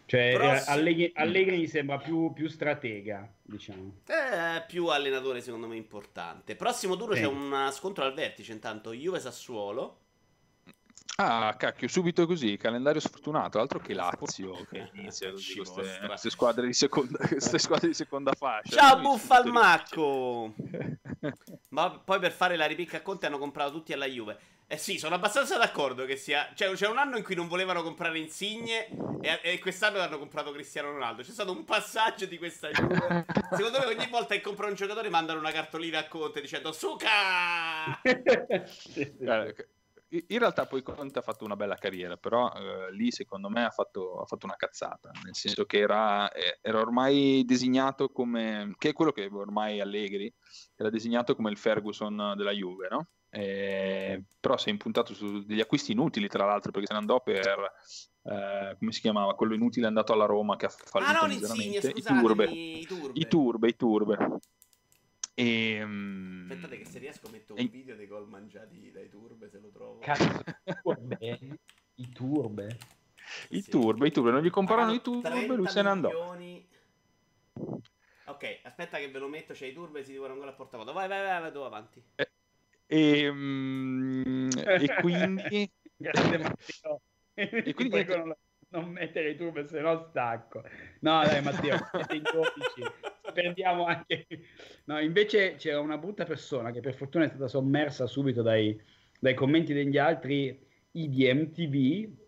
Cioè, 0.06 0.34
eh, 0.34 0.36
Prossimo... 0.36 0.76
Allegri, 0.76 1.12
Allegri, 1.14 1.56
mi 1.58 1.66
sembra 1.66 1.98
più, 1.98 2.32
più 2.32 2.48
stratega, 2.48 3.28
diciamo. 3.42 3.94
Eh, 4.06 4.62
più 4.66 4.86
allenatore, 4.88 5.40
secondo 5.40 5.66
me, 5.66 5.76
importante. 5.76 6.56
Prossimo 6.56 6.96
turno 6.96 7.14
sì. 7.14 7.22
c'è 7.22 7.26
un 7.26 7.68
scontro 7.72 8.04
al 8.04 8.14
vertice, 8.14 8.52
intanto 8.52 8.92
Juve-Sassuolo. 8.92 9.98
Ah, 11.16 11.54
cacchio, 11.56 11.86
subito 11.86 12.26
così, 12.26 12.56
calendario 12.56 13.00
sfortunato, 13.00 13.60
altro 13.60 13.78
che 13.78 13.94
Lazio 13.94 14.66
che 14.68 14.90
inizia 14.94 15.30
così 15.30 15.54
queste, 15.54 16.00
queste, 16.06 16.30
squadre 16.30 16.66
di 16.66 16.72
seconda, 16.72 17.18
queste 17.28 17.58
squadre 17.60 17.86
di 17.86 17.94
seconda 17.94 18.32
fascia. 18.32 18.76
Ciao 18.76 18.98
Buffalmacco! 18.98 20.54
Ma 21.70 21.90
poi 21.90 22.18
per 22.18 22.32
fare 22.32 22.56
la 22.56 22.66
ripicca 22.66 22.96
a 22.96 23.02
Conte 23.02 23.26
hanno 23.26 23.38
comprato 23.38 23.70
tutti 23.70 23.92
alla 23.92 24.06
Juve. 24.06 24.38
Eh 24.66 24.76
sì, 24.76 24.98
sono 24.98 25.14
abbastanza 25.14 25.56
d'accordo 25.56 26.04
che 26.04 26.16
sia... 26.16 26.50
Cioè, 26.54 26.72
c'è 26.72 26.88
un 26.88 26.98
anno 26.98 27.16
in 27.16 27.22
cui 27.22 27.36
non 27.36 27.46
volevano 27.46 27.82
comprare 27.82 28.18
Insigne 28.18 28.88
e, 29.20 29.38
e 29.42 29.58
quest'anno 29.60 30.00
hanno 30.00 30.18
comprato 30.18 30.50
Cristiano 30.50 30.90
Ronaldo. 30.90 31.22
C'è 31.22 31.30
stato 31.30 31.52
un 31.52 31.64
passaggio 31.64 32.26
di 32.26 32.38
questa 32.38 32.70
Juve. 32.70 33.26
Secondo 33.52 33.78
me 33.78 33.84
ogni 33.84 34.08
volta 34.08 34.34
che 34.34 34.40
comprano 34.40 34.70
un 34.70 34.76
giocatore 34.76 35.10
mandano 35.10 35.38
una 35.38 35.52
cartolina 35.52 36.00
a 36.00 36.08
Conte 36.08 36.40
dicendo 36.40 36.72
Suca! 36.72 38.00
in 40.28 40.38
realtà 40.38 40.66
poi 40.66 40.82
Conte 40.82 41.18
ha 41.18 41.22
fatto 41.22 41.44
una 41.44 41.56
bella 41.56 41.76
carriera, 41.76 42.16
però 42.16 42.50
eh, 42.52 42.92
lì 42.92 43.10
secondo 43.10 43.48
me 43.48 43.64
ha 43.64 43.70
fatto, 43.70 44.20
ha 44.20 44.26
fatto, 44.26 44.46
una 44.46 44.56
cazzata, 44.56 45.10
nel 45.24 45.34
senso 45.34 45.64
che 45.64 45.78
era, 45.78 46.30
eh, 46.32 46.58
era, 46.60 46.80
ormai 46.80 47.44
designato 47.44 48.08
come, 48.10 48.74
che 48.78 48.90
è 48.90 48.92
quello 48.92 49.12
che 49.12 49.28
ormai 49.32 49.80
Allegri, 49.80 50.32
era 50.76 50.90
designato 50.90 51.34
come 51.34 51.50
il 51.50 51.58
Ferguson 51.58 52.34
della 52.36 52.52
Juve, 52.52 52.88
no? 52.90 53.08
Eh, 53.30 54.24
però 54.38 54.56
si 54.56 54.68
è 54.68 54.72
impuntato 54.72 55.12
su 55.12 55.44
degli 55.44 55.60
acquisti 55.60 55.90
inutili, 55.90 56.28
tra 56.28 56.46
l'altro, 56.46 56.70
perché 56.70 56.86
se 56.86 56.92
ne 56.92 57.00
andò 57.00 57.20
per, 57.20 57.72
eh, 58.22 58.76
come 58.78 58.92
si 58.92 59.00
chiamava, 59.00 59.34
quello 59.34 59.54
inutile 59.54 59.86
è 59.86 59.88
andato 59.88 60.12
alla 60.12 60.26
Roma 60.26 60.56
che 60.56 60.66
ha 60.66 60.68
fallito 60.68 61.10
ah, 61.10 61.26
no, 61.26 61.34
miseramente, 61.34 61.88
i 61.88 62.02
turbe. 62.02 62.44
i 62.44 62.86
turbe, 62.86 63.18
i 63.18 63.26
turbe, 63.26 63.68
i 63.68 63.76
turbe. 63.76 64.38
E, 65.34 65.82
um... 65.82 66.46
Aspettate 66.48 66.78
che 66.78 66.84
se 66.84 66.98
riesco 67.00 67.28
metto 67.28 67.54
un 67.54 67.58
e... 67.58 67.66
video 67.66 67.96
dei 67.96 68.06
gol 68.06 68.28
mangiati 68.28 68.92
dai 68.92 69.08
turbe 69.08 69.48
se 69.48 69.58
lo 69.58 69.70
trovo. 69.70 69.98
Cazzo? 69.98 70.42
I 71.96 72.08
turbe? 72.10 72.78
I 73.48 73.60
sì. 73.60 73.70
turbe, 73.70 74.06
i 74.06 74.12
turbe, 74.12 74.30
non 74.30 74.42
gli 74.42 74.50
comprarono 74.50 74.92
i 74.92 75.00
turbe, 75.00 75.46
lui 75.46 75.66
se 75.66 75.82
ne 75.82 75.88
andò. 75.88 76.08
Milioni... 76.08 76.68
Ok, 78.26 78.60
aspetta 78.62 78.98
che 78.98 79.10
ve 79.10 79.18
lo 79.18 79.28
metto, 79.28 79.54
c'è 79.54 79.66
i 79.66 79.72
turbe, 79.72 80.04
si 80.04 80.12
dicono 80.12 80.34
ancora 80.34 80.50
a 80.50 80.54
portavoce. 80.54 80.92
Vai, 80.92 81.08
vai, 81.08 81.22
vai, 81.22 81.40
vado 81.40 81.64
avanti. 81.64 82.02
E, 82.14 82.28
e, 82.86 83.28
um, 83.28 84.48
e 84.54 84.94
quindi... 85.00 85.70
e 87.34 87.74
quindi... 87.74 88.04
Non, 88.04 88.36
non 88.68 88.88
mettere 88.90 89.30
i 89.30 89.36
turbe, 89.36 89.66
se 89.66 89.80
no 89.80 90.06
stacco. 90.10 90.62
No, 91.00 91.22
dai 91.24 91.42
Matteo, 91.42 91.76
siete 91.92 92.14
in 92.14 92.22
12 92.22 93.12
perdiamo 93.32 93.86
anche... 93.86 94.26
No, 94.84 95.00
invece 95.00 95.54
c'era 95.56 95.80
una 95.80 95.98
brutta 95.98 96.24
persona 96.24 96.70
che 96.70 96.80
per 96.80 96.94
fortuna 96.94 97.24
è 97.24 97.28
stata 97.28 97.48
sommersa 97.48 98.06
subito 98.06 98.42
dai, 98.42 98.78
dai 99.18 99.34
commenti 99.34 99.72
degli 99.72 99.98
altri 99.98 100.58
IDMTV 100.92 102.22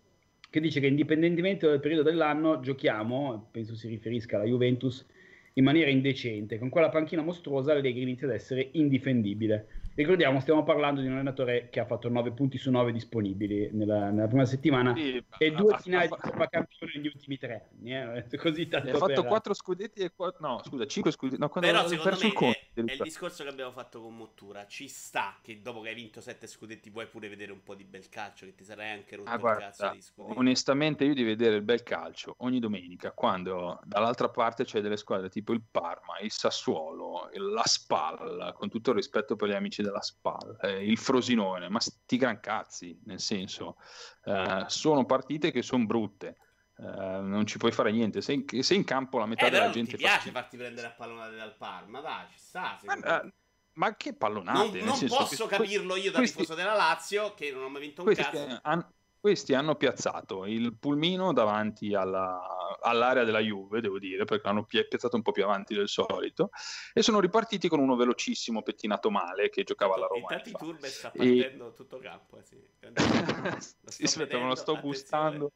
che 0.48 0.60
dice 0.60 0.80
che 0.80 0.86
indipendentemente 0.86 1.66
dal 1.66 1.80
periodo 1.80 2.02
dell'anno 2.02 2.60
giochiamo, 2.60 3.48
penso 3.50 3.74
si 3.74 3.88
riferisca 3.88 4.36
alla 4.36 4.46
Juventus, 4.46 5.06
in 5.54 5.64
maniera 5.64 5.90
indecente. 5.90 6.58
Con 6.58 6.70
quella 6.70 6.88
panchina 6.88 7.22
mostruosa 7.22 7.72
Allegri 7.72 8.02
inizia 8.02 8.26
ad 8.26 8.32
essere 8.32 8.70
indifendibile. 8.72 9.75
Ricordiamo, 9.96 10.40
stiamo 10.40 10.62
parlando 10.62 11.00
di 11.00 11.06
un 11.06 11.14
allenatore 11.14 11.70
che 11.70 11.80
ha 11.80 11.86
fatto 11.86 12.10
9 12.10 12.32
punti 12.32 12.58
su 12.58 12.70
9 12.70 12.92
disponibili 12.92 13.70
nella, 13.72 14.10
nella 14.10 14.26
prima 14.26 14.44
settimana 14.44 14.94
sì, 14.94 15.24
e 15.38 15.50
due 15.52 15.72
ha, 15.72 15.78
finali 15.78 16.04
ha, 16.04 16.08
di 16.14 16.20
Coppa 16.20 16.48
Campione 16.48 16.92
negli 16.96 17.06
ultimi 17.06 17.38
tre 17.38 17.70
anni. 17.72 17.96
Eh? 17.96 18.26
Così 18.36 18.68
tanto 18.68 18.90
ha 18.90 18.98
fatto 18.98 19.22
per... 19.22 19.30
4 19.30 19.54
scudetti 19.54 20.02
e 20.02 20.12
4... 20.14 20.46
no, 20.46 20.60
scusa, 20.62 20.84
5 20.84 21.10
scudetti. 21.10 21.40
No, 21.40 21.48
Però 21.48 21.88
secondo 21.88 22.18
me 22.20 22.26
il 22.26 22.32
conto, 22.34 22.58
è, 22.58 22.80
è, 22.84 22.92
il 22.92 23.00
discorso 23.04 23.42
che 23.42 23.48
abbiamo 23.48 23.70
fatto 23.70 24.02
con 24.02 24.14
Mottura. 24.14 24.66
Ci 24.66 24.86
sta 24.86 25.38
che 25.40 25.62
dopo 25.62 25.80
che 25.80 25.88
hai 25.88 25.94
vinto 25.94 26.20
7 26.20 26.46
scudetti 26.46 26.90
puoi 26.90 27.06
pure 27.06 27.30
vedere 27.30 27.52
un 27.52 27.62
po' 27.62 27.74
di 27.74 27.84
bel 27.84 28.10
calcio, 28.10 28.44
che 28.44 28.54
ti 28.54 28.64
sarai 28.64 28.90
anche 28.90 29.16
rotto 29.16 29.30
ah, 29.30 29.38
guarda, 29.38 29.68
il 29.68 29.70
cazzo 29.70 29.94
di 29.94 30.02
scudetti. 30.02 30.38
Onestamente 30.38 31.04
io 31.04 31.14
di 31.14 31.22
vedere 31.22 31.56
il 31.56 31.62
bel 31.62 31.82
calcio 31.82 32.34
ogni 32.40 32.58
domenica, 32.58 33.12
quando 33.12 33.80
dall'altra 33.84 34.28
parte 34.28 34.64
c'è 34.64 34.82
delle 34.82 34.98
squadre 34.98 35.30
tipo 35.30 35.54
il 35.54 35.62
Parma, 35.70 36.18
il 36.20 36.30
Sassuolo, 36.30 37.30
la 37.32 37.64
Spal, 37.64 38.52
con 38.58 38.68
tutto 38.68 38.90
il 38.90 38.96
rispetto 38.96 39.36
per 39.36 39.48
gli 39.48 39.54
amici 39.54 39.84
della 39.86 40.02
spalla, 40.02 40.58
eh, 40.60 40.84
il 40.84 40.98
Frosinone, 40.98 41.68
ma 41.68 41.80
sti 41.80 42.16
gran 42.16 42.40
cazzi, 42.40 43.00
nel 43.04 43.20
senso, 43.20 43.76
eh, 44.24 44.64
sono 44.66 45.04
partite 45.06 45.50
che 45.50 45.62
sono 45.62 45.86
brutte. 45.86 46.38
Uh, 46.78 47.22
non 47.22 47.46
ci 47.46 47.56
puoi 47.56 47.72
fare 47.72 47.90
niente. 47.90 48.20
Se 48.20 48.34
in, 48.34 48.44
se 48.62 48.74
in 48.74 48.84
campo 48.84 49.16
la 49.18 49.24
metà 49.24 49.46
eh, 49.46 49.50
della 49.50 49.70
gente. 49.70 49.92
Mi 49.92 49.96
piace 49.96 50.30
fa... 50.30 50.40
farti 50.40 50.58
prendere 50.58 50.88
a 50.88 50.90
pallonate 50.90 51.34
dal 51.34 51.56
Parma, 51.56 52.00
dai, 52.02 52.26
ci 52.30 52.38
sta. 52.38 52.78
Ma, 52.82 53.22
uh, 53.22 53.32
ma, 53.72 53.96
che 53.96 54.12
pallonate? 54.12 54.80
Non, 54.80 54.88
non 54.88 55.08
posso 55.08 55.46
che, 55.46 55.56
capirlo 55.56 55.96
io 55.96 56.10
da 56.10 56.18
questi, 56.18 56.36
tifoso 56.36 56.54
della 56.54 56.74
Lazio, 56.74 57.32
che 57.32 57.50
non 57.50 57.62
ho 57.62 57.68
mai 57.70 57.80
vinto 57.80 58.02
un 58.02 58.14
cazzo. 58.14 58.58
Han, 58.60 58.86
questi 59.20 59.54
hanno 59.54 59.74
piazzato 59.74 60.44
il 60.46 60.76
pulmino 60.78 61.32
davanti 61.32 61.94
alla, 61.94 62.40
all'area 62.80 63.24
della 63.24 63.40
Juve, 63.40 63.80
devo 63.80 63.98
dire, 63.98 64.24
perché 64.24 64.46
l'hanno 64.46 64.64
piazzato 64.64 65.16
un 65.16 65.22
po' 65.22 65.32
più 65.32 65.44
avanti 65.44 65.74
del 65.74 65.88
solito, 65.88 66.50
e 66.92 67.02
sono 67.02 67.20
ripartiti 67.20 67.68
con 67.68 67.80
uno 67.80 67.96
velocissimo 67.96 68.62
pettinato 68.62 69.10
male 69.10 69.48
che 69.50 69.64
giocava 69.64 69.94
alla 69.94 70.06
Roma. 70.06 70.34
Intanto 70.34 70.58
Turbe 70.58 70.88
sta 70.88 71.10
partendo 71.10 71.68
e... 71.68 71.74
tutto 71.74 71.98
campo. 71.98 72.38
Eh, 72.38 72.44
sì. 73.60 73.74
sì, 73.86 74.04
aspetta, 74.04 74.38
me 74.38 74.46
lo 74.46 74.54
sto 74.54 74.78
gustando. 74.80 75.52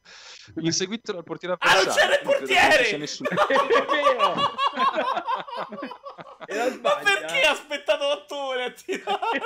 Inseguito 0.57 1.13
dal 1.13 1.23
portiere 1.23 1.57
avversario. 1.59 1.81
Ah, 1.81 1.85
non 1.85 1.95
c'era 1.95 2.15
il 2.15 2.21
portiere! 2.23 2.97
Nessuno. 2.97 3.29
Vero! 6.51 6.79
Ma 6.81 6.97
perché 6.97 7.41
ha 7.43 7.51
aspettato 7.51 8.05
otto 8.05 8.35
ore 8.35 8.63
a 8.65 8.71
tirare? 8.71 9.41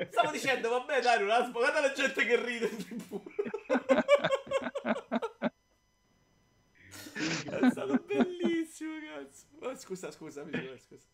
Stavo 0.10 0.30
dicendo, 0.32 0.68
vabbè, 0.70 1.00
dai, 1.00 1.30
ha 1.30 1.48
guarda 1.50 1.80
la 1.80 1.92
gente 1.92 2.24
che 2.24 2.44
ride 2.44 2.68
in. 2.68 3.04
È 7.20 7.70
stato 7.70 8.02
bellissimo, 8.06 8.94
cazzo. 9.14 9.44
Oh, 9.60 9.76
scusa, 9.76 10.10
scusa, 10.10 10.44
scusa. 10.44 11.04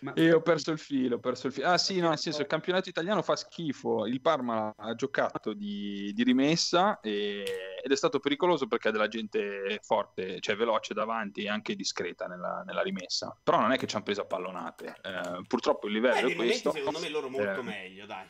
Ma... 0.00 0.12
E 0.14 0.32
ho 0.32 0.40
perso 0.40 0.70
il 0.70 0.78
filo, 0.78 1.16
ho 1.16 1.18
perso 1.18 1.48
il 1.48 1.52
filo. 1.52 1.68
Ah 1.68 1.78
sì, 1.78 1.98
no, 1.98 2.10
nel 2.10 2.18
senso 2.18 2.40
il 2.42 2.46
campionato 2.46 2.88
italiano 2.88 3.22
fa 3.22 3.34
schifo. 3.34 4.06
Il 4.06 4.20
Parma 4.20 4.72
ha 4.76 4.94
giocato 4.94 5.52
di, 5.52 6.12
di 6.14 6.22
rimessa 6.22 7.00
e, 7.00 7.44
ed 7.86 7.92
è 7.92 7.96
stato 7.96 8.18
pericoloso 8.18 8.66
perché 8.66 8.88
ha 8.88 8.90
della 8.90 9.06
gente 9.06 9.78
forte, 9.80 10.40
cioè 10.40 10.56
veloce 10.56 10.92
davanti 10.92 11.44
e 11.44 11.48
anche 11.48 11.76
discreta 11.76 12.26
nella, 12.26 12.64
nella 12.66 12.82
rimessa. 12.82 13.38
Però 13.40 13.60
non 13.60 13.70
è 13.70 13.78
che 13.78 13.86
ci 13.86 13.94
hanno 13.94 14.02
preso 14.02 14.22
a 14.22 14.24
pallonate. 14.24 14.96
Eh, 15.02 15.44
purtroppo 15.46 15.86
il 15.86 15.92
livello 15.92 16.26
eh, 16.26 16.32
è 16.32 16.34
questo. 16.34 16.72
Secondo 16.72 16.98
me 16.98 17.08
loro 17.08 17.28
molto 17.28 17.60
eh, 17.60 17.62
meglio, 17.62 18.04
dai 18.04 18.26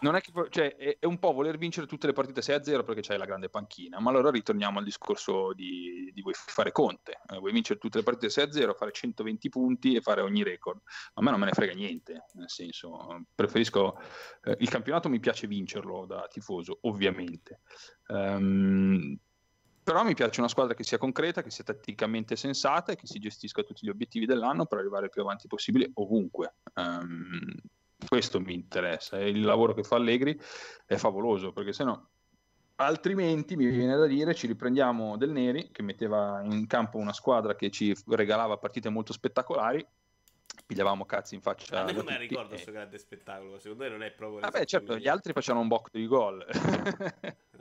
non 0.00 0.16
è 0.16 0.20
che 0.20 0.32
cioè, 0.50 0.76
è, 0.76 0.98
è, 0.98 1.06
un 1.06 1.18
po' 1.18 1.32
voler 1.32 1.58
vincere 1.58 1.86
tutte 1.86 2.06
le 2.06 2.12
partite 2.12 2.40
6-0 2.40 2.84
perché 2.84 3.00
c'hai 3.00 3.18
la 3.18 3.24
grande 3.24 3.48
panchina, 3.48 4.00
ma 4.00 4.10
allora 4.10 4.30
ritorniamo 4.30 4.78
al 4.78 4.84
discorso 4.84 5.52
di, 5.52 6.10
di 6.12 6.22
vuoi 6.22 6.34
fare 6.34 6.72
Conte, 6.72 7.20
eh, 7.28 7.38
vuoi 7.38 7.52
vincere 7.52 7.78
tutte 7.78 7.98
le 7.98 8.04
partite 8.04 8.28
6-0, 8.28 8.74
fare 8.74 8.92
120 8.92 9.48
punti 9.48 9.94
e 9.94 10.00
fare 10.00 10.20
ogni 10.20 10.42
record. 10.42 10.80
A 11.14 11.22
me 11.22 11.30
non 11.30 11.40
me 11.40 11.46
ne 11.46 11.52
frega 11.52 11.72
niente, 11.72 12.24
nel 12.34 12.50
senso, 12.50 13.24
preferisco 13.34 13.98
eh, 14.42 14.56
il 14.58 14.68
campionato 14.68 15.08
mi 15.08 15.20
piace 15.20 15.46
vincerlo 15.46 16.06
da 16.06 16.26
tifoso, 16.30 16.78
ovviamente. 16.82 17.60
Um, 18.08 19.18
però 19.84 20.04
mi 20.04 20.14
piace 20.14 20.38
una 20.38 20.48
squadra 20.48 20.74
che 20.74 20.84
sia 20.84 20.98
concreta, 20.98 21.42
che 21.42 21.50
sia 21.50 21.64
tatticamente 21.64 22.36
sensata 22.36 22.92
e 22.92 22.96
che 22.96 23.06
si 23.06 23.18
gestisca 23.18 23.62
tutti 23.62 23.84
gli 23.84 23.90
obiettivi 23.90 24.26
dell'anno 24.26 24.66
per 24.66 24.78
arrivare 24.78 25.06
il 25.06 25.10
più 25.10 25.22
avanti 25.22 25.48
possibile 25.48 25.90
ovunque. 25.94 26.54
Um, 26.74 27.52
questo 28.08 28.40
mi 28.40 28.54
interessa. 28.54 29.18
E 29.18 29.28
il 29.28 29.40
lavoro 29.42 29.74
che 29.74 29.82
fa 29.82 29.96
Allegri 29.96 30.38
è 30.86 30.96
favoloso 30.96 31.52
perché 31.52 31.72
se 31.72 31.84
no 31.84 32.08
altrimenti 32.76 33.54
mi 33.54 33.66
viene 33.66 33.96
da 33.96 34.06
dire 34.06 34.34
ci 34.34 34.46
riprendiamo 34.46 35.16
del 35.16 35.30
Neri 35.30 35.70
che 35.70 35.82
metteva 35.82 36.40
in 36.42 36.66
campo 36.66 36.96
una 36.96 37.12
squadra 37.12 37.54
che 37.54 37.70
ci 37.70 37.94
regalava 38.08 38.56
partite 38.56 38.88
molto 38.88 39.12
spettacolari 39.12 39.86
pigliavamo 40.66 41.04
cazzi 41.04 41.34
in 41.34 41.42
faccia 41.42 41.82
a 41.82 41.84
me 41.84 41.92
non 41.92 42.04
me 42.04 42.18
ricordo 42.18 42.48
questo 42.48 42.72
grande 42.72 42.98
spettacolo 42.98 43.58
secondo 43.58 43.84
me 43.84 43.90
non 43.90 44.02
è 44.02 44.10
proprio 44.10 44.40
vabbè 44.40 44.64
certo 44.64 44.96
gli 44.96 45.06
altri 45.06 45.32
facevano 45.32 45.62
un 45.62 45.68
botto 45.68 45.90
di 45.92 46.06
gol 46.06 46.44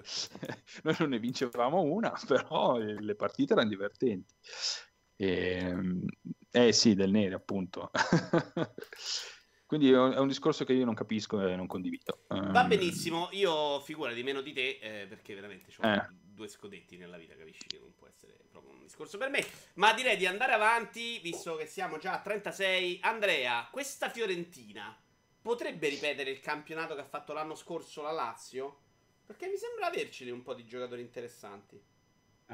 Noi 0.83 0.95
non 0.99 1.09
ne 1.09 1.19
vincevamo 1.19 1.81
una, 1.81 2.13
però 2.27 2.77
le 2.77 3.15
partite 3.15 3.53
erano 3.53 3.69
divertenti. 3.69 4.33
E, 5.15 5.57
ehm, 5.57 6.05
eh 6.51 6.71
sì, 6.71 6.95
del 6.95 7.11
nere 7.11 7.35
appunto. 7.35 7.91
Quindi 9.71 9.89
è 9.89 9.97
un, 9.97 10.27
discorso 10.27 10.65
che 10.65 10.73
io 10.73 10.83
non 10.83 10.93
capisco 10.93 11.47
e 11.47 11.55
non 11.55 11.65
condivido. 11.65 12.23
Va 12.27 12.63
ehm, 12.63 12.67
benissimo, 12.67 13.29
io 13.31 13.79
figura 13.79 14.11
di 14.11 14.21
meno 14.21 14.41
di 14.41 14.51
te 14.51 14.79
eh, 14.81 15.05
perché 15.07 15.33
veramente 15.33 15.71
ho 15.77 15.87
eh. 15.87 16.07
due 16.11 16.49
scodetti 16.49 16.97
nella 16.97 17.17
vita, 17.17 17.37
capisci 17.37 17.67
che 17.67 17.79
non 17.79 17.95
può 17.95 18.05
essere 18.05 18.37
proprio 18.51 18.73
un 18.73 18.81
discorso 18.81 19.17
per 19.17 19.29
me. 19.29 19.41
Ma 19.75 19.93
direi 19.93 20.17
di 20.17 20.25
andare 20.25 20.51
avanti, 20.51 21.19
visto 21.19 21.55
che 21.55 21.67
siamo 21.67 21.99
già 21.99 22.15
a 22.15 22.19
36. 22.19 22.99
Andrea, 23.03 23.69
questa 23.71 24.09
Fiorentina 24.09 24.93
potrebbe 25.41 25.87
ripetere 25.87 26.31
il 26.31 26.41
campionato 26.41 26.93
che 26.93 26.99
ha 26.99 27.05
fatto 27.05 27.31
l'anno 27.31 27.55
scorso 27.55 28.01
la 28.01 28.11
Lazio? 28.11 28.77
Perché 29.25 29.47
mi 29.47 29.55
sembra 29.55 29.87
averceli 29.87 30.31
un 30.31 30.41
po' 30.41 30.53
di 30.53 30.65
giocatori 30.65 30.99
interessanti. 30.99 31.81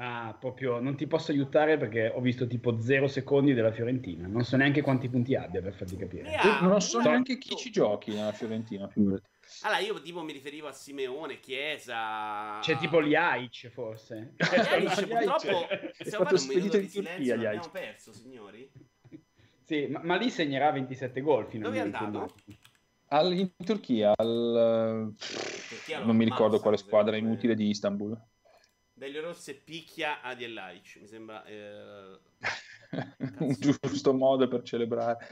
Ah, 0.00 0.36
proprio 0.38 0.78
non 0.78 0.94
ti 0.94 1.08
posso 1.08 1.32
aiutare 1.32 1.76
perché 1.76 2.12
ho 2.14 2.20
visto 2.20 2.46
tipo 2.46 2.80
0 2.80 3.08
secondi 3.08 3.52
della 3.52 3.72
Fiorentina. 3.72 4.28
Non 4.28 4.44
so 4.44 4.56
neanche 4.56 4.80
quanti 4.80 5.08
punti 5.08 5.34
abbia 5.34 5.60
per 5.60 5.74
farti 5.74 5.96
capire. 5.96 6.34
Ha, 6.36 6.60
non 6.60 6.80
so 6.80 7.00
neanche 7.00 7.36
chi 7.36 7.56
ci 7.56 7.72
giochi 7.72 8.12
nella 8.12 8.30
Fiorentina. 8.30 8.86
Figurati. 8.86 9.24
Allora, 9.62 9.80
io 9.80 10.00
tipo 10.00 10.22
mi 10.22 10.32
riferivo 10.32 10.68
a 10.68 10.72
Simeone, 10.72 11.40
Chiesa. 11.40 12.58
C'è 12.60 12.76
tipo 12.76 13.02
gli 13.02 13.16
Aic, 13.16 13.70
forse. 13.70 14.34
Aic, 14.36 15.06
purtroppo. 15.06 15.66
Stiamo 15.98 16.24
facendo 16.26 16.52
un 16.52 16.58
minuto 16.58 16.78
di 16.78 16.86
silenzio. 16.86 17.34
Turchia, 17.34 17.48
abbiamo 17.48 17.70
perso, 17.72 18.12
signori. 18.12 18.70
Sì, 19.64 19.86
ma, 19.88 20.00
ma, 20.04 20.16
lì 20.16 20.30
segnerà 20.30 20.70
27 20.70 21.20
gol. 21.22 21.48
Dove 21.48 21.76
è 21.76 21.80
andato? 21.80 22.34
Al, 23.08 23.32
in 23.32 23.50
Turchia, 23.56 24.12
al... 24.14 25.12
Turchia 25.68 26.04
non 26.04 26.14
mi 26.14 26.24
ricordo 26.24 26.60
quale 26.60 26.76
squadra 26.76 27.16
inutile 27.16 27.56
di 27.56 27.68
Istanbul. 27.68 28.16
Delle 28.98 29.20
rosse 29.20 29.54
picchia 29.54 30.20
a 30.22 30.34
Dielaic, 30.34 30.96
mi 31.00 31.06
sembra... 31.06 31.44
Eh... 31.44 32.18
un 33.38 33.56
giusto 33.58 34.12
modo 34.12 34.48
per 34.48 34.62
celebrare. 34.64 35.24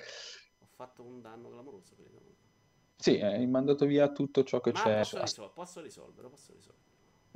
Ho 0.59 0.67
fatto 0.67 1.03
un 1.03 1.21
danno 1.21 1.51
clamoroso, 1.51 1.97
credo. 1.97 2.21
Sì, 2.97 3.21
hai 3.21 3.47
mandato 3.47 3.85
via 3.85 4.11
tutto 4.13 4.45
ciò 4.45 4.61
che 4.61 4.71
Ma 4.71 4.83
c'è. 4.83 4.99
Posso, 4.99 5.21
risol- 5.21 5.53
posso 5.53 5.81
risolvere, 5.81 6.29
posso 6.29 6.53
risolvere. 6.53 6.86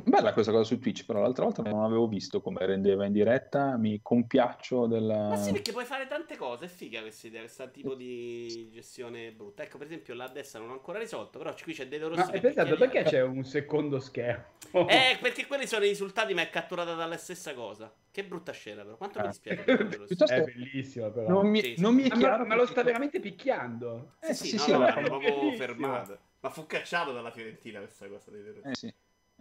Bella 0.04 0.32
questa 0.32 0.52
cosa 0.52 0.64
su 0.64 0.78
Twitch, 0.78 1.04
però 1.04 1.20
l'altra 1.20 1.44
volta 1.44 1.62
non 1.62 1.82
avevo 1.82 2.06
visto 2.06 2.40
come 2.40 2.64
rendeva 2.64 3.04
in 3.04 3.12
diretta, 3.12 3.76
mi 3.76 4.00
compiaccio 4.02 4.86
della... 4.86 5.28
Ma 5.28 5.36
sì, 5.36 5.52
perché 5.52 5.72
puoi 5.72 5.84
fare 5.84 6.06
tante 6.06 6.36
cose, 6.36 6.66
è 6.66 6.68
figa 6.68 7.00
questa 7.00 7.26
idea, 7.26 7.40
questo 7.40 7.70
tipo 7.70 7.94
di 7.94 8.68
gestione 8.72 9.32
brutta. 9.32 9.62
Ecco, 9.62 9.78
per 9.78 9.86
esempio, 9.86 10.14
là 10.14 10.24
a 10.24 10.28
destra 10.28 10.60
non 10.60 10.70
ho 10.70 10.72
ancora 10.72 10.98
risolto, 10.98 11.38
però 11.38 11.54
qui 11.62 11.72
c'è 11.72 11.88
Dedo 11.88 12.08
Rossi... 12.08 12.20
Ma 12.20 12.30
è 12.30 12.40
pensato, 12.40 12.76
perché 12.76 13.02
c'è 13.02 13.22
un 13.22 13.44
secondo 13.44 14.00
schermo? 14.00 14.44
eh, 14.88 15.18
perché 15.20 15.46
quelli 15.46 15.66
sono 15.66 15.84
i 15.84 15.88
risultati, 15.88 16.34
ma 16.34 16.42
è 16.42 16.50
catturata 16.50 16.94
dalla 16.94 17.16
stessa 17.16 17.54
cosa. 17.54 17.92
Che 18.12 18.24
brutta 18.24 18.52
scena, 18.52 18.82
però. 18.82 18.96
Quanto 18.96 19.18
ah. 19.18 19.22
mi 19.22 19.28
dispiace. 19.28 19.62
Piuttosto... 20.06 20.34
È 20.34 20.42
bellissimo, 20.42 21.10
però. 21.10 21.28
Non 21.28 21.48
mi, 21.48 21.60
sì, 21.62 21.74
non 21.78 21.94
mi 21.94 22.02
è 22.02 22.10
chiaro... 22.10 22.42
Ma, 22.42 22.48
ma, 22.48 22.54
lo 22.56 22.66
sta 22.66 22.82
veramente 22.82 23.20
picchiando. 23.20 24.14
Eh, 24.20 24.34
sì, 24.34 24.48
sì, 24.48 24.58
sì, 24.58 24.72
no, 24.72 24.78
no, 24.78 24.86
no, 24.88 25.02
proprio 25.02 25.52
fermato. 25.52 26.18
Ma 26.40 26.50
fu 26.50 26.66
cacciato 26.66 27.12
dalla 27.12 27.30
Fiorentina 27.30 27.78
questa 27.80 28.08
cosa. 28.08 28.30
Eh 28.64 28.74
sì. 28.74 28.92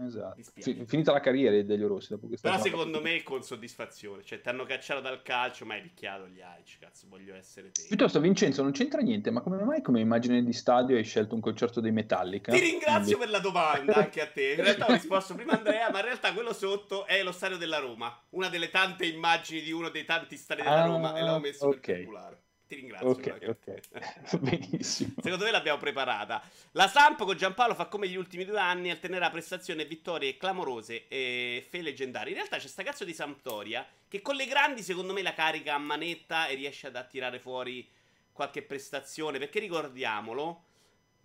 Esatto. 0.01 0.41
F- 0.41 0.85
finita 0.85 1.11
la 1.11 1.19
carriera 1.19 1.61
degli 1.61 1.83
Rossi 1.83 2.09
dopo 2.09 2.27
questa 2.27 2.49
Però 2.49 2.61
secondo 2.61 3.01
me 3.01 3.21
con 3.21 3.43
soddisfazione, 3.43 4.23
cioè 4.23 4.39
ti 4.39 4.47
hanno 4.47 4.63
cacciato 4.63 5.01
dal 5.01 5.21
calcio, 5.21 5.65
ma 5.65 5.73
hai 5.73 5.81
picchiato 5.81 6.27
gli 6.27 6.39
Aici, 6.39 6.77
cazzo, 6.79 7.07
voglio 7.09 7.35
essere 7.35 7.71
te. 7.71 7.83
Piuttosto 7.87 8.21
Vincenzo 8.21 8.63
non 8.63 8.71
c'entra 8.71 9.01
niente, 9.01 9.29
ma 9.29 9.41
come 9.41 9.61
mai 9.63 9.81
come 9.81 9.99
immagine 9.99 10.41
di 10.43 10.53
stadio 10.53 10.95
hai 10.95 11.03
scelto 11.03 11.35
un 11.35 11.41
concerto 11.41 11.81
dei 11.81 11.91
Metallica? 11.91 12.53
Ti 12.53 12.59
ringrazio 12.59 13.17
per 13.17 13.29
la 13.29 13.39
domanda 13.39 13.95
anche 13.95 14.21
a 14.21 14.27
te. 14.27 14.53
In 14.53 14.63
realtà 14.63 14.85
ho 14.85 14.93
risposto 14.93 15.35
prima 15.35 15.53
Andrea, 15.53 15.91
ma 15.91 15.99
in 15.99 16.05
realtà 16.05 16.33
quello 16.33 16.53
sotto 16.53 17.05
è 17.05 17.21
lo 17.21 17.33
stadio 17.33 17.57
della 17.57 17.79
Roma, 17.79 18.17
una 18.29 18.47
delle 18.47 18.69
tante 18.69 19.05
immagini 19.05 19.61
di 19.61 19.71
uno 19.71 19.89
dei 19.89 20.05
tanti 20.05 20.37
stadi 20.37 20.61
della 20.61 20.83
ah, 20.83 20.87
Roma 20.87 21.17
e 21.17 21.23
l'ho 21.23 21.39
messo 21.39 21.67
okay. 21.67 21.79
per 21.79 21.95
calcolare. 21.95 22.43
Ti 22.69 22.75
ringrazio. 22.75 23.09
Ok, 23.09 23.39
ok. 23.47 24.37
Benissimo. 24.41 25.13
Secondo 25.23 25.43
me 25.43 25.49
l'abbiamo 25.49 25.79
preparata. 25.79 26.39
La 26.73 26.87
Samp 26.87 27.23
con 27.23 27.35
Giampaolo 27.35 27.73
fa 27.73 27.87
come 27.87 28.07
gli 28.07 28.15
ultimi 28.15 28.45
due 28.45 28.59
anni, 28.59 28.91
alternerà 28.91 29.31
prestazioni 29.31 29.81
e 29.81 29.85
vittorie 29.85 30.37
clamorose 30.37 31.07
e 31.07 31.65
fe 31.67 31.81
leggendari. 31.81 32.29
In 32.29 32.35
realtà 32.35 32.57
c'è 32.57 32.67
sta 32.67 32.83
cazzo 32.83 33.05
di 33.05 33.13
Sampdoria 33.13 33.83
che 34.07 34.21
con 34.21 34.35
le 34.35 34.45
grandi 34.45 34.83
secondo 34.83 35.13
me 35.13 35.23
la 35.23 35.33
carica 35.33 35.73
a 35.73 35.79
manetta 35.79 36.45
e 36.45 36.53
riesce 36.53 36.85
ad 36.85 36.95
attirare 36.95 37.39
fuori 37.39 37.89
qualche 38.31 38.61
prestazione. 38.61 39.39
Perché 39.39 39.59
ricordiamolo, 39.59 40.63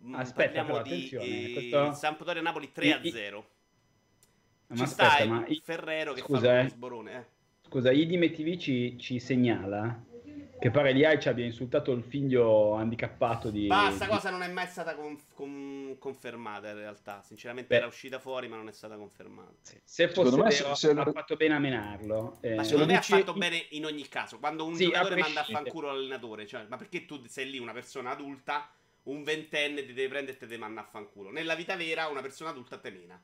mm, 0.02 0.14
Aspetta, 0.14 0.64
parliamo 0.64 0.82
di 0.82 1.10
eh, 1.10 1.52
questo... 1.52 1.92
Sampdoria 1.92 2.40
Napoli 2.40 2.72
3 2.72 2.92
a 2.94 3.00
0. 3.04 3.48
Ma 4.68 4.76
Ci 4.76 4.82
aspetta, 4.82 5.10
sta 5.10 5.24
ma... 5.26 5.46
Ferrero 5.62 6.14
che 6.14 6.22
Scusa, 6.22 6.40
fa 6.40 6.54
lo 6.54 6.60
eh. 6.60 6.68
sborone. 6.70 7.16
Eh. 7.18 7.24
Scusa, 7.68 7.92
IDM 7.92 8.30
TV 8.30 8.56
ci, 8.56 8.96
ci 8.98 9.18
segnala 9.18 10.12
che 10.64 10.70
pare 10.70 10.94
gli 10.94 11.04
Aici 11.04 11.28
abbia 11.28 11.44
insultato 11.44 11.92
il 11.92 12.02
figlio 12.02 12.72
handicappato 12.72 13.50
di... 13.50 13.66
Ma 13.66 13.90
sta 13.90 14.06
cosa 14.06 14.30
non 14.30 14.40
è 14.40 14.48
mai 14.48 14.66
stata 14.66 14.94
con, 14.94 15.20
con, 15.34 15.94
confermata 15.98 16.70
in 16.70 16.76
realtà, 16.76 17.20
sinceramente 17.20 17.68
Beh. 17.68 17.76
era 17.76 17.86
uscita 17.86 18.18
fuori 18.18 18.48
ma 18.48 18.56
non 18.56 18.68
è 18.68 18.72
stata 18.72 18.96
confermata. 18.96 19.52
Sì. 19.60 19.78
Se 19.84 20.08
fosse 20.08 20.34
me, 20.34 20.48
vero, 20.48 20.74
se, 20.74 20.88
ha 20.88 21.12
fatto 21.12 21.36
bene 21.36 21.54
a 21.54 21.58
menarlo. 21.58 22.38
Eh, 22.40 22.54
ma 22.54 22.64
secondo 22.64 22.86
me 22.86 22.96
dici... 22.96 23.12
ha 23.12 23.18
fatto 23.18 23.34
bene 23.34 23.66
in 23.72 23.84
ogni 23.84 24.08
caso, 24.08 24.38
quando 24.38 24.64
un 24.64 24.74
sì, 24.74 24.84
giocatore 24.84 25.16
manda 25.16 25.40
a 25.42 25.44
fanculo 25.44 25.88
l'allenatore, 25.88 26.46
cioè, 26.46 26.64
ma 26.66 26.78
perché 26.78 27.04
tu 27.04 27.22
sei 27.26 27.50
lì 27.50 27.58
una 27.58 27.74
persona 27.74 28.12
adulta, 28.12 28.66
un 29.02 29.22
ventenne 29.22 29.84
ti 29.84 29.92
deve 29.92 30.08
prendere 30.08 30.34
e 30.38 30.40
te 30.40 30.46
deve 30.46 30.60
mandare 30.60 30.86
a 30.86 30.90
fanculo. 30.90 31.30
Nella 31.30 31.54
vita 31.56 31.76
vera 31.76 32.06
una 32.06 32.22
persona 32.22 32.48
adulta 32.48 32.78
te 32.78 32.90
mena. 32.90 33.20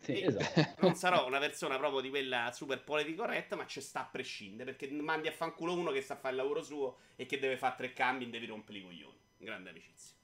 Sì, 0.00 0.22
esatto. 0.22 0.76
Non 0.86 0.94
sarò 0.94 1.26
una 1.28 1.38
persona 1.38 1.76
proprio 1.76 2.00
di 2.00 2.08
quella 2.08 2.50
super 2.52 2.82
politica 2.82 3.22
corretta, 3.22 3.56
ma 3.56 3.66
ci 3.66 3.80
sta 3.80 4.00
a 4.00 4.08
prescindere. 4.10 4.72
Perché 4.74 4.92
mandi 4.94 5.28
a 5.28 5.32
fanculo 5.32 5.74
uno 5.74 5.90
che 5.90 6.02
sa 6.02 6.16
fare 6.16 6.34
il 6.34 6.40
lavoro 6.40 6.62
suo 6.62 6.98
e 7.16 7.26
che 7.26 7.38
deve 7.38 7.56
fare 7.56 7.74
tre 7.76 7.92
cambi 7.92 8.24
e 8.24 8.28
devi 8.28 8.46
rompere 8.46 8.78
i 8.78 8.82
coglioni. 8.82 9.16
Grande 9.36 9.70
amicizia. 9.70 10.16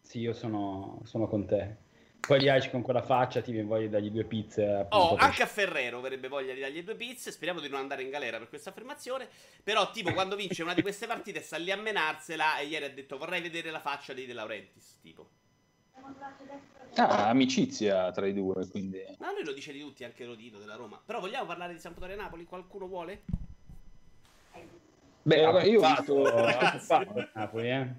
Sì, 0.00 0.20
io 0.20 0.32
sono, 0.32 1.00
sono 1.04 1.26
con 1.26 1.46
te. 1.46 1.90
Poi 2.24 2.40
gli 2.40 2.48
Aici 2.48 2.70
con 2.70 2.82
quella 2.82 3.02
faccia 3.02 3.40
ti 3.40 3.50
viene 3.50 3.66
voglia 3.66 3.86
di 3.86 3.90
dargli 3.90 4.10
due 4.10 4.24
pizze. 4.24 4.86
Oh, 4.90 5.16
anche 5.16 5.42
a 5.42 5.46
Ferrero 5.46 5.98
avrebbe 5.98 6.28
voglia 6.28 6.54
di 6.54 6.60
dargli 6.60 6.84
due 6.84 6.94
pizze. 6.94 7.32
Speriamo 7.32 7.58
di 7.58 7.68
non 7.68 7.80
andare 7.80 8.02
in 8.02 8.10
galera 8.10 8.38
per 8.38 8.48
questa 8.48 8.70
affermazione. 8.70 9.28
Però, 9.62 9.90
tipo, 9.90 10.12
quando 10.12 10.36
vince 10.36 10.62
una 10.62 10.74
di 10.74 10.82
queste 10.82 11.08
partite, 11.08 11.42
sta 11.42 11.56
lì 11.56 11.72
a 11.72 11.76
menarsela. 11.76 12.58
E 12.58 12.66
ieri 12.66 12.84
ha 12.84 12.90
detto: 12.90 13.18
Vorrei 13.18 13.40
vedere 13.40 13.72
la 13.72 13.80
faccia 13.80 14.12
di 14.12 14.24
De 14.24 14.34
Laurentiis. 14.34 15.00
Tipo. 15.00 15.30
Ah, 16.96 17.28
amicizia 17.28 18.10
tra 18.10 18.26
i 18.26 18.34
due, 18.34 18.68
quindi... 18.68 19.02
No, 19.18 19.32
lui 19.32 19.44
lo 19.44 19.52
dice 19.52 19.72
di 19.72 19.80
tutti, 19.80 20.04
anche 20.04 20.26
Rodito 20.26 20.58
della 20.58 20.76
Roma. 20.76 21.00
Però 21.04 21.20
vogliamo 21.20 21.46
parlare 21.46 21.72
di 21.72 21.78
Sampdoria 21.78 22.16
Napoli? 22.16 22.44
Qualcuno 22.44 22.86
vuole? 22.86 23.22
Beh, 25.22 25.50
Beh 25.50 25.66
io 25.68 25.80
ho 25.80 25.94
visto... 25.94 26.24
ha 26.24 27.30
Napoli, 27.34 27.70
eh? 27.70 27.94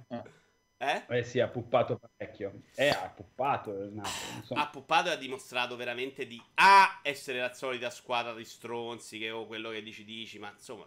Eh? 0.77 1.03
Eh 1.07 1.23
sì, 1.23 1.39
ha 1.39 1.47
puppato 1.47 1.97
parecchio. 1.97 2.61
Eh, 2.75 2.89
ha 2.89 3.09
puppato 3.15 3.71
il 3.71 3.93
Napoli. 3.93 4.61
Ha 4.61 4.67
puppato 4.67 5.09
e 5.09 5.13
ha 5.13 5.15
dimostrato 5.15 5.75
veramente 5.75 6.27
di 6.27 6.39
A, 6.55 6.99
essere 7.01 7.39
la 7.39 7.53
solita 7.53 7.89
squadra 7.89 8.33
di 8.33 8.45
stronzi, 8.45 9.17
che 9.17 9.31
o 9.31 9.47
quello 9.47 9.69
che 9.69 9.81
dici 9.81 10.03
dici, 10.03 10.37
ma 10.37 10.51
insomma 10.51 10.85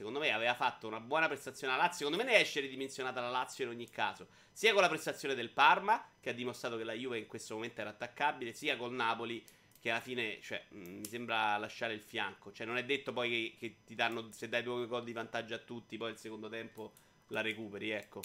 secondo 0.00 0.18
me 0.18 0.30
aveva 0.30 0.54
fatto 0.54 0.86
una 0.86 0.98
buona 0.98 1.26
prestazione 1.26 1.74
alla 1.74 1.82
Lazio. 1.82 2.06
Secondo 2.06 2.24
me 2.24 2.30
ne 2.30 2.40
esce 2.40 2.60
ridimensionata 2.60 3.20
la 3.20 3.28
Lazio 3.28 3.66
in 3.66 3.70
ogni 3.70 3.90
caso. 3.90 4.28
Sia 4.50 4.72
con 4.72 4.80
la 4.80 4.88
prestazione 4.88 5.34
del 5.34 5.50
Parma, 5.50 6.02
che 6.18 6.30
ha 6.30 6.32
dimostrato 6.32 6.78
che 6.78 6.84
la 6.84 6.94
Juve 6.94 7.18
in 7.18 7.26
questo 7.26 7.52
momento 7.52 7.82
era 7.82 7.90
attaccabile, 7.90 8.54
sia 8.54 8.78
col 8.78 8.94
Napoli, 8.94 9.44
che 9.78 9.90
alla 9.90 10.00
fine 10.00 10.38
cioè, 10.40 10.64
mh, 10.70 10.78
mi 10.78 11.04
sembra 11.04 11.58
lasciare 11.58 11.92
il 11.92 12.00
fianco. 12.00 12.50
Cioè, 12.50 12.66
non 12.66 12.78
è 12.78 12.84
detto 12.86 13.12
poi 13.12 13.28
che, 13.28 13.54
che 13.58 13.76
ti 13.84 13.94
danno, 13.94 14.28
se 14.30 14.48
dai 14.48 14.62
due 14.62 14.86
gol 14.86 15.04
di 15.04 15.12
vantaggio 15.12 15.54
a 15.54 15.58
tutti, 15.58 15.98
poi 15.98 16.12
il 16.12 16.16
secondo 16.16 16.48
tempo 16.48 16.92
la 17.26 17.42
recuperi, 17.42 17.90
ecco. 17.90 18.22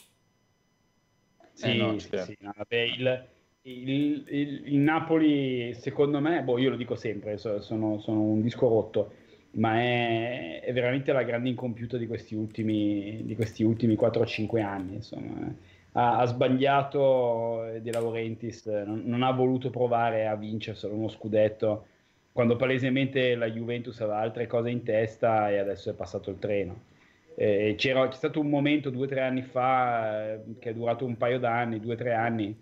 Sì, 1.51 1.71
eh 1.71 1.73
no, 1.73 1.99
certo. 1.99 2.23
sì 2.23 2.37
no, 2.39 2.53
vabbè, 2.55 2.77
il, 2.77 3.27
il, 3.63 4.25
il, 4.29 4.73
il, 4.73 4.77
Napoli, 4.77 5.73
secondo 5.73 6.21
me, 6.21 6.41
boh, 6.41 6.57
io 6.57 6.69
lo 6.69 6.77
dico 6.77 6.95
sempre, 6.95 7.37
sono, 7.37 7.59
sono 7.99 8.21
un 8.21 8.41
disco 8.41 8.69
rotto 8.69 9.23
ma 9.55 9.79
è, 9.79 10.61
è, 10.61 10.73
veramente 10.73 11.11
la 11.11 11.23
grande 11.23 11.49
incompiuta 11.49 11.97
di 11.97 12.07
questi 12.07 12.35
ultimi, 12.35 13.21
di 13.23 13.35
questi 13.35 13.63
ultimi 13.63 13.95
4-5 13.95 14.61
anni. 14.61 14.95
Insomma. 14.95 15.53
Ha, 15.93 16.17
ha, 16.17 16.25
sbagliato 16.25 17.63
De 17.81 17.91
Laurentiis, 17.91 18.65
non, 18.65 19.03
non, 19.05 19.23
ha 19.23 19.31
voluto 19.31 19.69
provare 19.69 20.27
a 20.27 20.35
vincere 20.35 20.77
uno 20.87 21.07
scudetto 21.07 21.85
quando 22.33 22.57
palesemente 22.57 23.35
la 23.35 23.49
Juventus 23.49 24.01
aveva 24.01 24.19
altre 24.19 24.45
cose 24.45 24.69
in 24.69 24.83
testa 24.83 25.49
e 25.49 25.57
adesso 25.57 25.89
è 25.89 25.93
passato 25.93 26.31
il 26.31 26.39
treno. 26.39 26.93
Eh, 27.37 27.75
c'è 27.77 27.93
stato 28.11 28.39
un 28.41 28.49
momento 28.49 28.89
due 28.89 29.05
o 29.05 29.09
tre 29.09 29.21
anni 29.21 29.41
fa 29.41 30.33
eh, 30.33 30.39
che 30.59 30.71
è 30.71 30.73
durato 30.73 31.05
un 31.05 31.15
paio 31.17 31.39
d'anni, 31.39 31.79
due 31.79 31.93
o 31.93 31.97
tre 31.97 32.13
anni, 32.13 32.57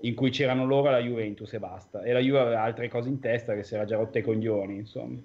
in 0.00 0.14
cui 0.14 0.30
c'erano 0.30 0.64
loro 0.64 0.88
e 0.88 0.92
la 0.92 1.00
Juventus 1.00 1.52
e 1.52 1.58
basta. 1.58 2.02
E 2.02 2.12
la 2.12 2.20
Juve 2.20 2.38
aveva 2.38 2.62
altre 2.62 2.88
cose 2.88 3.08
in 3.08 3.18
testa 3.18 3.54
che 3.54 3.64
si 3.64 3.74
era 3.74 3.84
già 3.84 3.96
rotte 3.96 4.20
i 4.20 4.22
coglioni, 4.22 4.76
insomma 4.76 5.18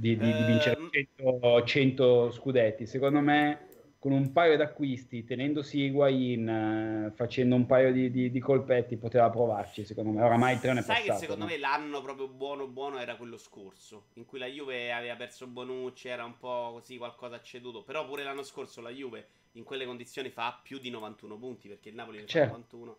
di, 0.00 0.16
di, 0.16 0.32
di 0.32 0.44
vincere 0.44 0.78
100, 0.90 1.58
ehm. 1.58 1.64
100, 1.66 2.30
scudetti. 2.30 2.86
Secondo 2.86 3.20
me 3.20 3.66
con 3.98 4.12
un 4.12 4.32
paio 4.32 4.56
d'acquisti, 4.56 5.24
tenendosi 5.24 5.80
Higuain, 5.80 6.48
eh, 6.48 7.12
facendo 7.14 7.54
un 7.54 7.66
paio 7.66 7.92
di, 7.92 8.10
di, 8.10 8.30
di, 8.30 8.40
colpetti, 8.40 8.96
poteva 8.96 9.28
provarci, 9.28 9.84
secondo 9.84 10.10
me. 10.10 10.22
Oramai 10.22 10.54
il 10.54 10.60
treno 10.60 10.78
è 10.80 10.82
Sai 10.82 11.04
passato. 11.04 11.12
che 11.12 11.18
secondo 11.26 11.44
no? 11.44 11.50
me 11.50 11.58
l'anno 11.58 12.00
proprio 12.00 12.26
buono 12.28 12.66
buono 12.66 12.98
era 12.98 13.16
quello 13.16 13.36
scorso, 13.36 14.06
in 14.14 14.24
cui 14.24 14.38
la 14.38 14.46
Juve 14.46 14.90
aveva 14.90 15.16
perso 15.16 15.46
Bonucci, 15.46 16.08
era 16.08 16.24
un 16.24 16.38
po' 16.38 16.70
così 16.72 16.96
qualcosa 16.96 17.42
ceduto, 17.42 17.82
però 17.82 18.06
pure 18.06 18.24
l'anno 18.24 18.42
scorso 18.42 18.80
la 18.80 18.88
Juve 18.90 19.26
in 19.52 19.64
quelle 19.64 19.84
condizioni 19.84 20.30
fa 20.30 20.58
più 20.62 20.78
di 20.78 20.88
91 20.88 21.36
punti, 21.36 21.68
perché 21.68 21.90
il 21.90 21.94
Napoli 21.94 22.16
ne 22.18 22.22
fa 22.22 22.28
Certo. 22.30 22.52
91. 22.52 22.98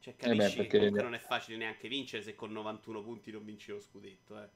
Cioè 0.00 0.14
Eh 0.14 0.16
capisci 0.16 0.36
beh, 0.36 0.50
che 0.50 0.56
perché- 0.56 0.76
comunque 0.78 1.02
non 1.02 1.14
è 1.14 1.18
facile 1.18 1.58
neanche 1.58 1.86
vincere 1.86 2.24
se 2.24 2.34
con 2.34 2.50
91 2.50 3.02
punti 3.02 3.30
non 3.30 3.44
vinci 3.44 3.70
lo 3.70 3.78
scudetto, 3.78 4.36
eh. 4.42 4.48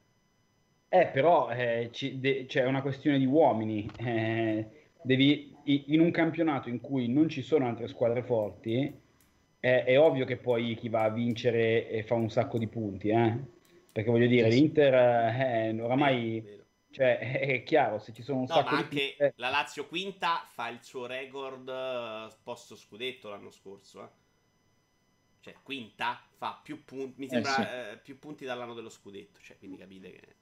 Eh, 0.94 1.08
però 1.08 1.50
eh, 1.50 1.90
c'è 1.90 2.64
una 2.66 2.80
questione 2.82 3.18
di 3.18 3.26
uomini. 3.26 3.90
eh, 3.98 4.68
devi, 5.02 5.52
in 5.64 6.00
un 6.00 6.10
campionato 6.12 6.68
in 6.68 6.80
cui 6.80 7.08
non 7.08 7.28
ci 7.28 7.42
sono 7.42 7.66
altre 7.66 7.88
squadre 7.88 8.22
forti, 8.22 9.00
è, 9.58 9.82
è 9.84 9.98
ovvio 9.98 10.24
che 10.24 10.36
poi 10.36 10.76
chi 10.76 10.88
va 10.88 11.02
a 11.02 11.10
vincere 11.10 11.88
e 11.88 12.04
fa 12.04 12.14
un 12.14 12.30
sacco 12.30 12.58
di 12.58 12.68
punti, 12.68 13.08
eh. 13.08 13.36
Perché 13.90 14.08
voglio 14.10 14.26
dire, 14.28 14.48
Sì, 14.48 14.50
l'Inter 14.50 14.94
eh, 14.94 15.80
oramai, 15.80 16.40
Vero, 16.42 16.64
vero. 16.66 16.66
cioè, 16.90 17.18
è 17.18 17.62
chiaro, 17.64 17.98
se 17.98 18.12
ci 18.12 18.22
sono 18.22 18.38
un 18.40 18.46
No, 18.46 18.62
sacco 18.62 18.62
ma 18.62 18.76
di 18.76 18.84
anche 18.84 19.16
punti... 19.18 19.34
la 19.36 19.48
Lazio 19.50 19.86
quinta 19.86 20.44
fa 20.46 20.68
il 20.68 20.82
suo 20.82 21.04
record 21.06 21.68
eh, 21.68 22.36
posto 22.42 22.76
scudetto 22.76 23.28
l'anno 23.28 23.50
scorso, 23.50 24.02
eh. 24.02 24.08
Cioè, 25.40 25.60
quinta 25.62 26.26
fa 26.36 26.58
più 26.62 26.84
punti, 26.84 27.20
mi 27.20 27.28
Eh, 27.28 27.42
sembra 27.42 27.54
sì. 27.54 27.62
eh, 27.92 27.98
più 27.98 28.18
punti 28.18 28.44
dall'anno 28.46 28.72
dello 28.74 28.88
scudetto, 28.88 29.40
cioè, 29.40 29.58
quindi 29.58 29.76
capite 29.76 30.10
che 30.10 30.36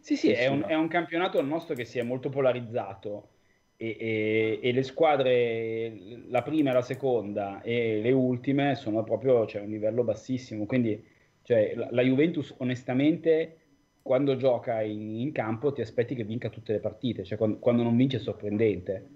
Sì, 0.00 0.16
sì, 0.16 0.30
è 0.30 0.46
un, 0.46 0.64
è 0.66 0.74
un 0.74 0.88
campionato 0.88 1.38
il 1.38 1.46
nostro 1.46 1.74
che 1.74 1.84
si 1.84 1.98
è 1.98 2.02
molto 2.02 2.30
polarizzato 2.30 3.28
e, 3.76 3.96
e- 3.98 4.60
e 4.62 4.72
le 4.72 4.82
squadre, 4.82 5.94
la 6.28 6.42
prima 6.42 6.70
e 6.70 6.72
la 6.72 6.82
seconda 6.82 7.60
e 7.62 8.00
le 8.00 8.10
ultime 8.12 8.74
sono 8.76 9.04
proprio, 9.04 9.44
c'è 9.44 9.60
un 9.60 9.68
livello 9.70 10.02
bassissimo, 10.02 10.64
quindi 10.66 11.02
cioè, 11.42 11.74
la, 11.74 11.88
la 11.90 12.02
Juventus 12.02 12.54
onestamente 12.58 13.56
quando 14.02 14.36
gioca 14.36 14.80
in, 14.82 15.16
in 15.16 15.32
campo 15.32 15.72
ti 15.72 15.82
aspetti 15.82 16.14
che 16.14 16.24
vinca 16.24 16.48
tutte 16.48 16.72
le 16.72 16.80
partite, 16.80 17.24
cioè 17.24 17.36
quando, 17.38 17.58
quando 17.58 17.82
non 17.82 17.96
vince 17.96 18.16
è 18.16 18.20
sorprendente. 18.20 19.08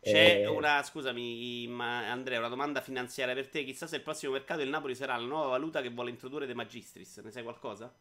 C'è 0.00 0.42
Eh, 0.44 0.46
una, 0.48 0.82
scusami, 0.82 1.66
ma 1.68 2.10
Andrea, 2.10 2.38
una 2.38 2.48
domanda 2.48 2.80
finanziaria 2.80 3.34
per 3.34 3.48
te. 3.48 3.64
Chissà 3.64 3.86
se 3.86 3.96
il 3.96 4.02
prossimo 4.02 4.32
mercato 4.32 4.60
il 4.60 4.68
Napoli 4.68 4.94
sarà 4.94 5.16
la 5.16 5.24
nuova 5.26 5.48
valuta 5.48 5.80
che 5.80 5.90
vuole 5.90 6.10
introdurre 6.10 6.46
De 6.46 6.54
Magistris. 6.54 7.18
Ne 7.18 7.30
sai 7.30 7.42
qualcosa? 7.42 7.92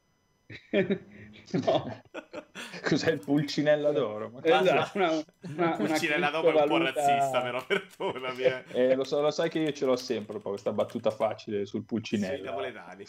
no. 1.65 2.01
Cos'è 2.83 3.11
il 3.11 3.19
pulcinella 3.19 3.91
d'oro? 3.91 4.29
Ma- 4.29 4.39
Esatto, 4.43 4.97
una, 4.97 5.23
una, 5.55 5.71
Pulcinella 5.75 6.29
dopo 6.29 6.51
è 6.51 6.61
un 6.61 6.67
po' 6.67 6.77
razzista, 6.77 7.41
però 7.41 7.63
perdonami. 7.65 8.43
Eh. 8.43 8.63
Eh, 8.71 8.95
lo, 8.95 9.03
so, 9.03 9.21
lo 9.21 9.31
sai 9.31 9.49
che 9.49 9.59
io 9.59 9.71
ce 9.71 9.85
l'ho 9.85 9.95
sempre 9.95 10.35
un 10.37 10.41
po' 10.41 10.49
questa 10.49 10.71
battuta 10.71 11.11
facile 11.11 11.65
sul 11.65 11.81
Sì, 11.81 11.85
pulcinella. 11.85 12.49
napoletani. 12.49 13.05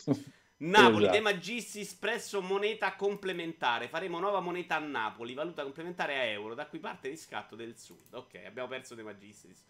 Napoli, 0.58 1.02
Esatto. 1.04 1.16
De 1.16 1.20
Magistris 1.20 1.94
presso 1.94 2.40
moneta 2.40 2.94
complementare. 2.94 3.88
Faremo 3.88 4.20
nuova 4.20 4.38
moneta 4.40 4.76
a 4.76 4.78
Napoli, 4.78 5.34
valuta 5.34 5.62
complementare 5.64 6.14
a 6.18 6.22
euro, 6.24 6.54
da 6.54 6.66
cui 6.66 6.78
parte 6.78 7.08
riscatto 7.08 7.56
del 7.56 7.76
sud. 7.76 8.12
Ok, 8.14 8.40
abbiamo 8.46 8.68
perso 8.68 8.94
De 8.94 9.02
Magistris. 9.02 9.64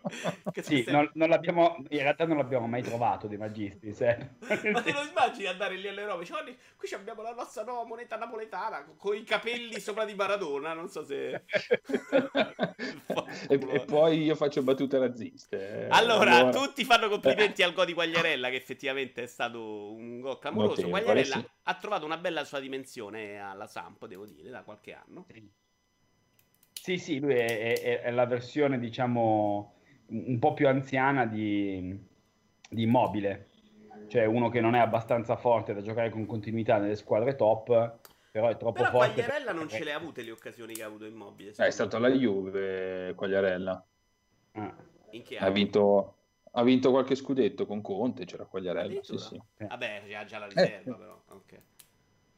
Sì, 0.60 0.84
non, 0.88 1.10
non 1.14 1.28
l'abbiamo, 1.28 1.76
in 1.88 1.98
realtà 1.98 2.26
non 2.26 2.36
l'abbiamo 2.36 2.66
mai 2.66 2.82
trovato 2.82 3.26
di 3.26 3.36
Magistris. 3.36 4.00
eh. 4.02 4.30
Ma 4.70 4.82
te 4.82 4.92
lo 4.92 5.02
immagini 5.02 5.46
andare 5.46 5.76
lì 5.76 5.88
all'Europa? 5.88 6.24
Cioè, 6.24 6.42
"Guardi, 6.42 6.58
qui 6.76 6.88
abbiamo 6.94 7.22
la 7.22 7.32
nostra 7.32 7.64
nuova 7.64 7.84
moneta 7.84 8.16
napoletana 8.16 8.84
con 8.96 9.16
i 9.16 9.24
capelli 9.24 9.80
sopra 9.80 10.04
di 10.04 10.14
Maradona. 10.14 10.74
Non 10.74 10.88
so 10.88 11.04
se. 11.04 11.44
e, 13.48 13.48
e 13.48 13.84
poi 13.84 14.22
io 14.22 14.34
faccio 14.34 14.62
battute 14.62 14.98
razziste. 14.98 15.86
eh. 15.86 15.88
Allora, 15.90 16.50
tutti 16.50 16.84
fanno 16.84 17.08
complimenti 17.08 17.62
al 17.62 17.72
gol 17.72 17.86
di 17.86 17.94
Quagliarella, 17.94 18.48
che 18.50 18.56
effettivamente 18.56 19.22
è 19.24 19.26
stato 19.26 19.92
un 19.92 20.20
gol 20.20 20.38
clamoroso. 20.38 20.88
Quagliarella 20.88 21.36
sì. 21.36 21.48
ha 21.64 21.74
trovato 21.74 22.04
una 22.04 22.18
bella 22.18 22.44
sua 22.44 22.60
dimensione 22.60 23.40
alla 23.40 23.66
Samp, 23.66 24.06
devo 24.06 24.26
dire, 24.26 24.50
da 24.50 24.62
qualche 24.62 24.92
anno. 24.92 25.26
Sì, 25.32 25.50
sì, 26.98 27.18
lui 27.18 27.34
è, 27.34 27.80
è- 27.80 28.00
è 28.02 28.10
la 28.10 28.26
versione, 28.26 28.78
diciamo, 28.78 29.74
un 30.08 30.38
po' 30.38 30.52
più 30.52 30.68
anziana 30.68 31.24
di, 31.24 31.98
di 32.68 32.82
Immobile. 32.82 33.48
Cioè 34.06 34.26
uno 34.26 34.50
che 34.50 34.60
non 34.60 34.74
è 34.74 34.78
abbastanza 34.80 35.34
forte 35.36 35.72
da 35.72 35.80
giocare 35.80 36.10
con 36.10 36.26
continuità 36.26 36.76
nelle 36.76 36.94
squadre 36.94 37.36
top, 37.36 38.00
però 38.30 38.48
è 38.48 38.56
troppo 38.58 38.82
Però 38.82 38.90
forte. 38.90 39.14
Quagliarella 39.14 39.46
per- 39.52 39.54
non 39.54 39.68
ce 39.68 39.82
le 39.82 39.92
ha 39.92 39.96
avute 39.96 40.22
le 40.22 40.30
occasioni 40.30 40.74
che 40.74 40.82
ha 40.82 40.86
avuto 40.86 41.06
Immobile. 41.06 41.50
Eh, 41.56 41.66
è 41.66 41.70
stato 41.70 41.98
me. 41.98 42.08
la 42.10 42.14
Juve, 42.14 43.14
Quagliarella. 43.16 43.86
Ah, 44.52 44.74
In 45.12 45.22
che 45.22 45.38
Ha 45.38 45.48
vinto, 45.50 46.16
ha 46.52 46.62
vinto 46.62 46.90
qualche 46.90 47.14
scudetto 47.14 47.64
con 47.64 47.80
Conte, 47.80 48.26
c'era 48.26 48.44
Quagliarella. 48.44 49.02
Sì, 49.02 49.16
sì. 49.16 49.40
Vabbè, 49.56 50.02
c'ha 50.06 50.24
già 50.24 50.38
la 50.38 50.46
riserva, 50.48 50.94
Eh. 50.94 50.98
però. 50.98 51.22
Ok. 51.28 51.60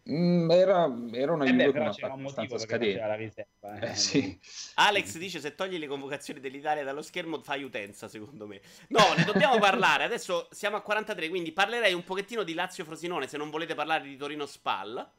Mm, 0.08 0.50
era, 0.50 0.88
era 1.12 1.32
una 1.32 1.44
Eh 1.44 1.52
Juve 1.52 1.64
beh, 1.64 1.72
con 1.72 1.72
però 1.72 1.84
una 1.84 1.92
c'era 1.92 2.12
un 2.14 2.20
abbastanza 2.20 2.54
motivo 2.54 2.58
perché 2.58 2.58
scadente. 2.58 2.92
c'era 2.92 3.06
la 3.08 3.14
riserva. 3.16 3.78
eh. 3.80 3.90
Eh, 3.90 3.94
sì. 3.94 4.38
Alex 4.74 5.16
dice 5.18 5.40
se 5.40 5.54
togli 5.54 5.78
le 5.78 5.86
convocazioni 5.86 6.40
dell'Italia 6.40 6.84
dallo 6.84 7.02
schermo 7.02 7.40
fai 7.42 7.62
utenza 7.62 8.08
secondo 8.08 8.46
me. 8.46 8.60
No, 8.88 9.12
ne 9.14 9.24
dobbiamo 9.24 9.58
parlare. 9.58 10.04
Adesso 10.04 10.48
siamo 10.50 10.76
a 10.76 10.80
43, 10.82 11.28
quindi 11.28 11.52
parlerei 11.52 11.92
un 11.94 12.04
pochettino 12.04 12.42
di 12.42 12.54
Lazio 12.54 12.84
Frosinone 12.84 13.26
se 13.26 13.36
non 13.36 13.50
volete 13.50 13.74
parlare 13.74 14.04
di 14.04 14.16
Torino 14.16 14.46
Spal. 14.46 15.10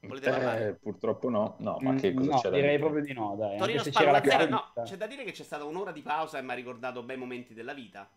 Volete 0.00 0.28
parlare? 0.28 0.68
Eh, 0.68 0.74
purtroppo 0.74 1.28
no, 1.30 1.56
no, 1.60 1.78
ma 1.80 1.92
Mm, 1.92 1.96
che 1.96 2.12
cosa 2.14 2.32
no, 2.32 2.34
c'è 2.34 2.50
da 2.50 2.58
direi 2.58 2.76
dire? 2.76 2.78
proprio 2.78 3.02
di 3.02 3.12
no, 3.12 3.36
dai. 3.36 3.56
Torino 3.56 3.82
Spal 3.82 3.92
c'era 3.92 4.10
la 4.10 4.20
1-0. 4.20 4.48
No, 4.48 4.72
c'è 4.82 4.96
da 4.96 5.06
dire 5.06 5.24
che 5.24 5.32
c'è 5.32 5.44
stata 5.44 5.64
un'ora 5.64 5.92
di 5.92 6.02
pausa 6.02 6.38
e 6.38 6.42
mi 6.42 6.50
ha 6.52 6.54
ricordato 6.54 7.02
bei 7.02 7.16
momenti 7.16 7.54
della 7.54 7.74
vita. 7.74 8.08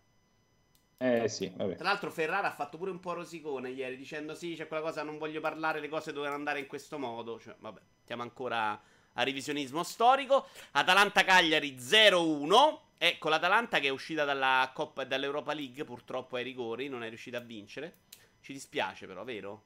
Eh 1.00 1.28
sì, 1.30 1.52
vabbè. 1.56 1.76
Tra 1.76 1.90
l'altro 1.90 2.10
Ferrara 2.10 2.48
ha 2.48 2.54
fatto 2.54 2.78
pure 2.78 2.90
un 2.90 3.00
po' 3.00 3.14
rosicone 3.14 3.70
ieri 3.70 3.98
dicendo 3.98 4.34
sì, 4.34 4.56
c'è 4.56 4.68
quella 4.68 4.82
cosa, 4.82 5.04
non 5.04 5.20
voglio 5.20 5.40
parlare, 5.40 5.80
le 5.80 5.90
cose 5.90 6.12
dovevano 6.12 6.38
andare 6.38 6.60
in 6.60 6.68
questo 6.68 6.98
modo. 6.98 7.40
Cioè, 7.40 7.56
vabbè, 7.60 7.80
siamo 8.04 8.24
ancora 8.24 8.82
a 9.14 9.24
revisionismo 9.24 9.84
storico. 9.84 10.48
Atalanta-Cagliari 10.72 11.76
0-1. 11.76 12.80
Ecco, 12.98 13.30
l'Atalanta 13.30 13.80
che 13.80 13.88
è 13.88 13.92
uscita 13.92 14.24
dalla 14.24 14.72
Coppa, 14.74 15.04
dall'Europa 15.04 15.54
League 15.54 15.84
purtroppo 15.84 16.36
ai 16.36 16.44
rigori, 16.44 16.88
non 16.88 17.04
è 17.04 17.10
riuscita 17.10 17.38
a 17.38 17.42
vincere. 17.42 17.98
Ci 18.42 18.54
dispiace 18.54 19.06
però, 19.06 19.24
vero? 19.24 19.66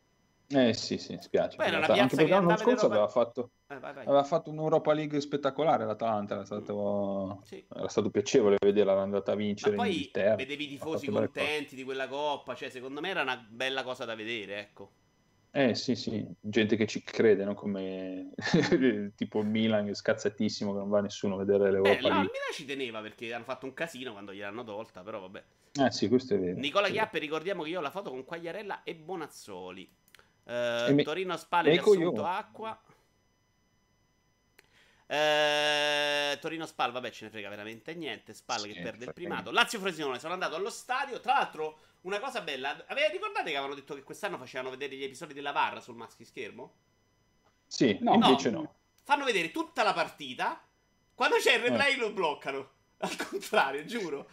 Eh 0.54 0.74
sì, 0.74 0.98
sì, 0.98 1.18
spiace. 1.20 1.56
Una 1.60 1.86
Anche 1.88 2.16
perché 2.16 2.32
l'anno 2.32 2.58
scorso 2.58 2.86
aveva 2.88 3.08
fatto, 3.08 3.52
Eh, 3.68 3.80
vai, 3.80 3.94
vai. 3.94 4.06
aveva 4.06 4.24
fatto 4.24 4.50
un'Europa 4.50 4.94
League 4.94 5.20
spettacolare 5.22 5.86
l'Atalanta, 5.86 6.36
era 6.36 6.46
stato, 6.46 7.42
Sì. 7.44 7.66
era 7.74 7.88
stato 7.88 8.10
piacevole 8.10 8.58
vederla, 8.60 8.92
era 8.94 9.02
andata 9.02 9.32
a 9.32 9.36
Ma 9.36 9.42
vincere 9.42 9.72
in 9.72 9.78
poi 9.78 10.12
vedevi 10.14 10.66
i 10.66 10.68
tifosi 10.68 11.08
contenti 11.08 11.76
di 11.76 11.84
quella 11.84 12.08
coppa, 12.08 12.56
cioè 12.56 12.70
secondo 12.70 13.00
me 13.02 13.10
era 13.10 13.22
una 13.22 13.38
bella 13.50 13.84
cosa 13.84 14.06
da 14.06 14.16
vedere, 14.16 14.60
ecco. 14.60 14.92
Eh 15.54 15.76
sì, 15.76 15.96
sì, 15.96 16.26
gente 16.40 16.78
che 16.78 16.88
ci 16.88 17.04
crede, 17.04 17.44
no? 17.44 17.54
come 17.54 18.32
tipo 19.16 19.40
il 19.40 19.48
Milan 19.48 19.84
che 19.86 19.92
è 19.92 19.96
scazzatissimo 19.96 20.72
che 20.72 20.78
non 20.80 20.88
va 20.88 21.02
nessuno 21.02 21.36
a 21.36 21.40
vedere 21.40 21.68
Eh, 21.68 21.72
l'Europa 21.72 22.02
la 22.08 22.08
League. 22.16 22.32
Milan 22.32 22.54
ci 22.54 22.66
teneva 22.66 23.02
perché 23.02 23.34
hanno 23.34 23.44
fatto 23.44 23.66
un 23.66 23.74
casino 23.74 24.14
quando 24.14 24.34
gliel'hanno 24.34 24.64
tolta, 24.64 25.02
però 25.02 25.20
vabbè. 25.20 25.44
Eh 25.74 25.92
sì, 25.92 26.08
questo 26.08 26.36
è 26.36 26.40
vero. 26.40 26.58
Nicola. 26.60 26.90
Chiappe, 26.90 27.20
ricordiamo 27.20 27.64
che 27.64 27.70
io 27.70 27.80
ho 27.80 27.82
la 27.82 27.92
foto 27.92 28.10
con 28.12 28.24
Quagliarella 28.24 28.84
e 28.84 28.96
Bonazzoli. 28.96 29.90
Eh, 30.52 30.92
me- 30.94 31.04
Torino 31.04 31.38
Spal 31.38 31.66
è 31.66 31.70
e 31.70 31.72
riassunto 31.72 32.00
coglione. 32.12 32.28
acqua. 32.38 32.82
Eh, 35.08 36.38
Torino 36.40 36.66
Spal, 36.66 36.92
vabbè, 36.92 37.10
ce 37.12 37.26
ne 37.26 37.32
frega 37.32 37.50
veramente 37.50 37.94
niente. 37.94 38.34
Spal 38.34 38.62
che 38.64 38.82
perde 38.82 39.06
il 39.06 39.14
primato. 39.14 39.52
Lazio 39.52 39.80
Frosinone, 39.80 40.20
sono 40.20 40.34
andato 40.34 40.56
allo 40.56 40.70
stadio. 40.70 41.20
Tra 41.20 41.34
l'altro, 41.34 41.80
una 42.02 42.20
cosa 42.20 42.42
bella. 42.42 42.84
Avete 42.88 43.12
ricordate 43.12 43.50
che 43.50 43.56
avevano 43.58 43.76
detto 43.76 43.94
che 43.96 44.04
quest'anno 44.04 44.38
facevano 44.38 44.70
vedere 44.70 44.96
gli 44.96 45.04
episodi 45.04 45.34
della 45.34 45.52
VAR 45.52 45.82
sul 45.82 45.96
maschi 45.96 46.24
schermo? 46.26 46.74
Sì, 47.68 47.98
No. 48.02 48.14
invece 48.14 48.50
no. 48.50 48.76
Fanno 49.04 49.26
vedere 49.26 49.52
tutta 49.52 49.84
la 49.84 49.94
partita. 49.94 50.62
Quando 51.14 51.38
c'è 51.38 51.56
il 51.56 51.62
replay 51.62 51.96
lo 51.98 52.12
bloccano. 52.12 52.72
Al 53.02 53.16
contrario, 53.28 53.84
giuro. 53.86 54.30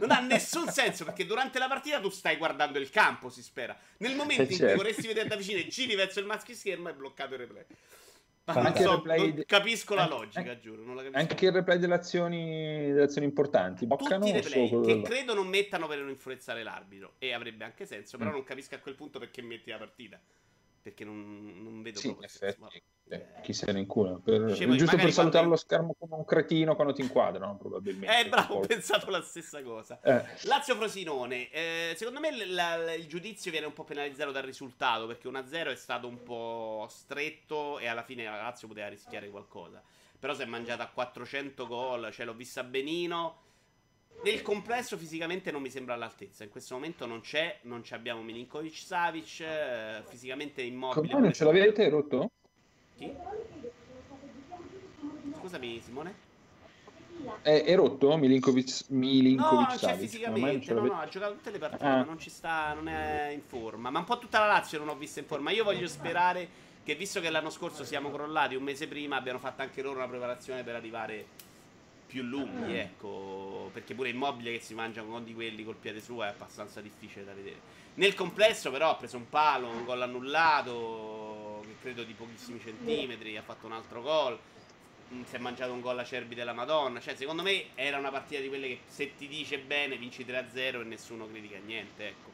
Non 0.00 0.10
ha 0.10 0.20
nessun 0.20 0.68
senso 0.68 1.04
perché 1.04 1.26
durante 1.26 1.58
la 1.58 1.68
partita 1.68 2.00
tu 2.00 2.08
stai 2.08 2.36
guardando 2.36 2.78
il 2.78 2.88
campo, 2.90 3.28
si 3.30 3.42
spera. 3.42 3.76
Nel 3.98 4.14
momento 4.14 4.42
Eh, 4.42 4.44
in 4.44 4.48
cui 4.48 4.56
certo. 4.58 4.76
vorresti 4.76 5.06
vedere 5.06 5.28
da 5.28 5.36
vicino 5.36 5.58
e 5.58 5.66
giri 5.68 5.94
verso 5.94 6.20
il 6.20 6.26
maschio 6.26 6.54
schermo 6.54 6.88
è 6.88 6.92
bloccato 6.94 7.34
il 7.34 7.40
replay. 7.40 7.64
Ma 8.44 8.54
non, 8.54 8.66
Anche 8.66 8.82
so, 8.82 8.94
replay 8.96 9.44
capisco 9.46 9.94
la 9.94 10.08
logica, 10.08 10.40
anche- 10.40 10.58
giuro. 10.60 10.82
Non 10.82 10.96
la 10.96 11.02
capisco. 11.02 11.20
Anche 11.20 11.46
il 11.46 11.52
replay 11.52 11.78
delle 11.78 11.94
azioni, 11.94 12.86
delle 12.88 13.02
azioni 13.04 13.26
importanti. 13.26 13.86
Boccano 13.86 14.24
Tutti 14.24 14.32
replay 14.32 14.68
quello 14.68 14.84
che 14.84 15.02
credo 15.02 15.34
non 15.34 15.46
mettano 15.46 15.86
per 15.86 15.98
non 15.98 16.08
influenzare 16.08 16.62
l'arbitro. 16.64 17.14
E 17.18 17.32
avrebbe 17.32 17.64
anche 17.64 17.86
senso, 17.86 18.18
però 18.18 18.30
Mm. 18.30 18.34
non 18.34 18.42
capisco 18.44 18.74
a 18.74 18.78
quel 18.78 18.94
punto 18.96 19.18
perché 19.20 19.42
metti 19.42 19.70
la 19.70 19.78
partita. 19.78 20.18
Perché 20.82 21.04
non, 21.04 21.62
non 21.62 21.80
vedo 21.80 22.00
Sì, 22.00 22.08
proprio 22.08 22.26
effetti, 22.26 22.60
Vabbè. 22.60 22.82
eh, 23.10 23.40
chi 23.42 23.52
se 23.52 23.70
ne 23.70 23.78
incula. 23.78 24.18
Per- 24.22 24.46
giusto 24.46 24.96
per 24.96 25.12
salutare 25.12 25.30
quando- 25.30 25.48
lo 25.50 25.56
schermo 25.56 25.94
come 25.96 26.16
un 26.16 26.24
cretino 26.24 26.74
quando 26.74 26.92
ti 26.92 27.02
inquadrano, 27.02 27.56
probabilmente. 27.56 28.18
Eh, 28.18 28.28
bravo, 28.28 28.56
ho 28.56 28.60
pensato 28.66 29.08
la 29.08 29.22
stessa 29.22 29.62
cosa. 29.62 30.00
Eh, 30.02 30.24
Lazio 30.48 30.74
Frosinone, 30.74 31.48
eh, 31.50 31.94
secondo 31.96 32.18
me 32.18 32.32
l- 32.32 32.52
la- 32.52 32.92
il 32.94 33.06
giudizio 33.06 33.52
viene 33.52 33.66
un 33.66 33.72
po' 33.72 33.84
penalizzato 33.84 34.32
dal 34.32 34.42
risultato 34.42 35.06
perché 35.06 35.28
1-0 35.28 35.70
è 35.70 35.76
stato 35.76 36.08
un 36.08 36.20
po' 36.24 36.88
stretto 36.90 37.78
e 37.78 37.86
alla 37.86 38.02
fine 38.02 38.24
la 38.24 38.36
Lazio 38.42 38.66
poteva 38.66 38.88
rischiare 38.88 39.30
qualcosa. 39.30 39.80
però 40.22 40.34
si 40.34 40.42
è 40.42 40.44
mangiata 40.46 40.86
400 40.86 41.66
gol, 41.66 42.12
cioè 42.12 42.24
l'ho 42.24 42.34
vista 42.34 42.62
benino. 42.62 43.38
Nel 44.24 44.42
complesso 44.42 44.96
fisicamente 44.96 45.50
non 45.50 45.62
mi 45.62 45.70
sembra 45.70 45.94
all'altezza. 45.94 46.44
In 46.44 46.50
questo 46.50 46.74
momento 46.74 47.06
non 47.06 47.20
c'è, 47.20 47.58
non 47.62 47.82
abbiamo 47.90 48.22
Milinkovic 48.22 48.76
Savic, 48.76 49.40
eh, 49.40 50.02
fisicamente 50.08 50.62
immobile. 50.62 51.08
Come 51.08 51.22
non 51.22 51.32
ce 51.32 51.44
l'avete 51.44 51.88
rotto? 51.88 52.30
Chi? 52.96 53.12
Scusami 55.38 55.80
Simone? 55.80 56.30
È, 57.42 57.64
è 57.64 57.74
rotto 57.74 58.16
Milinkovic, 58.16 58.84
Milinkovic 58.88 59.52
No, 59.52 59.66
non 59.66 59.76
c'è 59.76 59.96
fisicamente, 59.96 60.72
no, 60.72 60.84
no, 60.84 61.00
ha 61.00 61.08
giocato 61.08 61.34
tutte 61.34 61.50
le 61.50 61.58
partite, 61.58 61.84
ah. 61.84 61.96
ma 61.96 62.04
non 62.04 62.18
ci 62.18 62.30
sta, 62.30 62.72
non 62.74 62.88
è 62.88 63.30
in 63.32 63.42
forma. 63.42 63.90
Ma 63.90 63.98
un 63.98 64.04
po' 64.04 64.18
tutta 64.18 64.38
la 64.38 64.46
Lazio 64.46 64.78
non 64.78 64.88
ho 64.88 64.96
vista 64.96 65.20
in 65.20 65.26
forma. 65.26 65.50
Io 65.50 65.64
voglio 65.64 65.88
sperare 65.88 66.48
che 66.82 66.94
visto 66.94 67.20
che 67.20 67.30
l'anno 67.30 67.50
scorso 67.50 67.84
siamo 67.84 68.10
crollati 68.10 68.54
un 68.54 68.62
mese 68.62 68.88
prima, 68.88 69.16
abbiano 69.16 69.38
fatto 69.38 69.62
anche 69.62 69.82
loro 69.82 69.98
una 69.98 70.08
preparazione 70.08 70.64
per 70.64 70.74
arrivare 70.74 71.26
più 72.12 72.22
lunghi, 72.22 72.76
ecco, 72.76 73.70
perché 73.72 73.94
pure 73.94 74.10
Immobile 74.10 74.52
che 74.52 74.60
si 74.60 74.74
mangia 74.74 75.02
con 75.02 75.24
di 75.24 75.32
quelli 75.32 75.64
col 75.64 75.76
piede 75.76 75.98
suo 75.98 76.22
è 76.22 76.28
abbastanza 76.28 76.82
difficile 76.82 77.24
da 77.24 77.32
vedere. 77.32 77.80
Nel 77.94 78.12
complesso 78.12 78.70
però 78.70 78.90
ha 78.90 78.96
preso 78.96 79.16
un 79.16 79.30
palo, 79.30 79.70
un 79.70 79.84
gol 79.86 80.02
annullato, 80.02 81.62
che 81.62 81.76
credo 81.80 82.04
di 82.04 82.12
pochissimi 82.12 82.60
centimetri, 82.60 83.38
ha 83.38 83.42
fatto 83.42 83.64
un 83.64 83.72
altro 83.72 84.02
gol 84.02 84.38
si 85.26 85.36
è 85.36 85.38
mangiato 85.38 85.72
un 85.72 85.80
gol 85.80 85.98
a 85.98 86.04
Cerbi 86.04 86.34
della 86.34 86.54
Madonna. 86.54 86.98
Cioè, 86.98 87.14
secondo 87.14 87.42
me 87.42 87.64
era 87.74 87.98
una 87.98 88.10
partita 88.10 88.40
di 88.40 88.48
quelle 88.48 88.68
che 88.68 88.78
se 88.86 89.14
ti 89.14 89.28
dice 89.28 89.58
bene 89.58 89.98
vinci 89.98 90.24
3-0 90.24 90.80
e 90.80 90.84
nessuno 90.84 91.26
critica 91.26 91.58
niente. 91.64 92.08
Ecco. 92.08 92.30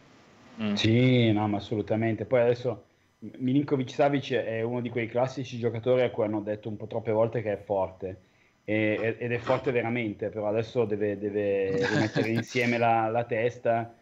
Mm. 0.63 0.75
Sì, 0.75 1.33
no, 1.33 1.49
ma 1.49 1.57
assolutamente. 1.57 2.25
Poi 2.25 2.41
adesso 2.41 2.85
Milinkovic 3.19 3.91
Savic 3.91 4.31
è 4.33 4.63
uno 4.63 4.81
di 4.81 4.91
quei 4.91 5.09
classici 5.09 5.59
giocatori 5.59 6.03
a 6.03 6.11
cui 6.11 6.23
hanno 6.23 6.41
detto 6.41 6.69
un 6.69 6.77
po' 6.77 6.87
troppe 6.87 7.11
volte 7.11 7.43
che 7.43 7.53
è 7.53 7.63
forte. 7.65 8.21
E, 8.69 9.17
ed 9.19 9.33
è 9.33 9.39
forte 9.39 9.71
veramente, 9.71 10.29
però 10.29 10.47
adesso 10.47 10.85
deve, 10.85 11.17
deve 11.17 11.87
rimettere 11.87 12.29
insieme 12.37 12.77
la, 12.77 13.09
la 13.09 13.25
testa 13.25 13.95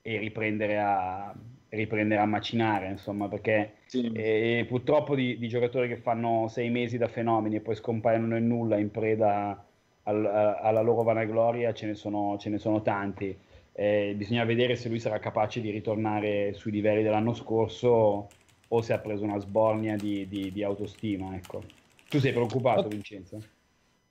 e 0.00 0.16
riprendere 0.16 0.78
a, 0.78 1.34
riprendere 1.68 2.22
a 2.22 2.24
macinare, 2.24 2.88
insomma, 2.88 3.28
perché 3.28 3.74
sì. 3.84 4.10
eh, 4.14 4.64
purtroppo 4.66 5.14
di, 5.14 5.36
di, 5.36 5.46
giocatori 5.46 5.88
che 5.88 5.98
fanno 5.98 6.48
sei 6.48 6.70
mesi 6.70 6.96
da 6.96 7.06
fenomeni 7.06 7.56
e 7.56 7.60
poi 7.60 7.74
scompaiono 7.74 8.28
nel 8.28 8.42
nulla 8.42 8.78
in 8.78 8.90
preda 8.90 9.62
al, 10.04 10.24
a, 10.24 10.54
alla 10.54 10.80
loro 10.80 11.02
vanagloria 11.02 11.74
ce 11.74 11.84
ne 11.84 11.94
sono, 11.94 12.38
ce 12.38 12.48
ne 12.48 12.56
sono 12.56 12.80
tanti. 12.80 13.36
Eh, 13.74 14.14
bisogna 14.16 14.44
vedere 14.44 14.76
se 14.76 14.88
lui 14.88 15.00
sarà 15.00 15.18
capace 15.18 15.60
di 15.60 15.68
ritornare 15.68 16.54
sui 16.54 16.70
livelli 16.70 17.02
dell'anno 17.02 17.34
scorso 17.34 18.28
o 18.68 18.80
se 18.80 18.92
ha 18.94 18.98
preso 19.00 19.22
una 19.22 19.38
sbornia 19.38 19.96
di, 19.96 20.26
di, 20.28 20.50
di 20.50 20.62
autostima. 20.62 21.34
Ecco. 21.34 21.62
Tu 22.08 22.18
sei 22.20 22.32
preoccupato, 22.32 22.88
Vincenzo? 22.88 23.52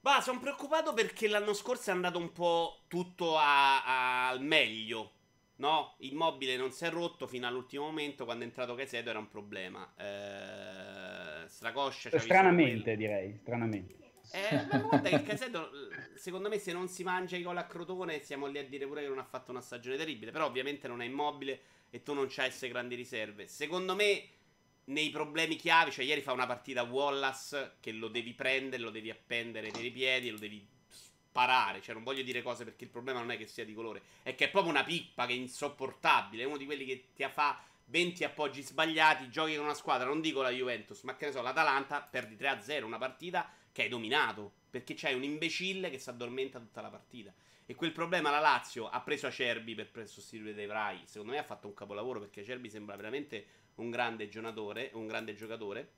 Bah, 0.04 0.20
sono 0.20 0.38
preoccupato 0.40 0.94
perché 0.94 1.30
l'anno 1.30 1.54
scorso 1.54 1.90
è 1.90 1.94
andato 1.94 2.18
un 2.18 2.34
po' 2.34 2.82
tutto 2.90 3.38
al 3.38 4.42
meglio 4.42 5.14
No, 5.56 5.96
immobile 6.00 6.58
non 6.58 6.72
si 6.72 6.84
è 6.84 6.90
rotto 6.90 7.26
fino 7.26 7.48
all'ultimo 7.48 7.86
momento. 7.86 8.26
Quando 8.26 8.44
è 8.44 8.48
entrato 8.48 8.76
Caicedo 8.76 9.10
era 9.12 9.20
un 9.20 9.30
problema. 9.30 9.94
Eh, 9.96 11.48
Stracoscia. 11.48 12.18
Stranamente, 12.20 12.98
direi. 12.98 13.38
Stranamente. 13.42 13.96
Eh, 14.32 14.66
ma 14.70 14.78
guarda 14.80 15.10
che 15.10 15.24
Caicedo, 15.24 15.70
secondo 16.16 16.50
me, 16.50 16.58
se 16.58 16.74
non 16.74 16.90
si 16.90 17.04
mangia 17.04 17.38
i 17.38 17.44
gol 17.44 17.56
a 17.56 17.66
Crotone, 17.66 18.20
siamo 18.20 18.48
lì 18.48 18.58
a 18.58 18.66
dire 18.66 18.88
pure 18.88 19.04
che 19.04 19.08
non 19.08 19.20
ha 19.20 19.24
fatto 19.24 19.52
una 19.52 19.62
stagione 19.62 19.96
terribile. 19.96 20.32
Però, 20.32 20.46
ovviamente, 20.46 20.90
non 20.90 21.02
è 21.02 21.06
immobile 21.06 21.62
e 21.90 22.02
tu 22.02 22.14
non 22.14 22.26
c'hai 22.28 22.48
queste 22.48 22.68
grandi 22.68 22.96
riserve. 22.96 23.48
Secondo 23.48 23.96
me, 23.96 24.24
nei 24.86 25.10
problemi 25.10 25.56
chiavi, 25.56 25.92
cioè, 25.92 26.06
ieri 26.06 26.22
fa 26.22 26.34
una 26.34 26.46
partita 26.46 26.84
Wallace 26.84 27.78
che 27.80 27.92
lo 27.92 28.08
devi 28.08 28.34
prendere, 28.34 28.82
lo 28.82 28.90
devi 28.90 29.10
appendere 29.10 29.72
per 29.72 29.84
i 29.84 29.92
piedi, 29.92 30.30
lo 30.30 30.38
devi 30.38 30.66
parare. 31.32 31.82
Cioè, 31.82 31.94
non 31.94 32.04
voglio 32.04 32.24
dire 32.24 32.42
cose 32.42 32.64
perché 32.64 32.84
il 32.86 32.90
problema 32.90 33.20
non 33.20 33.32
è 33.32 33.38
che 33.38 33.48
sia 33.48 33.66
di 33.66 33.74
colore, 33.74 34.02
è 34.24 34.36
che 34.36 34.46
è 34.46 34.50
proprio 34.50 34.72
una 34.72 34.84
pippa 34.84 35.26
che 35.26 35.34
è 35.34 35.38
insopportabile. 35.38 36.44
È 36.44 36.46
uno 36.46 36.58
di 36.58 36.66
quelli 36.66 36.86
che 36.86 37.08
ti 37.14 37.26
fa 37.32 37.62
20 37.86 38.24
appoggi 38.24 38.62
sbagliati, 38.62 39.30
giochi 39.30 39.56
con 39.56 39.66
una 39.66 39.74
squadra, 39.74 40.08
non 40.08 40.22
dico 40.22 40.42
la 40.42 40.50
Juventus, 40.50 41.02
ma 41.04 41.16
che 41.16 41.28
ne 41.28 41.32
so, 41.32 41.42
l'Atalanta, 41.42 42.02
perdi 42.02 42.36
3-0, 42.36 42.84
una 42.84 42.98
partita 42.98 43.52
che 43.72 43.84
hai 43.84 43.90
dominato. 43.90 44.62
Perché 44.70 44.96
c'hai 44.96 45.14
un 45.14 45.24
imbecille 45.24 45.90
che 45.90 46.00
si 46.00 46.10
addormenta 46.10 46.60
tutta 46.60 46.82
la 46.82 46.90
partita. 46.90 47.34
E 47.66 47.76
quel 47.76 47.92
problema 47.92 48.30
la 48.30 48.40
Lazio 48.40 48.90
ha 48.90 49.00
preso 49.02 49.28
Acerbi 49.28 49.76
per 49.76 50.08
sostituire 50.08 50.54
dei 50.54 50.66
Vrai. 50.66 51.02
Secondo 51.06 51.34
me 51.34 51.40
ha 51.40 51.44
fatto 51.44 51.68
un 51.68 51.74
capolavoro 51.74 52.20
perché 52.20 52.42
Acerbi 52.42 52.70
sembra 52.70 52.96
veramente 52.96 53.46
un 53.76 53.90
grande 53.90 54.28
giocatore, 54.28 54.92
un 54.94 55.08
grande 55.08 55.36
giocatore 55.36 55.92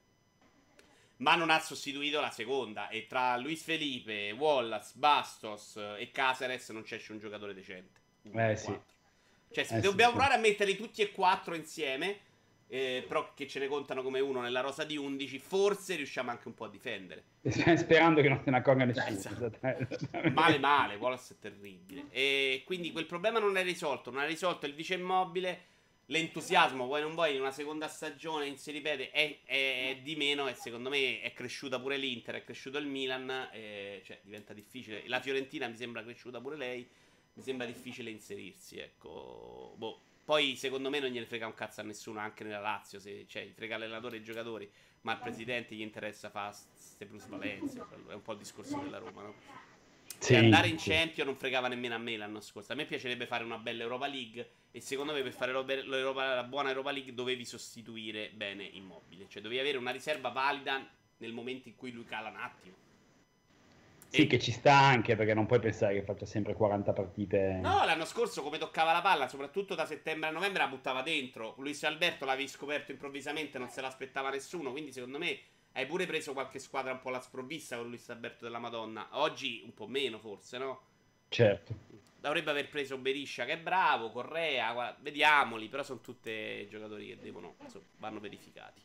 ma 1.17 1.35
non 1.35 1.49
ha 1.49 1.59
sostituito 1.59 2.19
la 2.19 2.31
seconda. 2.31 2.89
E 2.89 3.05
tra 3.07 3.37
Luis 3.37 3.63
Felipe, 3.63 4.31
Wallace, 4.31 4.91
Bastos 4.95 5.77
e 5.97 6.09
Caceres 6.11 6.69
non 6.69 6.83
c'è 6.83 7.01
un 7.09 7.19
giocatore 7.19 7.53
decente. 7.53 7.99
Eh 8.33 8.55
sì. 8.55 8.77
Cioè, 9.51 9.67
eh, 9.69 9.79
dobbiamo 9.79 10.11
sì, 10.11 10.17
provare 10.17 10.33
sì. 10.33 10.37
a 10.37 10.41
metterli 10.41 10.75
tutti 10.75 11.01
e 11.01 11.11
quattro 11.11 11.55
insieme. 11.55 12.19
Eh, 12.67 13.05
però 13.07 13.31
che 13.35 13.47
ce 13.47 13.59
ne 13.59 13.67
contano 13.67 14.01
come 14.01 14.19
uno 14.19 14.41
nella 14.41 14.59
rosa 14.59 14.83
di 14.83 14.97
11, 14.97 15.37
forse 15.37 15.95
riusciamo 15.95 16.31
anche 16.31 16.47
un 16.47 16.55
po' 16.55 16.65
a 16.65 16.69
difendere. 16.69 17.23
Sperando 17.47 18.21
che 18.21 18.27
non 18.27 18.41
se 18.43 18.49
ne 18.49 18.57
accorga 18.57 18.85
nessuno. 18.85 19.07
Esatto. 19.07 19.59
male, 20.33 20.57
male. 20.57 20.95
Wallace 20.95 21.35
è 21.35 21.39
terribile. 21.39 22.05
E 22.09 22.63
quindi 22.65 22.91
quel 22.91 23.05
problema 23.05 23.39
non 23.39 23.55
è 23.55 23.63
risolto. 23.63 24.09
Non 24.09 24.23
è 24.23 24.27
risolto 24.27 24.65
il 24.65 24.73
vice 24.73 24.95
immobile 24.95 25.73
l'entusiasmo, 26.07 26.85
vuoi 26.85 27.01
non 27.01 27.13
vuoi, 27.13 27.33
in 27.35 27.41
una 27.41 27.51
seconda 27.51 27.87
stagione 27.87 28.47
in 28.47 28.57
si 28.57 28.71
ripete 28.71 29.09
è, 29.11 29.39
è, 29.43 29.89
è, 29.89 29.99
di 30.01 30.15
meno 30.15 30.47
e 30.47 30.53
secondo 30.53 30.89
me 30.89 31.21
è 31.21 31.33
cresciuta 31.33 31.79
pure 31.79 31.97
l'Inter, 31.97 32.35
è 32.35 32.43
cresciuto 32.43 32.77
il 32.77 32.87
Milan, 32.87 33.49
e, 33.51 34.01
cioè 34.05 34.19
diventa 34.23 34.53
difficile. 34.53 35.03
La 35.07 35.19
Fiorentina 35.19 35.67
mi 35.67 35.75
sembra 35.75 36.03
cresciuta 36.03 36.39
pure 36.39 36.57
lei, 36.57 36.87
mi 37.33 37.41
sembra 37.41 37.65
difficile 37.65 38.09
inserirsi, 38.09 38.77
ecco. 38.77 39.73
Boh. 39.77 40.01
Poi 40.25 40.55
secondo 40.55 40.89
me 40.89 40.99
non 40.99 41.11
gliene 41.11 41.27
frega 41.27 41.45
un 41.45 41.53
cazzo 41.53 41.81
a 41.81 41.83
nessuno, 41.83 42.19
anche 42.19 42.43
nella 42.43 42.59
Lazio, 42.59 42.99
se, 42.99 43.25
cioè 43.27 43.47
frega 43.53 43.77
l'allenatore 43.77 44.17
e 44.17 44.19
i 44.19 44.23
giocatori, 44.23 44.67
ma 45.01 45.11
al 45.11 45.19
presidente 45.19 45.75
gli 45.75 45.81
interessa 45.81 46.31
fare 46.31 46.55
queste 46.73 47.05
plusvalenze, 47.05 47.79
è 48.09 48.13
un 48.13 48.23
po' 48.23 48.31
il 48.31 48.39
discorso 48.39 48.79
della 48.79 48.97
Roma, 48.97 49.21
no? 49.21 49.74
Sì, 50.17 50.35
andare 50.35 50.67
in 50.67 50.77
Champions 50.77 51.27
non 51.27 51.35
fregava 51.35 51.67
nemmeno 51.67 51.95
a 51.95 51.99
me 51.99 52.17
l'anno 52.17 52.41
scorso. 52.41 52.71
A 52.71 52.75
me 52.75 52.85
piacerebbe 52.85 53.27
fare 53.27 53.43
una 53.43 53.57
bella 53.57 53.83
Europa 53.83 54.07
League 54.07 54.49
e 54.71 54.81
secondo 54.81 55.13
me 55.13 55.21
per 55.21 55.33
fare 55.33 55.51
la 55.51 56.43
buona 56.43 56.69
Europa 56.69 56.91
League 56.91 57.13
dovevi 57.13 57.45
sostituire 57.45 58.31
bene 58.33 58.63
Immobile. 58.63 59.27
Cioè 59.27 59.41
dovevi 59.41 59.61
avere 59.61 59.77
una 59.77 59.91
riserva 59.91 60.29
valida 60.29 60.87
nel 61.17 61.31
momento 61.31 61.67
in 61.67 61.75
cui 61.75 61.91
lui 61.91 62.05
cala 62.05 62.29
un 62.29 62.37
attimo. 62.37 62.75
Sì, 64.07 64.23
e... 64.23 64.27
che 64.27 64.39
ci 64.39 64.51
sta 64.51 64.73
anche 64.73 65.15
perché 65.15 65.33
non 65.33 65.45
puoi 65.45 65.59
pensare 65.59 65.93
che 65.93 66.03
faccia 66.03 66.25
sempre 66.25 66.53
40 66.53 66.93
partite. 66.93 67.59
No, 67.61 67.83
l'anno 67.85 68.05
scorso 68.05 68.41
come 68.41 68.57
toccava 68.57 68.93
la 68.93 69.01
palla, 69.01 69.27
soprattutto 69.27 69.75
da 69.75 69.85
settembre 69.85 70.29
a 70.29 70.31
novembre 70.31 70.63
la 70.63 70.69
buttava 70.69 71.01
dentro. 71.01 71.55
Luis 71.57 71.83
Alberto 71.83 72.25
l'avevi 72.25 72.47
scoperto 72.47 72.91
improvvisamente, 72.91 73.57
non 73.57 73.69
se 73.69 73.81
l'aspettava 73.81 74.29
nessuno, 74.29 74.71
quindi 74.71 74.91
secondo 74.91 75.17
me 75.17 75.37
hai 75.75 75.85
pure 75.85 76.05
preso 76.05 76.33
qualche 76.33 76.59
squadra 76.59 76.91
un 76.91 76.99
po' 76.99 77.09
alla 77.09 77.21
sprovvista 77.21 77.77
con 77.77 77.87
Luis 77.87 78.09
Alberto 78.09 78.43
della 78.43 78.59
Madonna. 78.59 79.07
Oggi 79.11 79.61
un 79.63 79.73
po' 79.73 79.87
meno 79.87 80.19
forse, 80.19 80.57
no? 80.57 80.81
Certo 81.29 82.05
dovrebbe 82.25 82.49
aver 82.49 82.69
preso 82.69 82.97
Beriscia 82.97 83.45
che 83.45 83.53
è 83.53 83.57
bravo, 83.59 84.09
Correa, 84.09 84.73
guarda, 84.73 84.97
vediamoli, 84.99 85.67
però 85.67 85.83
sono 85.83 85.99
tutti 85.99 86.67
giocatori 86.67 87.05
che 87.05 87.19
devono, 87.19 87.53
insomma, 87.61 87.85
vanno 87.99 88.19
verificati. 88.19 88.81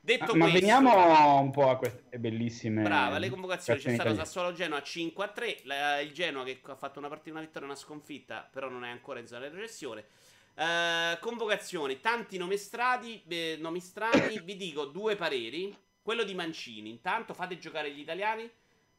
Detto 0.00 0.32
ah, 0.32 0.36
ma 0.36 0.48
questo, 0.48 0.60
veniamo 0.60 1.38
un 1.38 1.50
po' 1.50 1.68
a 1.68 1.76
queste 1.76 2.18
bellissime 2.18 2.82
Brava, 2.82 3.18
le 3.18 3.28
convocazioni 3.28 3.78
c'è 3.78 3.92
stato 3.92 4.14
Sassuolo 4.14 4.52
Genoa 4.52 4.82
5 4.82 5.24
a 5.24 5.28
3, 5.28 5.60
la, 5.64 6.00
il 6.00 6.12
Genoa 6.12 6.44
che 6.44 6.60
ha 6.64 6.74
fatto 6.74 6.98
una 6.98 7.08
partita, 7.08 7.32
una 7.32 7.44
vittoria, 7.44 7.68
una 7.68 7.76
sconfitta, 7.76 8.48
però 8.50 8.70
non 8.70 8.84
è 8.84 8.88
ancora 8.88 9.20
in 9.20 9.26
zona 9.26 9.46
di 9.48 9.54
recessione. 9.54 10.06
Uh, 10.54 11.18
convocazioni, 11.20 12.00
tanti 12.00 12.38
nomi 12.38 12.56
strani, 12.56 13.22
eh, 13.28 13.56
nomi 13.60 13.80
strani, 13.80 14.40
vi 14.40 14.56
dico 14.56 14.86
due 14.86 15.14
pareri. 15.14 15.76
Quello 16.02 16.24
di 16.24 16.34
Mancini, 16.34 16.90
intanto 16.90 17.32
fate 17.32 17.58
giocare 17.58 17.92
gli 17.92 18.00
italiani 18.00 18.50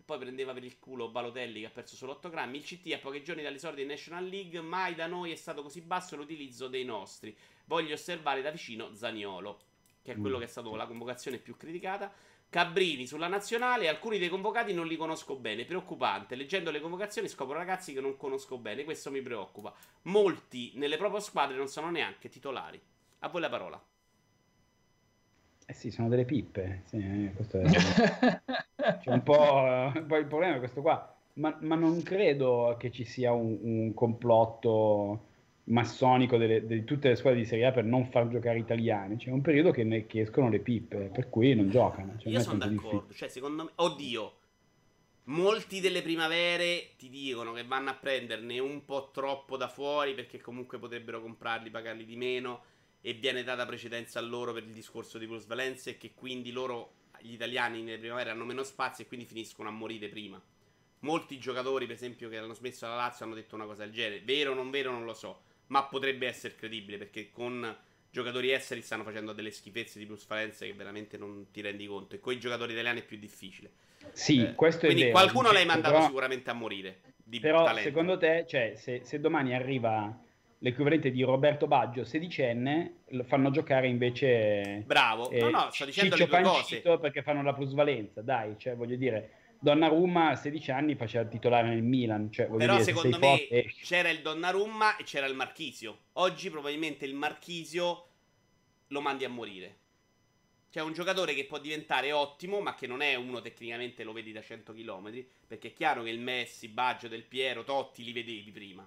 poi 0.05 0.17
prendeva 0.17 0.53
per 0.53 0.63
il 0.63 0.79
culo 0.79 1.09
Balotelli 1.09 1.61
che 1.61 1.67
ha 1.67 1.69
perso 1.69 1.95
solo 1.95 2.13
8 2.13 2.29
grammi. 2.29 2.57
Il 2.57 2.63
CT 2.63 2.91
a 2.93 2.97
pochi 2.97 3.23
giorni 3.23 3.41
dall'esordio 3.41 3.83
in 3.83 3.89
National 3.89 4.25
League. 4.25 4.59
Mai 4.61 4.95
da 4.95 5.07
noi 5.07 5.31
è 5.31 5.35
stato 5.35 5.61
così 5.61 5.81
basso 5.81 6.15
l'utilizzo 6.15 6.67
dei 6.67 6.83
nostri. 6.83 7.35
Voglio 7.65 7.93
osservare 7.93 8.41
da 8.41 8.51
vicino 8.51 8.93
Zaniolo, 8.93 9.59
che 10.01 10.13
è 10.13 10.17
quello 10.17 10.37
mm. 10.37 10.39
che 10.39 10.45
è 10.45 10.49
stato 10.49 10.75
la 10.75 10.85
convocazione 10.85 11.37
più 11.37 11.55
criticata. 11.55 12.11
Cabrini 12.49 13.07
sulla 13.07 13.27
nazionale. 13.27 13.87
Alcuni 13.87 14.19
dei 14.19 14.29
convocati 14.29 14.73
non 14.73 14.87
li 14.87 14.97
conosco 14.97 15.35
bene. 15.35 15.63
Preoccupante. 15.63 16.35
Leggendo 16.35 16.69
le 16.69 16.81
convocazioni 16.81 17.29
scopro 17.29 17.55
ragazzi 17.55 17.93
che 17.93 18.01
non 18.01 18.17
conosco 18.17 18.57
bene. 18.57 18.83
Questo 18.83 19.09
mi 19.09 19.21
preoccupa. 19.21 19.73
Molti 20.03 20.73
nelle 20.75 20.97
proprie 20.97 21.21
squadre 21.21 21.55
non 21.55 21.67
sono 21.69 21.89
neanche 21.89 22.29
titolari. 22.29 22.79
A 23.19 23.29
voi 23.29 23.41
la 23.41 23.49
parola. 23.49 23.81
Eh 25.73 25.75
sì, 25.75 25.89
sono 25.89 26.07
delle 26.07 26.23
pippe. 26.23 26.83
Sì, 26.85 27.31
questo 27.35 27.59
è... 27.59 27.63
C'è 29.01 29.09
un 29.09 29.23
po', 29.23 29.91
poi 30.05 30.19
il 30.19 30.27
problema 30.27 30.55
è 30.55 30.59
questo 30.59 30.81
qua. 30.81 31.11
Ma, 31.33 31.57
ma 31.61 31.73
non 31.73 32.03
credo 32.03 32.75
che 32.77 32.91
ci 32.91 33.03
sia 33.03 33.33
un, 33.33 33.57
un 33.61 33.93
complotto 33.95 35.31
massonico 35.65 36.37
delle, 36.37 36.63
di 36.67 36.83
tutte 36.83 37.09
le 37.09 37.15
squadre 37.15 37.39
di 37.39 37.45
Serie 37.45 37.65
A 37.65 37.71
per 37.71 37.85
non 37.85 38.05
far 38.05 38.27
giocare 38.27 38.59
italiani. 38.59 39.17
C'è 39.17 39.31
un 39.31 39.41
periodo 39.41 39.71
che, 39.71 39.83
ne, 39.83 40.05
che 40.05 40.21
escono 40.21 40.49
le 40.49 40.59
pippe, 40.59 41.09
per 41.11 41.29
cui 41.29 41.55
non 41.55 41.71
giocano. 41.71 42.17
Cioè, 42.19 42.31
Io 42.31 42.39
sono 42.39 42.59
d'accordo. 42.59 43.11
Cioè, 43.11 43.29
secondo 43.29 43.63
me, 43.63 43.71
oddio, 43.75 44.33
Molti 45.27 45.79
delle 45.79 46.01
primavere 46.01 46.95
ti 46.97 47.07
dicono 47.07 47.53
che 47.53 47.63
vanno 47.63 47.91
a 47.91 47.93
prenderne 47.93 48.59
un 48.59 48.83
po' 48.83 49.09
troppo 49.13 49.55
da 49.55 49.69
fuori 49.69 50.13
perché 50.13 50.41
comunque 50.41 50.77
potrebbero 50.77 51.21
comprarli, 51.21 51.69
pagarli 51.69 52.03
di 52.03 52.17
meno 52.17 52.63
e 53.05 53.13
viene 53.13 53.43
data 53.43 53.65
precedenza 53.65 54.19
a 54.19 54.21
loro 54.21 54.53
per 54.53 54.63
il 54.63 54.71
discorso 54.71 55.17
di 55.17 55.27
plusvalenze 55.27 55.91
e 55.91 55.97
che 55.97 56.13
quindi 56.13 56.51
loro, 56.51 56.93
gli 57.19 57.33
italiani 57.33 57.81
nelle 57.81 57.97
primavere 57.97 58.29
hanno 58.29 58.45
meno 58.45 58.63
spazio 58.63 59.03
e 59.03 59.07
quindi 59.07 59.25
finiscono 59.25 59.67
a 59.67 59.73
morire 59.73 60.07
prima. 60.07 60.41
Molti 60.99 61.37
giocatori, 61.37 61.85
per 61.85 61.95
esempio, 61.95 62.29
che 62.29 62.37
hanno 62.37 62.53
smesso 62.53 62.87
la 62.87 62.95
Lazio 62.95 63.25
hanno 63.25 63.35
detto 63.35 63.55
una 63.55 63.65
cosa 63.65 63.83
del 63.83 63.91
genere. 63.91 64.21
Vero 64.21 64.51
o 64.51 64.53
non 64.53 64.69
vero 64.69 64.89
non 64.89 65.03
lo 65.03 65.13
so, 65.13 65.41
ma 65.67 65.83
potrebbe 65.83 66.27
essere 66.27 66.55
credibile 66.55 66.97
perché 66.97 67.29
con 67.29 67.75
giocatori 68.09 68.51
esteri 68.51 68.81
stanno 68.81 69.03
facendo 69.03 69.33
delle 69.33 69.51
schifezze 69.51 69.99
di 69.99 70.05
plusvalenze 70.05 70.65
che 70.65 70.73
veramente 70.73 71.17
non 71.17 71.47
ti 71.51 71.59
rendi 71.59 71.85
conto 71.85 72.15
e 72.15 72.19
con 72.19 72.31
i 72.31 72.39
giocatori 72.39 72.71
italiani 72.71 73.01
è 73.01 73.03
più 73.03 73.17
difficile. 73.17 73.71
Sì, 74.13 74.45
eh, 74.45 74.55
questo 74.55 74.83
è 74.83 74.85
quindi 74.85 75.09
vero. 75.09 75.19
qualcuno 75.19 75.51
l'hai 75.51 75.65
mandato 75.65 75.95
però, 75.95 76.05
sicuramente 76.05 76.49
a 76.49 76.53
morire. 76.53 77.01
però 77.41 77.65
talento. 77.65 77.89
secondo 77.89 78.17
te, 78.17 78.45
cioè, 78.47 78.75
se, 78.77 79.01
se, 79.03 79.19
domani 79.19 79.53
arriva 79.53 80.17
l'equivalente 80.63 81.11
di 81.11 81.21
Roberto 81.23 81.67
Baggio, 81.67 82.05
sedicenne, 82.05 83.01
lo 83.09 83.23
fanno 83.25 83.51
giocare 83.51 83.87
invece... 83.87 84.83
Bravo, 84.85 85.29
eh, 85.29 85.41
no 85.41 85.49
no, 85.49 85.67
sto 85.71 85.83
dicendo 85.85 86.15
Ciccio 86.15 86.35
le 86.35 86.41
due 86.41 86.51
cose. 86.51 86.99
perché 86.99 87.21
fanno 87.21 87.43
la 87.43 87.53
plusvalenza, 87.53 88.21
dai, 88.21 88.55
cioè 88.57 88.75
voglio 88.75 88.95
dire... 88.95 89.37
Donnarumma 89.63 90.31
a 90.31 90.35
16 90.35 90.71
anni 90.71 90.95
faceva 90.95 91.23
il 91.23 91.29
titolare 91.29 91.69
nel 91.69 91.83
Milan. 91.83 92.29
Cioè, 92.29 92.47
Però 92.47 92.73
dire, 92.73 92.83
secondo 92.83 93.17
me 93.17 93.37
forte... 93.37 93.73
c'era 93.81 94.09
il 94.09 94.19
Donnarumma 94.19 94.97
e 94.97 95.05
c'era 95.05 95.25
il 95.25 95.35
Marchisio. 95.35 95.99
Oggi 96.13 96.49
probabilmente 96.49 97.05
il 97.05 97.13
Marchisio 97.13 98.07
lo 98.87 98.99
mandi 98.99 99.23
a 99.23 99.29
morire. 99.29 99.77
C'è 100.69 100.81
un 100.81 100.91
giocatore 100.91 101.33
che 101.33 101.45
può 101.45 101.59
diventare 101.59 102.11
ottimo, 102.11 102.59
ma 102.59 102.75
che 102.75 102.87
non 102.87 103.01
è 103.01 103.15
uno 103.15 103.39
tecnicamente 103.39 104.03
lo 104.03 104.11
vedi 104.11 104.33
da 104.33 104.41
100 104.41 104.73
km. 104.73 105.23
Perché 105.47 105.69
è 105.69 105.73
chiaro 105.73 106.03
che 106.03 106.09
il 106.09 106.19
Messi, 106.19 106.67
Baggio, 106.67 107.07
Del 107.07 107.23
Piero, 107.23 107.63
Totti 107.63 108.03
li 108.03 108.11
vedevi 108.11 108.51
prima. 108.51 108.85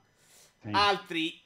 Sì. 0.61 0.69
Altri, 0.73 1.41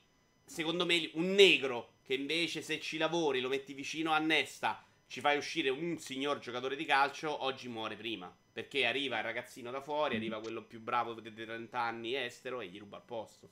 secondo 0.51 0.84
me, 0.84 1.09
un 1.14 1.32
negro 1.32 1.90
che 2.03 2.14
invece 2.14 2.61
se 2.61 2.80
ci 2.80 2.98
lavori, 2.98 3.40
lo 3.40 3.48
metti 3.48 3.72
vicino 3.72 4.11
a 4.11 4.18
Nesta, 4.18 4.82
ci 5.07 5.20
fai 5.20 5.36
uscire 5.36 5.70
un 5.70 5.96
signor 5.98 6.40
giocatore 6.40 6.74
di 6.74 6.84
calcio, 6.84 7.44
oggi 7.44 7.68
muore 7.68 7.94
prima. 7.94 8.34
Perché 8.53 8.84
arriva 8.84 9.18
il 9.18 9.22
ragazzino 9.22 9.70
da 9.70 9.80
fuori, 9.80 10.16
arriva 10.16 10.40
quello 10.40 10.64
più 10.64 10.80
bravo 10.80 11.14
dei 11.14 11.32
30 11.32 11.80
anni 11.80 12.16
estero 12.16 12.61
e 12.61 12.66
gli 12.66 12.80
ruba 12.80 12.96
il 12.96 13.05
posto. 13.07 13.48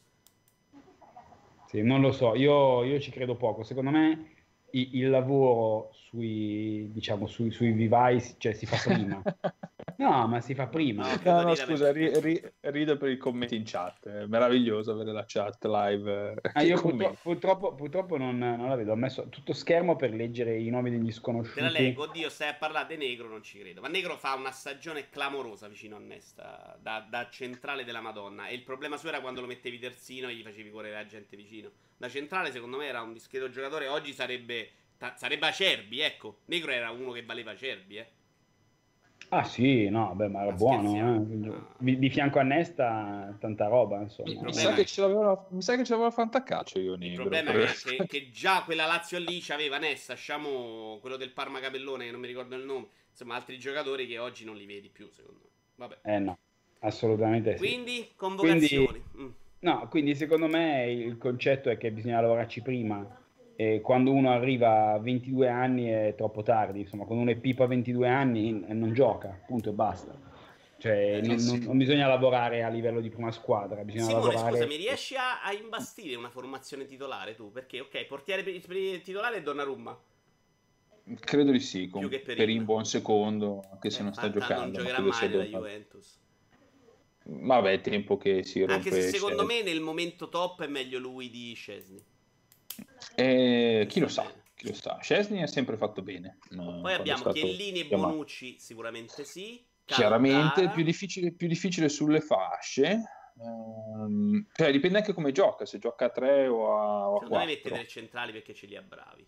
Sì, 1.68 1.82
non 1.82 2.00
lo 2.00 2.10
so, 2.10 2.34
io, 2.34 2.82
io 2.82 2.98
ci 2.98 3.12
credo 3.12 3.36
poco. 3.36 3.62
Secondo 3.62 3.90
me 3.90 4.32
il 4.70 5.08
lavoro 5.08 5.90
sui, 5.92 6.90
diciamo, 6.90 7.28
sui, 7.28 7.52
sui 7.52 7.70
vivai 7.70 8.20
cioè, 8.38 8.54
si 8.54 8.66
fa 8.66 8.76
prima. 8.82 9.22
No, 9.98 10.28
ma 10.28 10.40
si 10.40 10.54
fa 10.54 10.68
prima. 10.68 11.12
No, 11.24 11.42
no, 11.42 11.54
scusa, 11.56 11.90
ri, 11.90 12.20
ri, 12.20 12.40
rido 12.60 12.96
per 12.96 13.10
i 13.10 13.16
commenti 13.16 13.56
in 13.56 13.64
chat. 13.64 14.08
È 14.08 14.26
meraviglioso 14.26 14.92
avere 14.92 15.10
la 15.10 15.24
chat 15.26 15.64
live. 15.64 16.36
Ah, 16.52 16.62
io 16.62 16.80
purtroppo, 16.80 17.18
purtroppo, 17.20 17.74
purtroppo 17.74 18.16
non, 18.16 18.38
non, 18.38 18.68
la 18.68 18.76
vedo. 18.76 18.92
Ho 18.92 18.96
messo 18.96 19.28
tutto 19.28 19.52
schermo 19.52 19.96
per 19.96 20.14
leggere 20.14 20.56
i 20.56 20.70
nomi 20.70 20.90
degli 20.90 21.10
sconosciuti. 21.10 21.58
Te 21.58 21.62
la 21.62 21.70
leggo, 21.70 22.04
oddio, 22.04 22.30
stai 22.30 22.50
a 22.50 22.54
parlare 22.54 22.94
di 22.94 23.04
Negro, 23.04 23.28
non 23.28 23.42
ci 23.42 23.58
credo. 23.58 23.80
Ma 23.80 23.88
Negro 23.88 24.16
fa 24.16 24.34
una 24.34 24.52
stagione 24.52 25.08
clamorosa 25.08 25.66
vicino 25.66 25.96
a 25.96 25.98
Nesta, 25.98 26.78
da, 26.80 27.04
da 27.08 27.28
centrale 27.28 27.82
della 27.82 28.00
Madonna. 28.00 28.46
E 28.46 28.54
il 28.54 28.62
problema 28.62 28.96
suo 28.96 29.08
era 29.08 29.20
quando 29.20 29.40
lo 29.40 29.48
mettevi 29.48 29.80
terzino 29.80 30.28
e 30.28 30.34
gli 30.34 30.42
facevi 30.44 30.70
correre 30.70 30.94
la 30.94 31.06
gente 31.06 31.36
vicino. 31.36 31.72
Da 31.96 32.08
centrale, 32.08 32.52
secondo 32.52 32.76
me, 32.76 32.86
era 32.86 33.02
un 33.02 33.12
discreto 33.12 33.50
giocatore. 33.50 33.88
Oggi 33.88 34.12
sarebbe, 34.12 34.70
ta- 34.96 35.16
sarebbe 35.16 35.48
Acerbi, 35.48 35.98
ecco. 35.98 36.42
Negro 36.44 36.70
era 36.70 36.92
uno 36.92 37.10
che 37.10 37.24
valeva 37.24 37.50
Acerbi, 37.50 37.96
eh. 37.96 38.08
Ah 39.30 39.44
sì, 39.44 39.88
no, 39.90 40.14
beh, 40.14 40.28
ma 40.28 40.40
era 40.40 40.50
ma 40.50 40.56
buono. 40.56 41.16
Eh. 41.16 41.64
Di, 41.78 41.98
di, 41.98 42.10
fianco 42.10 42.38
a 42.38 42.42
Nesta 42.42 43.36
tanta 43.38 43.66
roba, 43.66 44.00
insomma. 44.00 44.40
Mi 44.42 44.54
sa, 44.54 44.72
che 44.72 44.86
ce 44.86 45.02
l'aveva, 45.02 45.46
mi 45.50 45.60
sa 45.60 45.76
che 45.76 45.84
ce 45.84 45.92
l'aveva 45.92 46.10
Fantacaccio 46.10 46.78
io 46.78 46.94
Il 46.94 47.14
problema 47.14 47.52
è 47.52 47.66
che, 47.66 48.06
che, 48.06 48.30
già 48.30 48.62
quella 48.64 48.86
Lazio 48.86 49.18
lì 49.18 49.40
c'aveva 49.40 49.76
Nesta, 49.76 50.14
lasciamo 50.14 50.98
quello 51.00 51.16
del 51.16 51.32
Parma 51.32 51.60
Capellone 51.60 52.06
che 52.06 52.10
non 52.10 52.20
mi 52.20 52.26
ricordo 52.26 52.56
il 52.56 52.64
nome, 52.64 52.86
insomma 53.10 53.34
altri 53.34 53.58
giocatori 53.58 54.06
che 54.06 54.18
oggi 54.18 54.44
non 54.44 54.56
li 54.56 54.64
vedi 54.64 54.88
più 54.88 55.10
secondo 55.10 55.40
me. 55.42 55.48
Vabbè. 55.74 55.98
Eh 56.04 56.18
no, 56.18 56.38
assolutamente 56.80 57.52
sì. 57.52 57.58
Quindi 57.58 58.08
convocazioni. 58.16 58.86
Quindi, 58.86 59.04
mm. 59.18 59.28
No, 59.60 59.88
quindi 59.88 60.14
secondo 60.14 60.46
me 60.46 60.90
il 60.90 61.18
concetto 61.18 61.68
è 61.68 61.76
che 61.76 61.90
bisogna 61.90 62.20
lavorarci 62.20 62.62
prima 62.62 63.04
e 63.60 63.80
quando 63.80 64.12
uno 64.12 64.30
arriva 64.30 64.92
a 64.92 64.98
22 65.00 65.48
anni 65.48 65.86
è 65.86 66.14
troppo 66.16 66.44
tardi, 66.44 66.82
insomma, 66.82 67.04
quando 67.06 67.24
uno 67.24 67.32
è 67.32 67.36
pipa 67.36 67.64
a 67.64 67.66
22 67.66 68.08
anni 68.08 68.64
non 68.68 68.92
gioca, 68.92 69.36
punto 69.48 69.70
e 69.70 69.72
basta. 69.72 70.16
Cioè, 70.78 71.16
eh, 71.16 71.20
non, 71.22 71.40
sì. 71.40 71.64
non, 71.64 71.76
bisogna 71.76 72.06
lavorare 72.06 72.62
a 72.62 72.68
livello 72.68 73.00
di 73.00 73.08
prima 73.08 73.32
squadra, 73.32 73.82
bisogna 73.82 74.04
Simone, 74.04 74.32
lavorare... 74.32 74.52
scusa, 74.52 74.66
mi 74.68 74.76
riesci 74.76 75.16
a, 75.16 75.42
a, 75.42 75.52
imbastire 75.52 76.14
una 76.14 76.30
formazione 76.30 76.84
titolare 76.84 77.34
tu? 77.34 77.50
Perché, 77.50 77.80
ok, 77.80 78.04
portiere 78.04 78.44
per, 78.44 78.60
per 78.64 79.00
titolare 79.00 79.38
è 79.38 79.42
Donnarumma. 79.42 80.00
Credo 81.18 81.50
di 81.50 81.58
sì, 81.58 81.88
con, 81.88 82.08
per, 82.08 82.22
per 82.22 82.48
in 82.48 82.64
buon 82.64 82.84
secondo, 82.84 83.64
anche 83.72 83.90
se 83.90 83.98
eh, 83.98 84.02
non 84.04 84.12
sta 84.12 84.30
giocando. 84.30 84.62
Non 84.66 84.72
giocherà 84.72 85.00
mai 85.00 85.28
nella 85.30 85.42
Juventus. 85.42 86.20
Vabbè, 87.24 87.72
è 87.72 87.80
tempo 87.80 88.18
che 88.18 88.44
si 88.44 88.60
rompe. 88.60 88.74
Anche 88.74 88.92
se 88.92 89.08
secondo 89.08 89.44
me 89.44 89.64
nel 89.64 89.80
momento 89.80 90.28
top 90.28 90.62
è 90.62 90.68
meglio 90.68 91.00
lui 91.00 91.28
di 91.28 91.54
Scesni. 91.54 92.00
Eh, 93.14 93.86
chi 93.88 94.00
lo 94.00 94.08
sa, 94.08 94.30
chi 94.54 94.68
lo 94.68 94.74
sa. 94.74 94.98
Scesni 95.00 95.42
ha 95.42 95.46
sempre 95.46 95.76
fatto 95.76 96.02
bene. 96.02 96.38
Poi 96.48 96.92
abbiamo. 96.92 97.32
Chiellini 97.32 97.80
e 97.80 97.86
Bonucci, 97.86 98.58
sicuramente 98.58 99.24
sì. 99.24 99.64
Chiaramente 99.84 100.68
più 100.68 100.84
difficile, 100.84 101.32
più 101.32 101.48
difficile 101.48 101.88
sulle 101.88 102.20
fasce. 102.20 103.02
Um, 103.38 104.46
cioè, 104.52 104.72
dipende 104.72 104.98
anche 104.98 105.12
come 105.12 105.32
gioca, 105.32 105.64
se 105.64 105.78
gioca 105.78 106.06
a 106.06 106.10
3 106.10 106.48
o 106.48 106.76
a, 106.76 107.08
o 107.08 107.16
a 107.16 107.20
4. 107.20 107.26
Secondo 107.26 107.38
me 107.38 107.46
mette 107.46 107.68
tre 107.68 107.86
centrali 107.86 108.32
perché 108.32 108.52
ce 108.52 108.66
li 108.66 108.76
ha 108.76 108.82
bravi. 108.82 109.26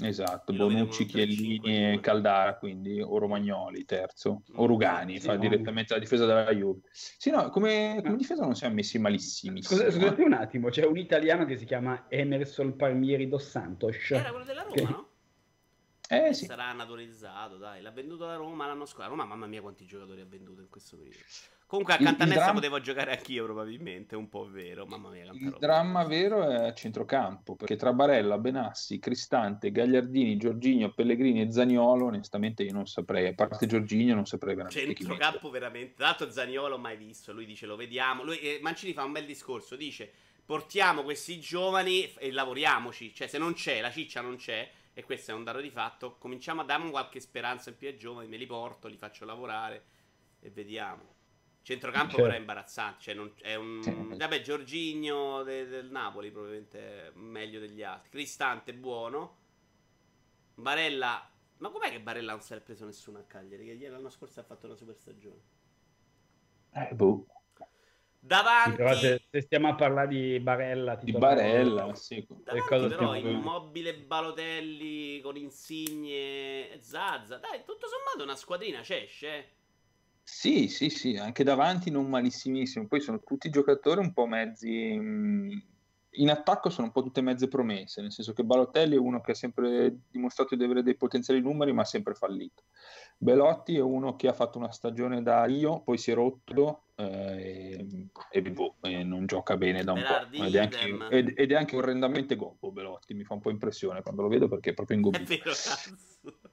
Esatto, 0.00 0.52
Bonucci, 0.52 1.06
Chiellini 1.06 1.94
e 1.94 2.00
Caldara, 2.00 2.56
quindi 2.56 3.00
o 3.00 3.18
Romagnoli 3.18 3.84
terzo, 3.84 4.42
o 4.54 4.66
Rugani, 4.66 5.18
fa 5.18 5.34
direttamente 5.36 5.94
la 5.94 5.98
difesa 5.98 6.24
della 6.24 6.54
Juve. 6.54 6.82
Sì, 6.92 7.30
no, 7.30 7.50
come, 7.50 8.00
come 8.04 8.16
difesa 8.16 8.44
non 8.44 8.54
siamo 8.54 8.74
messi 8.74 8.98
malissimi. 8.98 9.62
Scusa, 9.62 9.90
scusate 9.90 10.22
un 10.22 10.34
attimo, 10.34 10.68
c'è 10.68 10.84
un 10.84 10.98
italiano 10.98 11.44
che 11.44 11.56
si 11.56 11.64
chiama 11.64 12.06
Emerson 12.08 12.76
Palmieri 12.76 13.26
dos 13.26 13.48
Santos. 13.48 14.10
Era 14.10 14.30
quello 14.30 14.44
della 14.44 14.62
Roma, 14.62 14.74
che... 14.74 14.82
no? 14.82 15.07
Eh, 16.10 16.32
sì. 16.32 16.46
Sarà 16.46 16.72
naturalizzato, 16.72 17.58
dai. 17.58 17.82
L'ha 17.82 17.90
venduto 17.90 18.24
la 18.24 18.36
Roma 18.36 18.66
l'anno 18.66 18.86
scorso. 18.86 19.10
Roma, 19.10 19.26
mamma 19.26 19.46
mia, 19.46 19.60
quanti 19.60 19.84
giocatori 19.84 20.22
ha 20.22 20.26
venduto 20.26 20.62
in 20.62 20.70
questo 20.70 20.96
periodo. 20.96 21.18
Comunque 21.66 21.92
a 21.92 21.98
Nesta 21.98 22.24
dram- 22.24 22.54
potevo 22.54 22.80
giocare 22.80 23.10
anch'io 23.10 23.44
probabilmente, 23.44 24.16
un 24.16 24.30
po' 24.30 24.48
vero, 24.50 24.86
mamma 24.86 25.10
mia. 25.10 25.30
Il 25.34 25.54
dramma 25.58 26.04
vero 26.04 26.48
è 26.48 26.68
a 26.68 26.72
centrocampo, 26.72 27.56
perché 27.56 27.76
tra 27.76 27.92
Barella, 27.92 28.38
Benassi, 28.38 28.98
Cristante, 28.98 29.70
Gagliardini, 29.70 30.38
Giorginio, 30.38 30.94
Pellegrini 30.94 31.42
e 31.42 31.52
Zaniolo, 31.52 32.06
onestamente 32.06 32.62
io 32.62 32.72
non 32.72 32.86
saprei, 32.86 33.26
a 33.26 33.34
parte 33.34 33.66
Giorginio 33.66 34.14
non 34.14 34.24
saprei 34.24 34.54
veramente 34.54 34.94
Centrocampo 34.94 35.50
veramente, 35.50 35.92
tra 35.92 36.06
l'altro 36.06 36.30
Zaniolo 36.30 36.78
mai 36.78 36.96
visto, 36.96 37.34
lui 37.34 37.44
dice 37.44 37.66
lo 37.66 37.76
vediamo, 37.76 38.24
lui, 38.24 38.38
eh, 38.38 38.60
Mancini 38.62 38.94
fa 38.94 39.04
un 39.04 39.12
bel 39.12 39.26
discorso, 39.26 39.76
dice 39.76 40.10
portiamo 40.46 41.02
questi 41.02 41.38
giovani 41.38 42.10
e 42.14 42.32
lavoriamoci, 42.32 43.14
cioè 43.14 43.26
se 43.26 43.36
non 43.36 43.52
c'è, 43.52 43.82
la 43.82 43.90
ciccia 43.90 44.22
non 44.22 44.36
c'è, 44.36 44.66
e 44.98 45.04
questo 45.04 45.30
è 45.30 45.34
un 45.34 45.44
dato 45.44 45.60
di 45.60 45.70
fatto, 45.70 46.16
cominciamo 46.16 46.62
a 46.62 46.64
darmi 46.64 46.90
qualche 46.90 47.20
speranza 47.20 47.70
in 47.70 47.76
più 47.76 47.86
ai 47.86 47.96
giovani, 47.96 48.26
me 48.26 48.36
li 48.36 48.46
porto, 48.46 48.88
li 48.88 48.96
faccio 48.96 49.24
lavorare 49.24 49.84
e 50.40 50.50
vediamo. 50.50 51.14
Centrocampo 51.62 52.08
certo. 52.08 52.22
però 52.24 52.34
è 52.34 52.40
imbarazzante. 52.40 53.02
Cioè 53.02 53.14
non, 53.14 53.32
è 53.40 53.54
un. 53.54 54.16
Vabbè, 54.16 54.40
Giorginio 54.40 55.44
de, 55.44 55.68
del 55.68 55.88
Napoli 55.88 56.32
probabilmente 56.32 57.12
meglio 57.14 57.60
degli 57.60 57.80
altri. 57.84 58.10
Cristante 58.10 58.74
buono. 58.74 59.36
Barella. 60.54 61.30
Ma 61.58 61.70
com'è 61.70 61.90
che 61.90 62.00
Barella 62.00 62.32
non 62.32 62.40
si 62.40 62.54
è 62.54 62.60
preso 62.60 62.84
nessuno 62.84 63.18
a 63.20 63.22
Cagliari? 63.22 63.78
Che 63.78 63.88
l'anno 63.88 64.10
scorso 64.10 64.40
ha 64.40 64.42
fatto 64.42 64.66
una 64.66 64.74
super 64.74 64.96
stagione. 64.96 65.42
Eh, 66.72 66.92
boh. 66.92 67.24
Davanti. 68.20 68.82
Sì, 68.94 69.00
se, 69.00 69.22
se, 69.30 69.40
stiamo 69.42 69.68
a 69.68 69.74
parlare 69.74 70.08
di 70.08 70.40
Barella, 70.40 70.96
di 70.96 71.12
Barella, 71.12 71.94
sì. 71.94 72.26
Davanti 72.44 72.88
però 72.88 73.14
immobile 73.14 73.94
Balotelli 73.94 75.20
con 75.20 75.36
Insigne, 75.36 76.78
Zazza. 76.80 77.36
Dai, 77.36 77.62
tutto 77.64 77.86
sommato 77.86 78.24
una 78.24 78.36
squadrina 78.36 78.80
c'esce. 78.80 79.28
Eh. 79.28 79.48
Sì, 80.22 80.68
sì, 80.68 80.90
sì, 80.90 81.16
anche 81.16 81.44
davanti 81.44 81.90
non 81.90 82.06
malissimissimo. 82.06 82.86
Poi 82.86 83.00
sono 83.00 83.20
tutti 83.20 83.48
giocatori 83.50 84.00
un 84.00 84.12
po' 84.12 84.26
mezzi. 84.26 84.98
Mh, 84.98 85.62
in 86.18 86.30
attacco 86.30 86.70
sono 86.70 86.88
un 86.88 86.92
po' 86.92 87.02
tutte 87.02 87.20
mezze 87.20 87.48
promesse, 87.48 88.02
nel 88.02 88.12
senso 88.12 88.32
che 88.32 88.42
Balotelli 88.42 88.96
è 88.96 88.98
uno 88.98 89.20
che 89.20 89.30
ha 89.32 89.34
sempre 89.34 90.00
dimostrato 90.10 90.56
di 90.56 90.64
avere 90.64 90.82
dei 90.82 90.96
potenziali 90.96 91.40
numeri, 91.40 91.72
ma 91.72 91.82
ha 91.82 91.86
sempre 91.86 92.14
fallito. 92.14 92.64
Belotti 93.20 93.76
è 93.76 93.80
uno 93.80 94.14
che 94.14 94.28
ha 94.28 94.32
fatto 94.32 94.58
una 94.58 94.70
stagione 94.70 95.22
da 95.22 95.44
io, 95.46 95.80
poi 95.80 95.98
si 95.98 96.12
è 96.12 96.14
rotto 96.14 96.84
eh, 96.94 97.84
e, 98.30 98.42
boh, 98.42 98.76
e, 98.80 99.02
non 99.02 99.26
gioca 99.26 99.56
bene 99.56 99.82
da 99.82 99.92
un 99.92 100.00
Berardi, 100.00 100.38
po'. 100.38 100.44
Ed 100.44 100.54
è, 100.54 100.58
anche, 100.60 100.98
ed, 101.10 101.32
ed 101.36 101.50
è, 101.50 101.54
anche, 101.56 101.76
orrendamente 101.76 102.36
gobbo 102.36 102.70
Belotti, 102.70 103.14
mi 103.14 103.24
fa 103.24 103.34
un 103.34 103.40
po' 103.40 103.50
impressione 103.50 104.02
quando 104.02 104.22
lo 104.22 104.28
vedo 104.28 104.46
perché 104.46 104.70
è 104.70 104.74
proprio 104.74 104.96
ingobbito. 104.96 105.32
È 105.32 105.36
vero, 105.36 105.50
cazzo. 105.50 105.96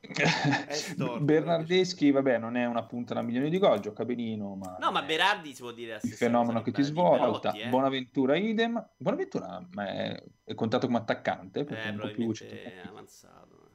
Bernardeschi, 1.21 2.09
vabbè, 2.09 2.39
non 2.39 2.57
è 2.57 2.65
una 2.65 2.83
punta 2.83 3.13
da 3.13 3.21
milioni 3.21 3.51
di 3.51 3.59
gol, 3.59 3.79
gioca 3.79 4.03
benino, 4.03 4.55
ma... 4.55 4.77
No, 4.79 4.91
ma 4.91 5.03
Berardi 5.03 5.53
si 5.53 5.61
può 5.61 5.71
dire 5.71 5.99
Il 6.01 6.13
fenomeno 6.13 6.63
che 6.63 6.71
ti 6.71 6.81
svolta. 6.81 7.51
eh. 7.51 7.67
Bonaventura 7.69 8.35
idem. 8.37 8.89
Bonaventura 8.97 9.67
è, 9.77 10.23
è 10.43 10.53
contato 10.55 10.87
come 10.87 10.97
attaccante, 10.97 11.63
perché 11.63 11.83
Eh, 11.83 11.89
è 11.89 11.91
un 11.91 11.97
po' 11.97 12.07
più... 12.09 12.31
probabilmente 12.31 12.81
è 12.81 12.87
avanzato. 12.87 13.69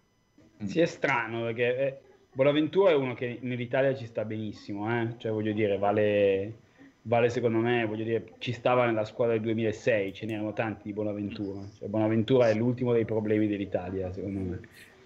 Sì, 0.64 0.80
è 0.80 0.86
strano 0.86 1.42
perché 1.42 1.76
eh, 1.76 2.09
Bonaventura 2.32 2.90
è 2.90 2.94
uno 2.94 3.14
che 3.14 3.38
nell'Italia 3.42 3.94
ci 3.94 4.06
sta 4.06 4.24
benissimo, 4.24 4.88
eh? 5.00 5.14
Cioè, 5.18 5.32
voglio 5.32 5.52
dire, 5.52 5.78
vale, 5.78 6.54
vale 7.02 7.28
secondo 7.28 7.58
me, 7.58 7.84
voglio 7.84 8.04
dire, 8.04 8.34
ci 8.38 8.52
stava 8.52 8.86
nella 8.86 9.04
squadra 9.04 9.34
del 9.34 9.42
2006, 9.44 10.12
ce 10.14 10.26
n'erano 10.26 10.52
tanti 10.52 10.82
di 10.84 10.92
Bonaventura. 10.92 11.60
Cioè, 11.76 11.88
Bonaventura 11.88 12.48
è 12.48 12.54
l'ultimo 12.54 12.92
dei 12.92 13.04
problemi 13.04 13.48
dell'Italia, 13.48 14.12
secondo 14.12 14.38
me. 14.38 14.60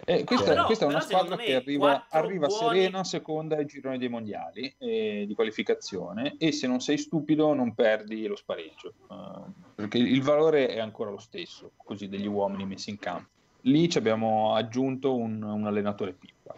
Eh, 0.07 0.25
questa, 0.25 0.51
Però- 0.51 0.66
questa 0.66 0.85
è 0.85 0.89
una 0.89 1.01
squadra 1.01 1.37
che 1.37 1.55
arriva, 1.55 2.07
arriva 2.11 2.47
buoni- 2.47 2.77
serena 2.77 3.05
seconda 3.05 3.57
ai 3.57 3.64
gironi 3.64 3.97
dei 3.97 4.11
mondiali 4.11 4.75
eh, 4.77 5.25
di 5.27 5.35
qualificazione 5.35 6.35
e 6.37 6.53
se 6.53 6.66
non 6.66 6.81
sei 6.81 6.99
stupido 6.99 7.55
non 7.55 7.75
perdi 7.75 8.27
lo 8.27 8.37
spareggio 8.37 8.93
eh, 9.11 9.51
perché 9.75 9.97
il 9.97 10.20
valore 10.20 10.66
è 10.66 10.79
ancora 10.79 11.11
lo 11.11 11.18
stesso 11.18 11.70
così 11.77 12.09
degli 12.09 12.27
uomini 12.27 12.66
messi 12.66 12.91
in 12.91 12.99
campo 12.99 13.29
lì 13.62 13.89
ci 13.89 13.97
abbiamo 13.97 14.55
aggiunto 14.55 15.16
un, 15.16 15.43
un 15.43 15.64
allenatore 15.64 16.12
pippa 16.12 16.55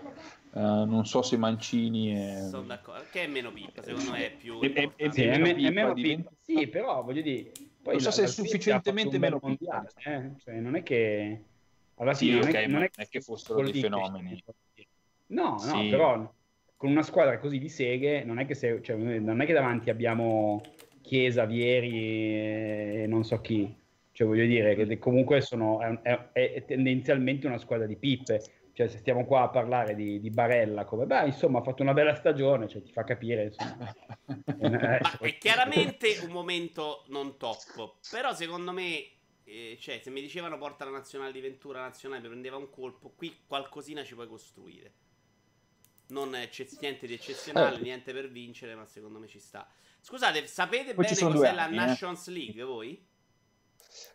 Eh, 0.56 0.84
non 0.86 1.04
so 1.04 1.20
se 1.20 1.36
Mancini 1.36 2.14
è, 2.14 2.48
Sono 2.48 2.62
d'accordo. 2.62 3.04
Che 3.10 3.24
è 3.24 3.26
meno 3.26 3.52
pippa, 3.52 3.82
secondo 3.82 4.12
me 4.12 4.26
è 4.26 4.36
più. 4.36 4.58
È- 4.60 4.72
è- 4.72 4.80
importante. 4.82 5.12
Sì, 5.12 5.22
è, 5.22 5.30
meno 5.30 5.42
me- 5.44 5.50
è 5.50 5.54
pippa 5.54 5.70
meno 5.70 5.92
diventa-. 5.92 6.30
Sì, 6.40 6.66
però 6.68 7.02
voglio 7.02 7.20
dire, 7.20 7.50
poi 7.82 7.92
Non 7.92 8.00
so 8.00 8.08
la- 8.08 8.14
se 8.14 8.22
è 8.22 8.26
sufficientemente 8.26 9.18
meno 9.18 9.38
pippa. 9.38 9.46
mondiale, 9.48 9.90
eh? 10.02 10.30
Cioè, 10.42 10.54
non 10.54 10.74
è 10.76 10.82
che 10.82 11.42
alla 11.96 12.14
Sì, 12.14 12.26
fine 12.26 12.38
non, 12.38 12.48
ok, 12.48 12.54
è, 12.54 12.66
ma 12.68 12.72
non 12.72 12.82
è 12.84 12.90
non 12.96 13.04
è 13.04 13.08
che 13.08 13.20
fossero 13.20 13.62
dei 13.62 13.72
fenomeni. 13.74 14.42
No, 15.28 15.50
no, 15.50 15.58
Sì. 15.58 15.88
però 15.90 16.34
con 16.74 16.90
una 16.90 17.02
squadra 17.02 17.38
così 17.38 17.58
di 17.58 17.68
seghe 17.68 18.24
non 18.24 18.38
è 18.38 18.46
che, 18.46 18.54
se- 18.54 18.80
cioè, 18.82 18.96
non 18.96 19.40
è 19.42 19.44
che 19.44 19.52
davanti 19.52 19.90
abbiamo 19.90 20.62
Chiesa, 21.02 21.44
Vieri 21.44 23.02
e 23.02 23.04
non 23.06 23.24
so 23.24 23.40
chi. 23.42 23.74
Cioè, 24.12 24.26
voglio 24.26 24.46
dire 24.46 24.74
che 24.74 24.98
comunque 24.98 25.42
sono, 25.42 25.82
è, 25.82 26.30
è- 26.32 26.52
è 26.54 26.64
tendenzialmente 26.64 27.46
una 27.46 27.58
squadra 27.58 27.86
di 27.86 27.96
pippe. 27.96 28.42
Cioè, 28.76 28.88
se 28.88 28.98
stiamo 28.98 29.24
qua 29.24 29.40
a 29.40 29.48
parlare 29.48 29.94
di, 29.94 30.20
di 30.20 30.28
Barella, 30.28 30.84
come, 30.84 31.06
beh, 31.06 31.24
insomma, 31.24 31.60
ha 31.60 31.62
fatto 31.62 31.80
una 31.80 31.94
bella 31.94 32.14
stagione, 32.14 32.68
cioè, 32.68 32.82
ti 32.82 32.92
fa 32.92 33.04
capire, 33.04 33.44
insomma. 33.44 33.94
Eh, 34.58 34.68
Ma 34.68 35.18
è 35.20 35.38
chiaramente 35.38 36.18
un 36.22 36.30
momento 36.30 37.04
non 37.08 37.38
top. 37.38 37.94
Però 38.10 38.34
secondo 38.34 38.72
me, 38.72 39.02
eh, 39.44 39.78
cioè, 39.80 40.00
se 40.02 40.10
mi 40.10 40.20
dicevano 40.20 40.58
porta 40.58 40.84
la 40.84 40.90
nazionale 40.90 41.32
di 41.32 41.40
Ventura 41.40 41.80
nazionale, 41.80 42.28
prendeva 42.28 42.58
un 42.58 42.68
colpo, 42.68 43.14
qui 43.16 43.44
qualcosina 43.46 44.04
ci 44.04 44.12
puoi 44.14 44.28
costruire. 44.28 44.92
Non 46.08 46.34
ecce- 46.34 46.68
niente 46.80 47.06
di 47.06 47.14
eccezionale, 47.14 47.76
Eh. 47.78 47.80
niente 47.80 48.12
per 48.12 48.28
vincere, 48.30 48.74
ma 48.74 48.84
secondo 48.84 49.18
me 49.18 49.26
ci 49.26 49.38
sta. 49.38 49.66
Scusate, 50.02 50.46
sapete 50.46 50.92
Poi 50.92 51.06
bene 51.06 51.32
cos'è 51.32 51.52
la 51.54 51.62
anni, 51.64 51.76
eh. 51.76 51.78
Nations 51.86 52.28
League 52.28 52.62
voi? 52.62 53.02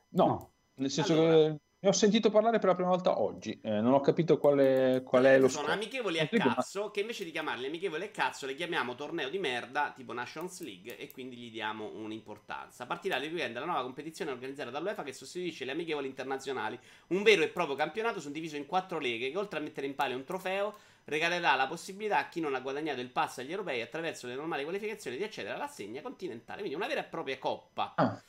no, 0.10 0.52
nel 0.76 0.92
senso 0.92 1.14
Allora. 1.14 1.54
che 1.56 1.60
ne 1.84 1.90
ho 1.90 1.94
sentito 1.94 2.30
parlare 2.30 2.60
per 2.60 2.70
la 2.70 2.76
prima 2.76 2.90
volta 2.90 3.20
oggi 3.20 3.60
eh, 3.64 3.82
non 3.82 3.94
ho 3.94 4.02
capito 4.02 4.38
qual 4.38 4.60
è, 4.60 5.02
qual 5.04 5.24
è 5.24 5.40
lo 5.40 5.48
sono 5.48 5.64
scopo 5.64 5.76
amichevoli 5.76 6.20
a 6.20 6.28
cazzo 6.28 6.92
che 6.92 7.00
invece 7.00 7.24
di 7.24 7.32
chiamarli 7.32 7.66
amichevoli 7.66 8.04
a 8.04 8.10
cazzo 8.10 8.46
le 8.46 8.54
chiamiamo 8.54 8.94
torneo 8.94 9.30
di 9.30 9.40
merda 9.40 9.92
tipo 9.96 10.14
Nations 10.14 10.62
League 10.62 10.96
e 10.98 11.12
quindi 11.12 11.38
gli 11.38 11.50
diamo 11.50 11.90
un'importanza. 11.96 12.86
Partirà 12.86 13.18
di 13.18 13.28
weekend 13.28 13.58
la 13.58 13.66
nuova 13.66 13.82
competizione 13.82 14.30
organizzata 14.30 14.70
dall'UEFA 14.70 15.02
che 15.02 15.12
sostituisce 15.12 15.66
le 15.66 15.72
amichevoli 15.72 16.08
internazionali, 16.08 16.80
un 17.08 17.24
vero 17.24 17.42
e 17.42 17.48
proprio 17.48 17.76
campionato 17.76 18.20
suddiviso 18.20 18.58
in 18.58 18.68
quattro 18.68 19.00
leghe 19.00 19.32
che 19.32 19.38
oltre 19.38 19.58
a 19.58 19.64
mettere 19.64 19.88
in 19.88 19.96
palio 19.96 20.18
un 20.18 20.24
trofeo 20.24 20.76
regalerà 21.06 21.56
la 21.56 21.66
possibilità 21.66 22.20
a 22.20 22.30
chi 22.30 22.42
non 22.42 22.54
ha 22.54 22.60
guadagnato 22.60 23.02
il 23.02 23.10
pass 23.10 23.40
agli 23.40 23.50
europei 23.50 23.82
attraverso 23.82 24.28
le 24.28 24.36
normali 24.36 24.64
qualificazioni 24.64 25.18
di 25.18 25.24
accedere 25.24 25.56
all'assegna 25.56 26.04
continentale, 26.04 26.60
quindi 26.60 26.78
una 26.78 26.88
vera 26.88 27.00
e 27.02 27.06
propria 27.06 27.40
coppa. 27.40 27.94
Ah, 27.96 28.22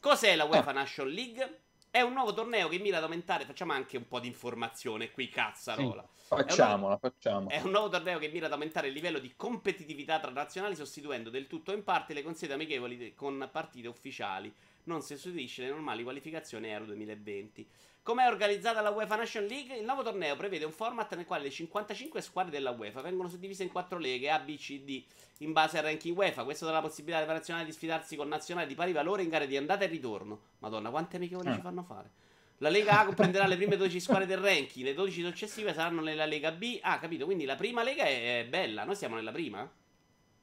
Cos'è 0.00 0.36
la 0.36 0.44
UEFA 0.44 0.70
Nation 0.70 1.08
League? 1.08 1.60
È 1.94 2.00
un 2.00 2.14
nuovo 2.14 2.32
torneo 2.32 2.68
che 2.68 2.78
mira 2.78 2.96
ad 2.96 3.02
aumentare, 3.02 3.44
facciamo 3.44 3.74
anche 3.74 3.98
un 3.98 4.08
po' 4.08 4.18
di 4.18 4.26
informazione 4.26 5.10
qui, 5.10 5.28
cazzarola. 5.28 6.08
facciamola 6.16 6.96
facciamo 6.96 7.50
È 7.50 7.60
un 7.60 7.70
nuovo 7.70 7.90
torneo 7.90 8.18
che 8.18 8.30
mira 8.30 8.46
ad 8.46 8.52
aumentare 8.52 8.88
il 8.88 8.94
livello 8.94 9.18
di 9.18 9.34
competitività 9.36 10.18
tra 10.18 10.30
nazionali, 10.30 10.74
sostituendo 10.74 11.28
del 11.28 11.46
tutto 11.46 11.70
o 11.70 11.74
in 11.74 11.84
parte 11.84 12.14
le 12.14 12.22
consigliere 12.22 12.54
amichevoli 12.54 13.12
con 13.14 13.46
partite 13.52 13.88
ufficiali. 13.88 14.50
Non 14.84 15.00
si 15.00 15.14
sostituisce 15.14 15.62
le 15.62 15.68
normali 15.68 16.02
qualificazioni 16.02 16.68
Euro 16.68 16.86
2020. 16.86 17.68
Come 18.02 18.24
è 18.24 18.28
organizzata 18.28 18.80
la 18.80 18.90
UEFA 18.90 19.14
Nation 19.14 19.44
League? 19.44 19.76
Il 19.76 19.84
nuovo 19.84 20.02
torneo 20.02 20.34
prevede 20.34 20.64
un 20.64 20.72
format 20.72 21.14
nel 21.14 21.24
quale 21.24 21.44
le 21.44 21.50
55 21.50 22.20
squadre 22.20 22.50
della 22.50 22.70
UEFA 22.70 23.00
vengono 23.00 23.28
suddivise 23.28 23.62
in 23.62 23.70
quattro 23.70 23.98
leghe 23.98 24.28
A, 24.28 24.40
B, 24.40 24.56
C, 24.56 24.80
D 24.80 25.04
in 25.38 25.52
base 25.52 25.78
al 25.78 25.84
ranking 25.84 26.16
UEFA. 26.16 26.42
Questo 26.42 26.66
dà 26.66 26.72
la 26.72 26.80
possibilità 26.80 27.22
alle 27.22 27.32
nazionali 27.32 27.66
di 27.66 27.72
sfidarsi 27.72 28.16
con 28.16 28.26
nazionali 28.26 28.66
di 28.66 28.74
pari 28.74 28.90
valore 28.90 29.22
in 29.22 29.28
gare 29.28 29.46
di 29.46 29.56
andata 29.56 29.84
e 29.84 29.86
ritorno. 29.86 30.40
Madonna, 30.58 30.90
quante 30.90 31.14
amichevoli 31.16 31.50
Eh. 31.50 31.54
ci 31.54 31.60
fanno 31.60 31.84
fare? 31.84 32.10
La 32.58 32.68
Lega 32.70 33.00
A 33.00 33.04
comprenderà 33.04 33.46
le 33.46 33.56
prime 33.56 33.76
12 33.76 34.00
squadre 34.00 34.26
del 34.26 34.38
ranking, 34.38 34.84
le 34.84 34.94
12 34.94 35.22
successive 35.22 35.72
saranno 35.72 36.00
nella 36.00 36.26
Lega 36.26 36.50
B. 36.50 36.78
Ah, 36.82 36.98
capito, 36.98 37.24
quindi 37.24 37.44
la 37.44 37.56
prima 37.56 37.84
lega 37.84 38.04
è 38.04 38.44
bella, 38.48 38.82
noi 38.84 38.96
siamo 38.96 39.14
nella 39.14 39.32
prima? 39.32 39.68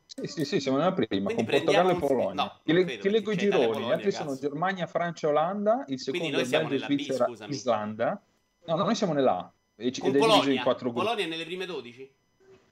Sì 0.10 0.26
sì 0.28 0.44
sì 0.46 0.60
siamo 0.60 0.78
nella 0.78 0.92
prima 0.92 1.08
Quindi 1.32 1.34
con 1.36 1.46
Portogallo 1.46 1.92
e 1.92 1.96
Polonia 1.96 2.34
no, 2.44 2.60
ti, 2.64 2.74
le- 2.74 2.98
ti 2.98 3.10
leggo 3.10 3.32
i 3.32 3.38
gironi 3.38 3.64
gli 3.64 3.68
Polonia, 3.72 3.94
altri 3.94 4.12
sono. 4.12 4.36
Germania 4.36 4.88
Francia 4.88 5.28
Olanda 5.28 5.84
il 5.88 6.00
secondo 6.00 6.40
è 6.40 6.46
Belgio 6.48 6.76
B, 6.76 6.80
Svizzera 6.80 7.26
scusami. 7.26 7.54
Islanda 7.54 8.22
no 8.66 8.76
no, 8.76 8.84
noi 8.84 8.96
siamo 8.96 9.14
nella 9.14 9.38
A 9.38 9.54
e 9.76 9.92
ci- 9.92 10.02
Con 10.02 10.10
ed 10.10 10.16
diviso 10.16 10.34
in 10.36 10.40
Polonia. 10.42 10.64
quattro 10.64 10.90
gruppi 10.92 11.06
Polonia 11.06 11.26
è 11.26 11.28
nelle 11.30 11.46
prime 11.46 11.66
12? 11.66 12.12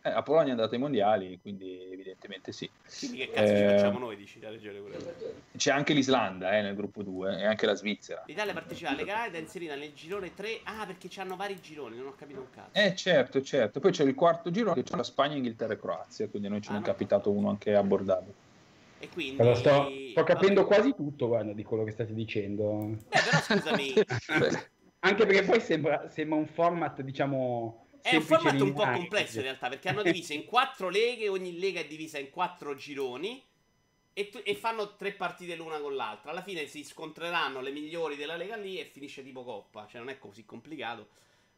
Eh, 0.07 0.13
la 0.13 0.23
Polonia 0.23 0.49
è 0.49 0.51
andata 0.51 0.73
ai 0.73 0.79
mondiali 0.79 1.39
quindi 1.41 1.81
evidentemente 1.91 2.51
sì 2.51 2.69
Quindi 2.99 3.17
che 3.17 3.29
cazzo 3.31 3.55
ci 3.55 3.63
Eh, 3.63 3.69
facciamo 3.69 3.99
noi, 3.99 4.15
dici 4.15 4.39
la 4.39 4.49
regione 4.49 4.79
quella? 4.79 4.97
c'è 5.55 5.71
anche 5.71 5.93
l'Islanda 5.93 6.55
eh, 6.57 6.61
nel 6.61 6.75
gruppo 6.75 7.03
2 7.03 7.39
e 7.39 7.45
anche 7.45 7.65
la 7.65 7.73
Svizzera 7.73 8.23
L'Italia 8.25 8.53
partecipa 8.53 8.89
alla 8.89 8.99
Lega 8.99 9.21
A 9.21 9.25
ed 9.27 9.35
è 9.35 9.39
inserita 9.39 9.75
nel 9.75 9.93
girone 9.93 10.33
3. 10.33 10.59
Ah, 10.63 10.85
perché 10.85 11.07
c'hanno 11.09 11.35
vari 11.35 11.59
gironi, 11.61 11.95
non 11.97 12.07
ho 12.07 12.15
capito 12.15 12.41
un 12.41 12.49
cazzo. 12.53 12.77
Eh 12.77 12.93
certo, 12.95 13.41
certo. 13.41 13.79
Poi 13.79 13.91
c'è 13.91 14.03
il 14.03 14.13
quarto 14.15 14.51
giro 14.51 14.73
che 14.73 14.83
c'è 14.83 14.95
la 14.97 15.03
Spagna, 15.03 15.35
Inghilterra 15.35 15.73
e 15.73 15.79
Croazia, 15.79 16.27
quindi 16.27 16.47
a 16.47 16.51
noi 16.51 16.61
ce 16.61 16.69
Ah, 16.69 16.73
n'è 16.73 16.79
no. 16.79 16.85
capitato 16.85 17.31
uno 17.31 17.49
anche 17.49 17.73
abbordabile. 17.73 18.33
E 18.99 19.07
quindi... 19.09 19.39
Allora, 19.39 19.55
sto, 19.55 19.89
sto 20.11 20.23
capendo 20.23 20.63
Vabbè. 20.63 20.73
quasi 20.73 20.93
tutto, 20.93 21.27
guarda, 21.27 21.53
di 21.53 21.63
quello 21.63 21.85
che 21.85 21.91
state 21.91 22.13
dicendo. 22.13 22.97
Beh, 23.07 23.19
però 23.23 23.39
scusami, 23.39 23.93
Anche 24.99 25.25
perché 25.25 25.43
poi 25.43 25.61
sembra, 25.61 26.09
sembra 26.09 26.37
un 26.37 26.47
format, 26.47 27.01
diciamo. 27.01 27.86
È 28.09 28.15
un 28.15 28.21
semplice 28.21 28.35
format 28.35 28.61
un 28.61 28.73
po' 28.73 28.83
complesso 28.99 29.37
in 29.37 29.43
realtà 29.43 29.69
perché 29.69 29.89
hanno 29.89 30.01
diviso 30.03 30.33
in 30.33 30.45
quattro 30.45 30.89
leghe, 30.89 31.29
ogni 31.29 31.57
lega 31.59 31.79
è 31.79 31.87
divisa 31.87 32.17
in 32.17 32.29
quattro 32.29 32.75
gironi 32.75 33.43
e, 34.13 34.29
tu- 34.29 34.41
e 34.43 34.55
fanno 34.55 34.95
tre 34.95 35.11
partite 35.13 35.55
l'una 35.55 35.79
con 35.79 35.95
l'altra. 35.95 36.31
Alla 36.31 36.41
fine 36.41 36.65
si 36.67 36.83
scontreranno 36.83 37.61
le 37.61 37.71
migliori 37.71 38.15
della 38.15 38.35
lega 38.35 38.55
lì 38.55 38.79
e 38.79 38.85
finisce 38.85 39.23
tipo 39.23 39.43
coppa, 39.43 39.85
cioè 39.87 39.99
non 39.99 40.09
è 40.09 40.17
così 40.17 40.45
complicato. 40.45 41.09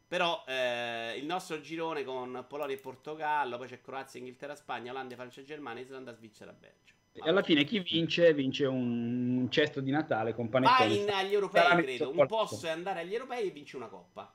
Però 0.08 0.44
eh, 0.48 1.16
il 1.18 1.26
nostro 1.26 1.62
girone 1.62 2.04
con 2.04 2.44
Polonia 2.50 2.76
e 2.76 2.80
Portogallo, 2.80 3.58
poi 3.58 3.68
c'è 3.68 3.80
Croazia, 3.80 4.20
Inghilterra, 4.20 4.56
Spagna, 4.56 4.92
Olanda, 4.92 5.14
Francia, 5.16 5.44
Germania, 5.44 5.84
Islanda, 5.84 6.14
Svizzera, 6.14 6.52
Belgio. 6.52 6.96
E 7.12 7.30
alla 7.30 7.44
fine 7.44 7.64
chi 7.64 7.80
vince, 7.80 8.34
vince 8.34 8.66
un 8.66 9.48
cesto 9.52 9.82
di 9.82 9.92
Natale 9.92 10.34
con 10.34 10.50
panettone. 10.50 10.88
Vai 10.88 11.00
in- 11.00 11.10
agli 11.12 11.34
europei, 11.34 11.84
credo. 11.84 12.10
Un 12.10 12.26
posto 12.28 12.66
è 12.66 12.70
andare 12.72 13.02
agli 13.02 13.14
europei 13.14 13.48
e 13.48 13.52
vinci 13.52 13.76
una 13.76 13.88
coppa. 13.88 14.34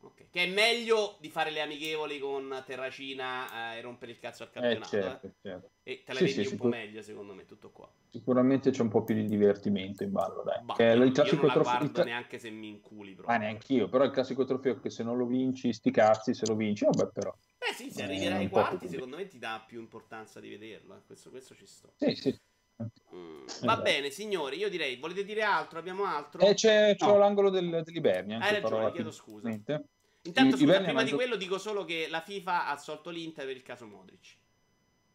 Ok. 0.00 0.30
Che 0.30 0.44
è 0.44 0.46
meglio 0.48 1.16
di 1.20 1.28
fare 1.30 1.50
le 1.50 1.60
amichevoli 1.60 2.18
con 2.18 2.62
Terracina 2.64 3.72
eh, 3.74 3.78
e 3.78 3.80
rompere 3.80 4.12
il 4.12 4.18
cazzo 4.18 4.42
al 4.44 4.50
Eh 4.50 4.52
campionato. 4.52 4.94
eh. 4.94 5.00
certo, 5.00 5.30
certo. 5.42 5.70
E 5.82 6.02
te 6.04 6.12
la 6.12 6.20
Sì, 6.20 6.26
vendi 6.26 6.42
sì, 6.42 6.50
un 6.50 6.56
po' 6.56 6.64
sicur- 6.64 6.72
meglio, 6.72 7.02
secondo 7.02 7.34
me, 7.34 7.44
tutto 7.46 7.70
qua. 7.70 7.90
Sicuramente 8.10 8.70
c'è 8.70 8.82
un 8.82 8.88
po' 8.88 9.04
più 9.04 9.14
di 9.14 9.26
divertimento 9.26 10.02
in 10.02 10.12
ballo, 10.12 10.42
dai. 10.42 10.62
Bah, 10.64 10.74
Che 10.76 10.82
io, 10.84 10.94
il 11.02 11.08
io 11.08 11.12
classico 11.12 11.36
non 11.36 11.46
la 11.46 11.52
trofeo- 11.52 11.82
il 11.82 11.92
cla- 11.92 12.04
neanche 12.04 12.38
se 12.38 12.50
mi 12.50 12.68
inculi 12.68 13.14
proprio. 13.14 13.34
Ah, 13.34 13.38
neanch'io, 13.38 13.88
però 13.88 14.04
il 14.04 14.10
classico 14.10 14.44
trofeo 14.44 14.80
che 14.80 14.90
se 14.90 15.02
non 15.02 15.16
lo 15.16 15.26
vinci, 15.26 15.72
sti 15.72 15.90
cazzi, 15.90 16.34
se 16.34 16.46
lo 16.46 16.54
vinci, 16.54 16.84
vabbè 16.84 17.10
però. 17.12 17.34
Beh 17.58 17.74
sì, 17.74 17.90
se 17.90 18.02
Eh, 18.02 18.04
arriverai 18.04 18.38
ai 18.44 18.48
po' 18.48 18.54
quarti, 18.54 18.88
secondo 18.88 19.16
me 19.16 19.26
ti 19.26 19.38
dà 19.38 19.62
più 19.66 19.80
importanza 19.80 20.40
di 20.40 20.48
vederlo. 20.48 20.96
eh. 20.96 21.02
Questo, 21.06 21.30
questo 21.30 21.54
ci 21.54 21.66
sto. 21.66 21.92
Sì, 21.96 22.14
sì. 22.14 22.38
Mm. 22.82 23.38
Va 23.46 23.52
Esatto. 23.54 23.82
bene, 23.82 24.10
signori, 24.10 24.56
io 24.58 24.68
direi, 24.68 24.96
volete 24.96 25.24
dire 25.24 25.42
altro? 25.42 25.78
Abbiamo 25.78 26.04
altro? 26.04 26.40
E 26.42 26.54
c'è, 26.54 26.94
c'ho 26.96 27.06
No. 27.12 27.18
l'angolo 27.18 27.50
del, 27.50 27.82
dell'Ibernia. 27.84 28.36
anche 28.36 28.48
Hai 28.56 28.60
ragione, 28.60 28.92
chiedo 28.92 29.10
scusa. 29.10 29.48
niente. 29.48 29.84
Intanto, 30.22 30.50
I- 30.54 30.58
scusa, 30.58 30.64
Ibernia 30.64 30.86
prima 30.88 31.02
di 31.02 31.12
quello 31.12 31.36
dico 31.36 31.58
solo 31.58 31.84
che 31.84 32.06
la 32.08 32.20
FIFA 32.20 32.66
ha 32.66 32.70
assolto 32.72 33.10
l'Inter 33.10 33.46
per 33.46 33.56
il 33.56 33.62
caso 33.62 33.86
Modric. 33.86 34.36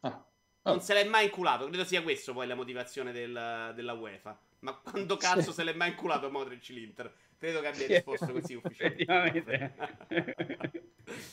Ah. 0.02 0.26
Non 0.66 0.78
Oh. 0.78 0.80
se 0.80 0.94
l'è 0.94 1.04
mai 1.04 1.26
inculato, 1.26 1.68
credo 1.68 1.84
sia 1.84 2.02
questo 2.02 2.34
poi 2.34 2.48
la 2.48 2.56
motivazione 2.56 3.12
del- 3.12 3.72
della 3.76 3.94
UEFA. 3.94 4.38
Ma 4.60 4.74
quando 4.76 5.18
cazzo 5.18 5.42
Sì. 5.52 5.54
se 5.54 5.64
l'è 5.66 5.74
mai 5.74 5.90
inculato 5.90 6.30
Modric 6.32 6.68
l'Inter? 6.70 7.14
Credo 7.38 7.60
che 7.60 7.68
abbia 7.68 7.86
Sì, 7.86 7.94
risposto 7.94 8.32
così 8.32 8.54
ufficialmente. 8.56 9.74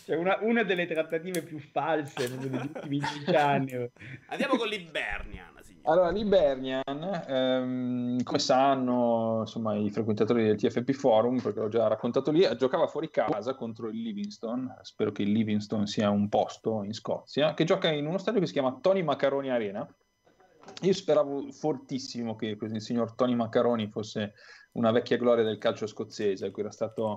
Cioè, 0.05 0.17
una, 0.17 0.37
una 0.41 0.65
delle 0.65 0.87
trattative 0.87 1.43
più 1.43 1.59
false 1.61 2.29
degli 2.37 2.53
ultimi 2.53 2.99
15 3.01 3.35
anni. 3.37 3.91
Andiamo 4.27 4.57
con 4.57 4.67
l'Ibernian, 4.69 5.53
signori. 5.60 5.60
Allora, 5.85 6.11
l'Ibernian, 6.11 7.25
ehm, 7.27 8.23
come 8.23 8.39
sanno 8.39 9.39
insomma, 9.41 9.75
i 9.75 9.91
frequentatori 9.91 10.45
del 10.45 10.57
TFP 10.57 10.93
Forum, 10.93 11.41
perché 11.41 11.61
l'ho 11.61 11.69
già 11.69 11.87
raccontato 11.87 12.31
lì, 12.31 12.47
giocava 12.57 12.87
fuori 12.87 13.11
casa 13.11 13.55
contro 13.55 13.89
il 13.89 14.01
Livingston, 14.01 14.79
spero 14.83 15.11
che 15.11 15.23
il 15.23 15.33
Livingston 15.33 15.87
sia 15.87 16.11
un 16.11 16.29
posto 16.29 16.83
in 16.83 16.93
Scozia, 16.93 17.55
che 17.55 17.65
gioca 17.65 17.91
in 17.91 18.07
uno 18.07 18.19
stadio 18.19 18.41
che 18.41 18.47
si 18.47 18.53
chiama 18.53 18.79
Tony 18.81 19.03
Macaroni 19.03 19.51
Arena. 19.51 19.87
Io 20.83 20.93
speravo 20.93 21.51
fortissimo 21.51 22.37
che 22.37 22.57
il 22.61 22.81
signor 22.81 23.15
Tony 23.15 23.35
Macaroni 23.35 23.89
fosse 23.89 24.35
una 24.73 24.93
vecchia 24.93 25.17
gloria 25.17 25.45
del 25.45 25.59
calcio 25.59 25.87
scozzese, 25.87 26.47
a 26.47 26.51
cui 26.51 26.63
era 26.63 26.71
stato 26.71 27.15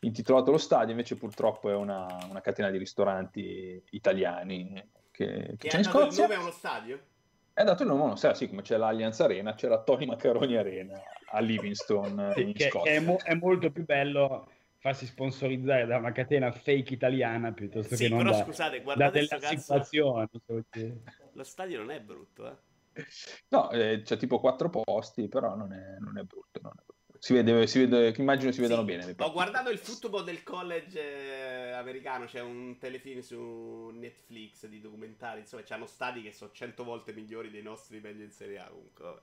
intitolato 0.00 0.50
lo 0.50 0.58
stadio, 0.58 0.90
invece 0.90 1.16
purtroppo 1.16 1.70
è 1.70 1.74
una, 1.74 2.06
una 2.28 2.40
catena 2.40 2.70
di 2.70 2.78
ristoranti 2.78 3.82
italiani 3.90 4.72
che, 5.10 5.24
che, 5.48 5.56
che 5.56 5.68
c'è 5.68 5.78
in 5.78 5.84
Scozia. 5.84 6.22
nome 6.22 6.34
a 6.34 6.40
uno 6.40 6.50
stadio? 6.50 7.00
È 7.56 7.64
dato 7.64 7.84
il 7.84 7.88
nome 7.88 8.02
a 8.02 8.04
uno 8.04 8.16
stadio, 8.16 8.36
sì, 8.36 8.50
come 8.50 8.60
c'è 8.60 8.76
l'Allianz 8.76 9.18
Arena, 9.20 9.54
c'è 9.54 9.66
la 9.66 9.82
Tony 9.82 10.04
Macaroni 10.04 10.58
Arena 10.58 11.00
a 11.30 11.40
Livingston 11.40 12.32
sì, 12.36 12.52
che, 12.52 12.68
che 12.68 12.82
è, 12.82 13.00
mo- 13.00 13.16
è, 13.16 13.32
molto 13.32 13.70
più 13.70 13.82
bello 13.86 14.46
farsi 14.76 15.06
sponsorizzare 15.06 15.86
da 15.86 15.96
una 15.96 16.12
catena 16.12 16.52
fake 16.52 16.92
italiana 16.92 17.52
piuttosto 17.52 17.96
sì, 17.96 18.02
che 18.02 18.08
non 18.10 18.24
però, 18.24 18.32
da, 18.32 18.44
scusate, 18.44 18.82
da 18.94 19.08
delle. 19.08 19.28
Lo 21.32 21.44
stadio 21.44 21.78
non 21.78 21.92
è 21.92 22.00
brutto, 22.02 22.46
eh? 22.46 23.04
No, 23.48 23.70
eh, 23.70 24.02
c'è 24.04 24.18
tipo 24.18 24.38
quattro 24.38 24.68
posti, 24.68 25.26
però 25.26 25.56
non 25.56 25.72
è, 25.72 25.96
non 25.98 26.18
è 26.18 26.24
brutto. 26.24 26.60
Non 26.60 26.72
è 26.76 26.82
brutto. 26.84 26.95
Si 27.26 27.32
vede, 27.32 27.66
si 27.66 27.84
vede, 27.84 28.14
immagino 28.18 28.52
si 28.52 28.60
vedano 28.60 28.82
sì, 28.82 28.86
bene. 28.86 29.14
Ho 29.18 29.32
guardato 29.32 29.68
il 29.70 29.78
football 29.78 30.22
del 30.22 30.44
college 30.44 31.00
eh, 31.00 31.72
americano, 31.72 32.26
c'è 32.26 32.40
un 32.40 32.78
telefilm 32.78 33.18
su 33.18 33.90
Netflix 33.92 34.68
di 34.68 34.80
documentari, 34.80 35.40
insomma, 35.40 35.64
c'hanno 35.64 35.86
stati 35.86 36.22
che 36.22 36.30
sono 36.30 36.52
cento 36.52 36.84
volte 36.84 37.12
migliori 37.12 37.50
dei 37.50 37.62
nostri 37.62 37.98
meglio 37.98 38.22
in 38.22 38.30
Serie 38.30 38.60
A 38.60 38.68
comunque. 38.68 39.22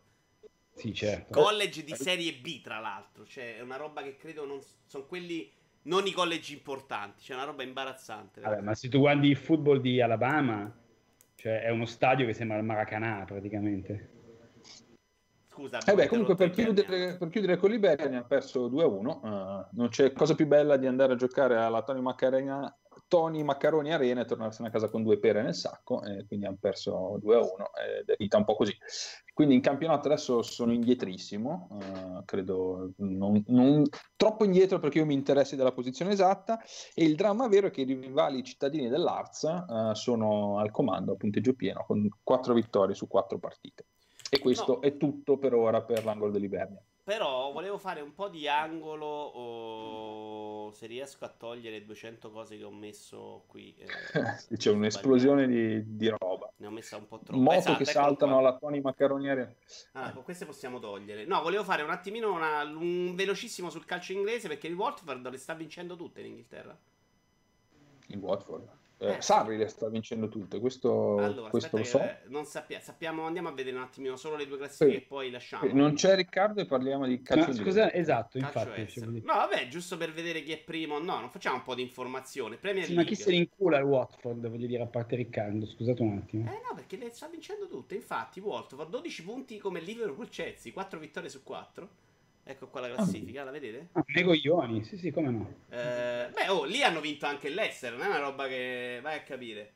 Sì, 0.76 0.94
certo. 0.94 1.32
College 1.32 1.86
di 1.86 1.96
Serie 1.96 2.34
B, 2.34 2.60
tra 2.60 2.80
l'altro, 2.80 3.26
cioè 3.26 3.56
è 3.56 3.62
una 3.62 3.78
roba 3.78 4.04
che 4.04 4.18
credo 4.18 4.46
non 4.46 4.60
sono 4.86 5.06
quelli 5.06 5.50
non 5.84 6.06
i 6.06 6.12
college 6.12 6.52
importanti, 6.52 7.24
c'è 7.24 7.36
una 7.36 7.46
roba 7.46 7.64
imbarazzante. 7.64 8.42
Vabbè, 8.42 8.60
ma 8.60 8.76
se 8.76 8.90
tu 8.90 9.00
guardi 9.00 9.30
il 9.30 9.38
football 9.38 9.80
di 9.80 10.02
Alabama, 10.02 10.70
cioè 11.36 11.62
è 11.62 11.70
uno 11.70 11.86
stadio 11.86 12.26
che 12.26 12.34
sembra 12.34 12.58
il 12.58 12.66
Maracanã 12.66 13.24
praticamente. 13.24 14.23
Scusa, 15.54 15.78
eh 15.86 15.94
beh, 15.94 16.08
comunque 16.08 16.34
per 16.34 16.50
chiudere, 16.50 17.16
per 17.16 17.30
chiudere, 17.30 17.58
con 17.58 17.70
Liberia 17.70 18.10
ne 18.10 18.18
ha 18.18 18.24
perso 18.24 18.70
2-1. 18.70 19.20
Uh, 19.22 19.28
eh, 19.28 19.68
non 19.74 19.90
c'è 19.90 20.12
cosa 20.12 20.34
più 20.34 20.48
bella 20.48 20.78
di 20.78 20.88
andare 20.88 21.14
a 21.14 21.16
giocare 21.16 21.58
alla 21.58 21.84
Tony 21.84 22.02
Maccarena, 22.02 22.76
Tony 23.08 23.44
Maccaroni 23.44 23.94
Arena 23.94 24.22
e 24.22 24.26
tornarsene 24.26 24.70
a 24.70 24.72
casa 24.72 24.90
con 24.90 25.04
due 25.04 25.20
pere 25.20 25.44
nel 25.44 25.54
sacco. 25.54 26.02
E 26.06 26.26
quindi 26.26 26.48
hanno 26.48 26.58
perso 26.60 27.20
2-1 27.24 27.44
ed 28.00 28.10
è 28.10 28.16
vita 28.18 28.38
un 28.38 28.46
po' 28.46 28.56
così. 28.56 28.76
Quindi 29.32 29.54
in 29.54 29.62
campionato 29.62 30.08
adesso 30.08 30.42
sono 30.42 30.74
indietrissimo, 30.74 31.68
uh, 31.70 32.26
credo 32.26 32.94
non, 32.98 33.44
non, 33.50 33.84
troppo 34.16 34.46
indietro 34.46 34.80
perché 34.80 34.98
io 34.98 35.06
mi 35.06 35.14
interessi 35.14 35.56
della 35.56 35.72
posizione 35.72 36.14
esatta. 36.14 36.60
E 36.96 37.04
il 37.04 37.14
dramma 37.14 37.48
vero 37.48 37.68
è 37.68 37.70
che 37.70 37.82
i 37.82 37.94
rivali 37.94 38.44
cittadini 38.44 38.90
dell'Arza 38.90 39.66
uh, 39.70 39.94
sono 39.94 40.58
al 40.58 40.72
comando 40.72 41.12
a 41.12 41.16
punteggio 41.16 41.54
pieno 41.54 41.84
con 41.86 42.10
4 42.24 42.56
vittorie 42.56 42.96
su 42.96 43.08
4 43.08 43.38
partite. 43.38 43.86
E 44.34 44.40
questo 44.40 44.74
no. 44.74 44.80
è 44.80 44.98
tutto 44.98 45.38
per 45.38 45.54
ora 45.54 45.84
per 45.84 46.04
l'angolo 46.04 46.32
dell'Ibernia. 46.32 46.82
Però 47.04 47.52
volevo 47.52 47.78
fare 47.78 48.02
un 48.02 48.16
po' 48.16 48.30
di 48.30 48.48
angolo 48.48 49.06
o 49.06 50.72
se 50.72 50.88
riesco 50.88 51.24
a 51.26 51.28
togliere 51.28 51.86
200 51.86 52.32
cose 52.32 52.58
che 52.58 52.64
ho 52.64 52.72
messo 52.72 53.44
qui. 53.46 53.76
Eh, 53.78 54.56
C'è 54.58 54.72
un'esplosione 54.72 55.46
di, 55.46 55.96
di, 55.96 56.08
roba. 56.08 56.52
Ne 56.56 56.66
ho 56.66 56.72
messa 56.72 56.98
un 56.98 57.08
po' 57.08 57.20
troppo. 57.20 57.40
Moto 57.40 57.58
esatto, 57.58 57.78
che 57.78 57.86
saltano 57.86 58.40
alla 58.40 58.58
Tony 58.58 58.82
Maccaroniere. 58.82 59.58
Ah, 59.92 60.08
ecco, 60.08 60.22
queste 60.22 60.46
possiamo 60.46 60.80
togliere. 60.80 61.26
No, 61.26 61.42
volevo 61.44 61.64
fare 61.64 61.84
un 61.84 61.92
attimino 61.92 62.34
una, 62.34 62.64
un 62.64 63.14
velocissimo 63.14 63.70
sul 63.70 63.86
calcio 63.86 64.14
inglese 64.14 64.48
perché 64.48 64.66
il 64.66 64.74
Watford 64.74 65.30
le 65.30 65.38
sta 65.38 65.54
vincendo 65.54 65.96
tutte 65.96 66.22
in 66.22 66.28
Inghilterra. 66.28 66.76
Il 68.08 68.18
Watford? 68.18 68.82
Eh, 68.98 69.18
Sarri 69.20 69.58
le 69.58 69.68
sta 69.68 69.90
vincendo 69.90 70.30
tutte, 70.30 70.60
questo, 70.60 71.18
allora, 71.18 71.50
questo 71.50 71.78
lo 71.78 71.84
so. 71.84 72.02
Non 72.28 72.46
sappia, 72.46 72.80
sappiamo, 72.80 73.26
andiamo 73.26 73.50
a 73.50 73.52
vedere 73.52 73.76
un 73.76 73.84
attimino 73.84 74.16
solo 74.16 74.38
le 74.38 74.48
due 74.48 74.58
classifiche 74.58 74.98
sì. 74.98 75.04
e 75.04 75.06
poi 75.06 75.30
lasciamo. 75.30 75.74
Non 75.74 75.96
c'è 75.96 76.16
Riccardo 76.16 76.62
e 76.62 76.66
parliamo 76.66 77.06
di 77.06 77.22
calcio. 77.22 77.48
No, 77.48 77.54
scusa, 77.54 77.92
esatto, 77.92 78.40
calcio 78.40 78.80
infatti. 78.80 79.22
No, 79.26 79.34
vabbè, 79.34 79.68
giusto 79.68 79.98
per 79.98 80.14
vedere 80.14 80.42
chi 80.44 80.54
è 80.54 80.58
primo. 80.58 81.00
No, 81.00 81.20
non 81.20 81.30
facciamo 81.30 81.58
un 81.58 81.64
po' 81.64 81.76
di 81.76 81.82
informazione. 81.82 82.56
Premier 82.58 82.86
sì, 82.86 82.94
ma 82.94 83.04
chi 83.04 83.16
se 83.16 83.32
ne 83.32 83.38
incula 83.38 83.78
il 83.78 83.84
Watford, 83.84 84.48
voglio 84.48 84.68
dire, 84.68 84.84
a 84.84 84.88
parte 84.88 85.18
Riccardo, 85.18 85.66
scusate 85.66 86.02
un 86.02 86.18
attimo. 86.18 86.50
Eh 86.50 86.62
no, 86.64 86.74
perché 86.74 86.96
le 86.96 87.12
sta 87.12 87.28
vincendo 87.28 87.68
tutte. 87.68 87.96
Infatti, 87.96 88.40
Watford 88.40 88.90
12 88.90 89.24
punti 89.24 89.58
come 89.58 89.82
Liverpool 89.82 90.30
Chelsea, 90.30 90.72
4 90.72 91.00
vittorie 91.00 91.30
su 91.30 91.44
4. 91.44 91.90
Ecco 92.46 92.68
qua 92.68 92.82
la 92.82 92.94
classifica, 92.94 93.42
ah, 93.42 93.46
la 93.46 93.52
vedete? 93.52 93.88
Ah, 93.94 94.04
nei 94.08 94.24
coglioni, 94.24 94.84
sì, 94.84 94.98
sì, 94.98 95.12
come 95.12 95.30
no. 95.30 95.54
Eh, 95.70 96.30
beh, 96.34 96.50
oh, 96.50 96.66
lì 96.66 96.84
hanno 96.84 97.00
vinto 97.00 97.26
anche 97.26 97.48
l'Ester, 97.48 97.94
non 97.94 98.02
è 98.02 98.08
una 98.08 98.20
roba 98.20 98.48
che 98.48 99.00
vai 99.02 99.18
a 99.18 99.24
capire. 99.24 99.72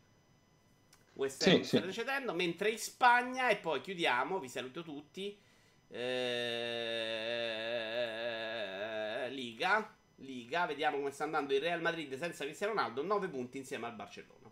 West 1.13 1.47
Ham 1.47 1.61
sì, 1.61 1.63
sta 1.63 1.79
sì. 1.79 1.85
recedendo, 1.85 2.33
mentre 2.33 2.69
in 2.69 2.77
Spagna, 2.77 3.47
e 3.49 3.55
poi 3.55 3.79
chiudiamo, 3.79 4.39
vi 4.39 4.49
saluto 4.49 4.83
tutti. 4.83 5.39
Eh, 5.89 6.07
Liga, 9.29 9.95
Liga, 10.15 10.65
vediamo 10.65 10.97
come 10.97 11.11
sta 11.11 11.23
andando 11.23 11.53
il 11.53 11.61
Real 11.61 11.79
Madrid 11.81 12.13
senza 12.17 12.43
Cristiano 12.43 12.73
Ronaldo, 12.73 13.01
9 13.01 13.29
punti 13.29 13.57
insieme 13.57 13.85
al 13.85 13.95
Barcellona. 13.95 14.45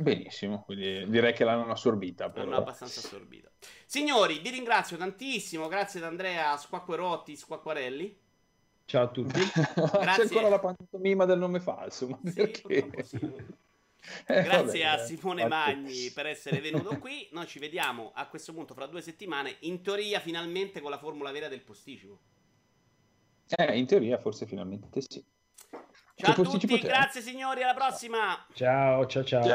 Benissimo, 0.00 0.62
quindi 0.62 1.06
direi 1.10 1.34
che 1.34 1.44
l'hanno 1.44 1.70
assorbita. 1.70 2.32
L'hanno 2.34 2.56
abbastanza 2.56 3.00
assorbita. 3.00 3.50
Signori, 3.84 4.38
vi 4.38 4.48
ringrazio 4.48 4.96
tantissimo, 4.96 5.68
grazie 5.68 6.00
ad 6.00 6.06
Andrea 6.06 6.56
Squacquerotti, 6.56 7.36
Squacquarelli. 7.36 8.18
Ciao 8.86 9.04
a 9.04 9.08
tutti. 9.08 9.38
C'è 9.44 10.22
ancora 10.22 10.48
la 10.48 10.58
pantomima 10.58 11.26
del 11.26 11.38
nome 11.38 11.60
falso, 11.60 12.08
ma 12.08 12.18
sì, 12.24 12.32
perché? 12.32 12.90
Eh, 14.24 14.42
grazie 14.42 14.82
vabbè, 14.82 15.02
a 15.02 15.04
Simone 15.04 15.46
Magni 15.46 16.10
per 16.10 16.24
essere 16.24 16.60
venuto 16.60 16.98
qui. 16.98 17.28
Noi 17.32 17.46
ci 17.46 17.58
vediamo 17.58 18.12
a 18.14 18.28
questo 18.28 18.54
punto 18.54 18.72
fra 18.72 18.86
due 18.86 19.02
settimane. 19.02 19.56
In 19.60 19.82
teoria, 19.82 20.20
finalmente 20.20 20.80
con 20.80 20.90
la 20.90 20.96
formula 20.96 21.30
vera 21.30 21.48
del 21.48 21.60
posticipo. 21.60 22.18
Eh, 23.48 23.76
in 23.76 23.84
teoria, 23.84 24.16
forse 24.16 24.46
finalmente 24.46 25.02
sì. 25.02 25.22
Ciao 26.20 26.32
a 26.32 26.34
tutti, 26.34 26.78
grazie 26.78 27.22
signori, 27.22 27.62
alla 27.62 27.74
prossima. 27.74 28.46
Ciao, 28.52 29.06
ciao, 29.06 29.24
ciao. 29.24 29.42
ciao. 29.42 29.50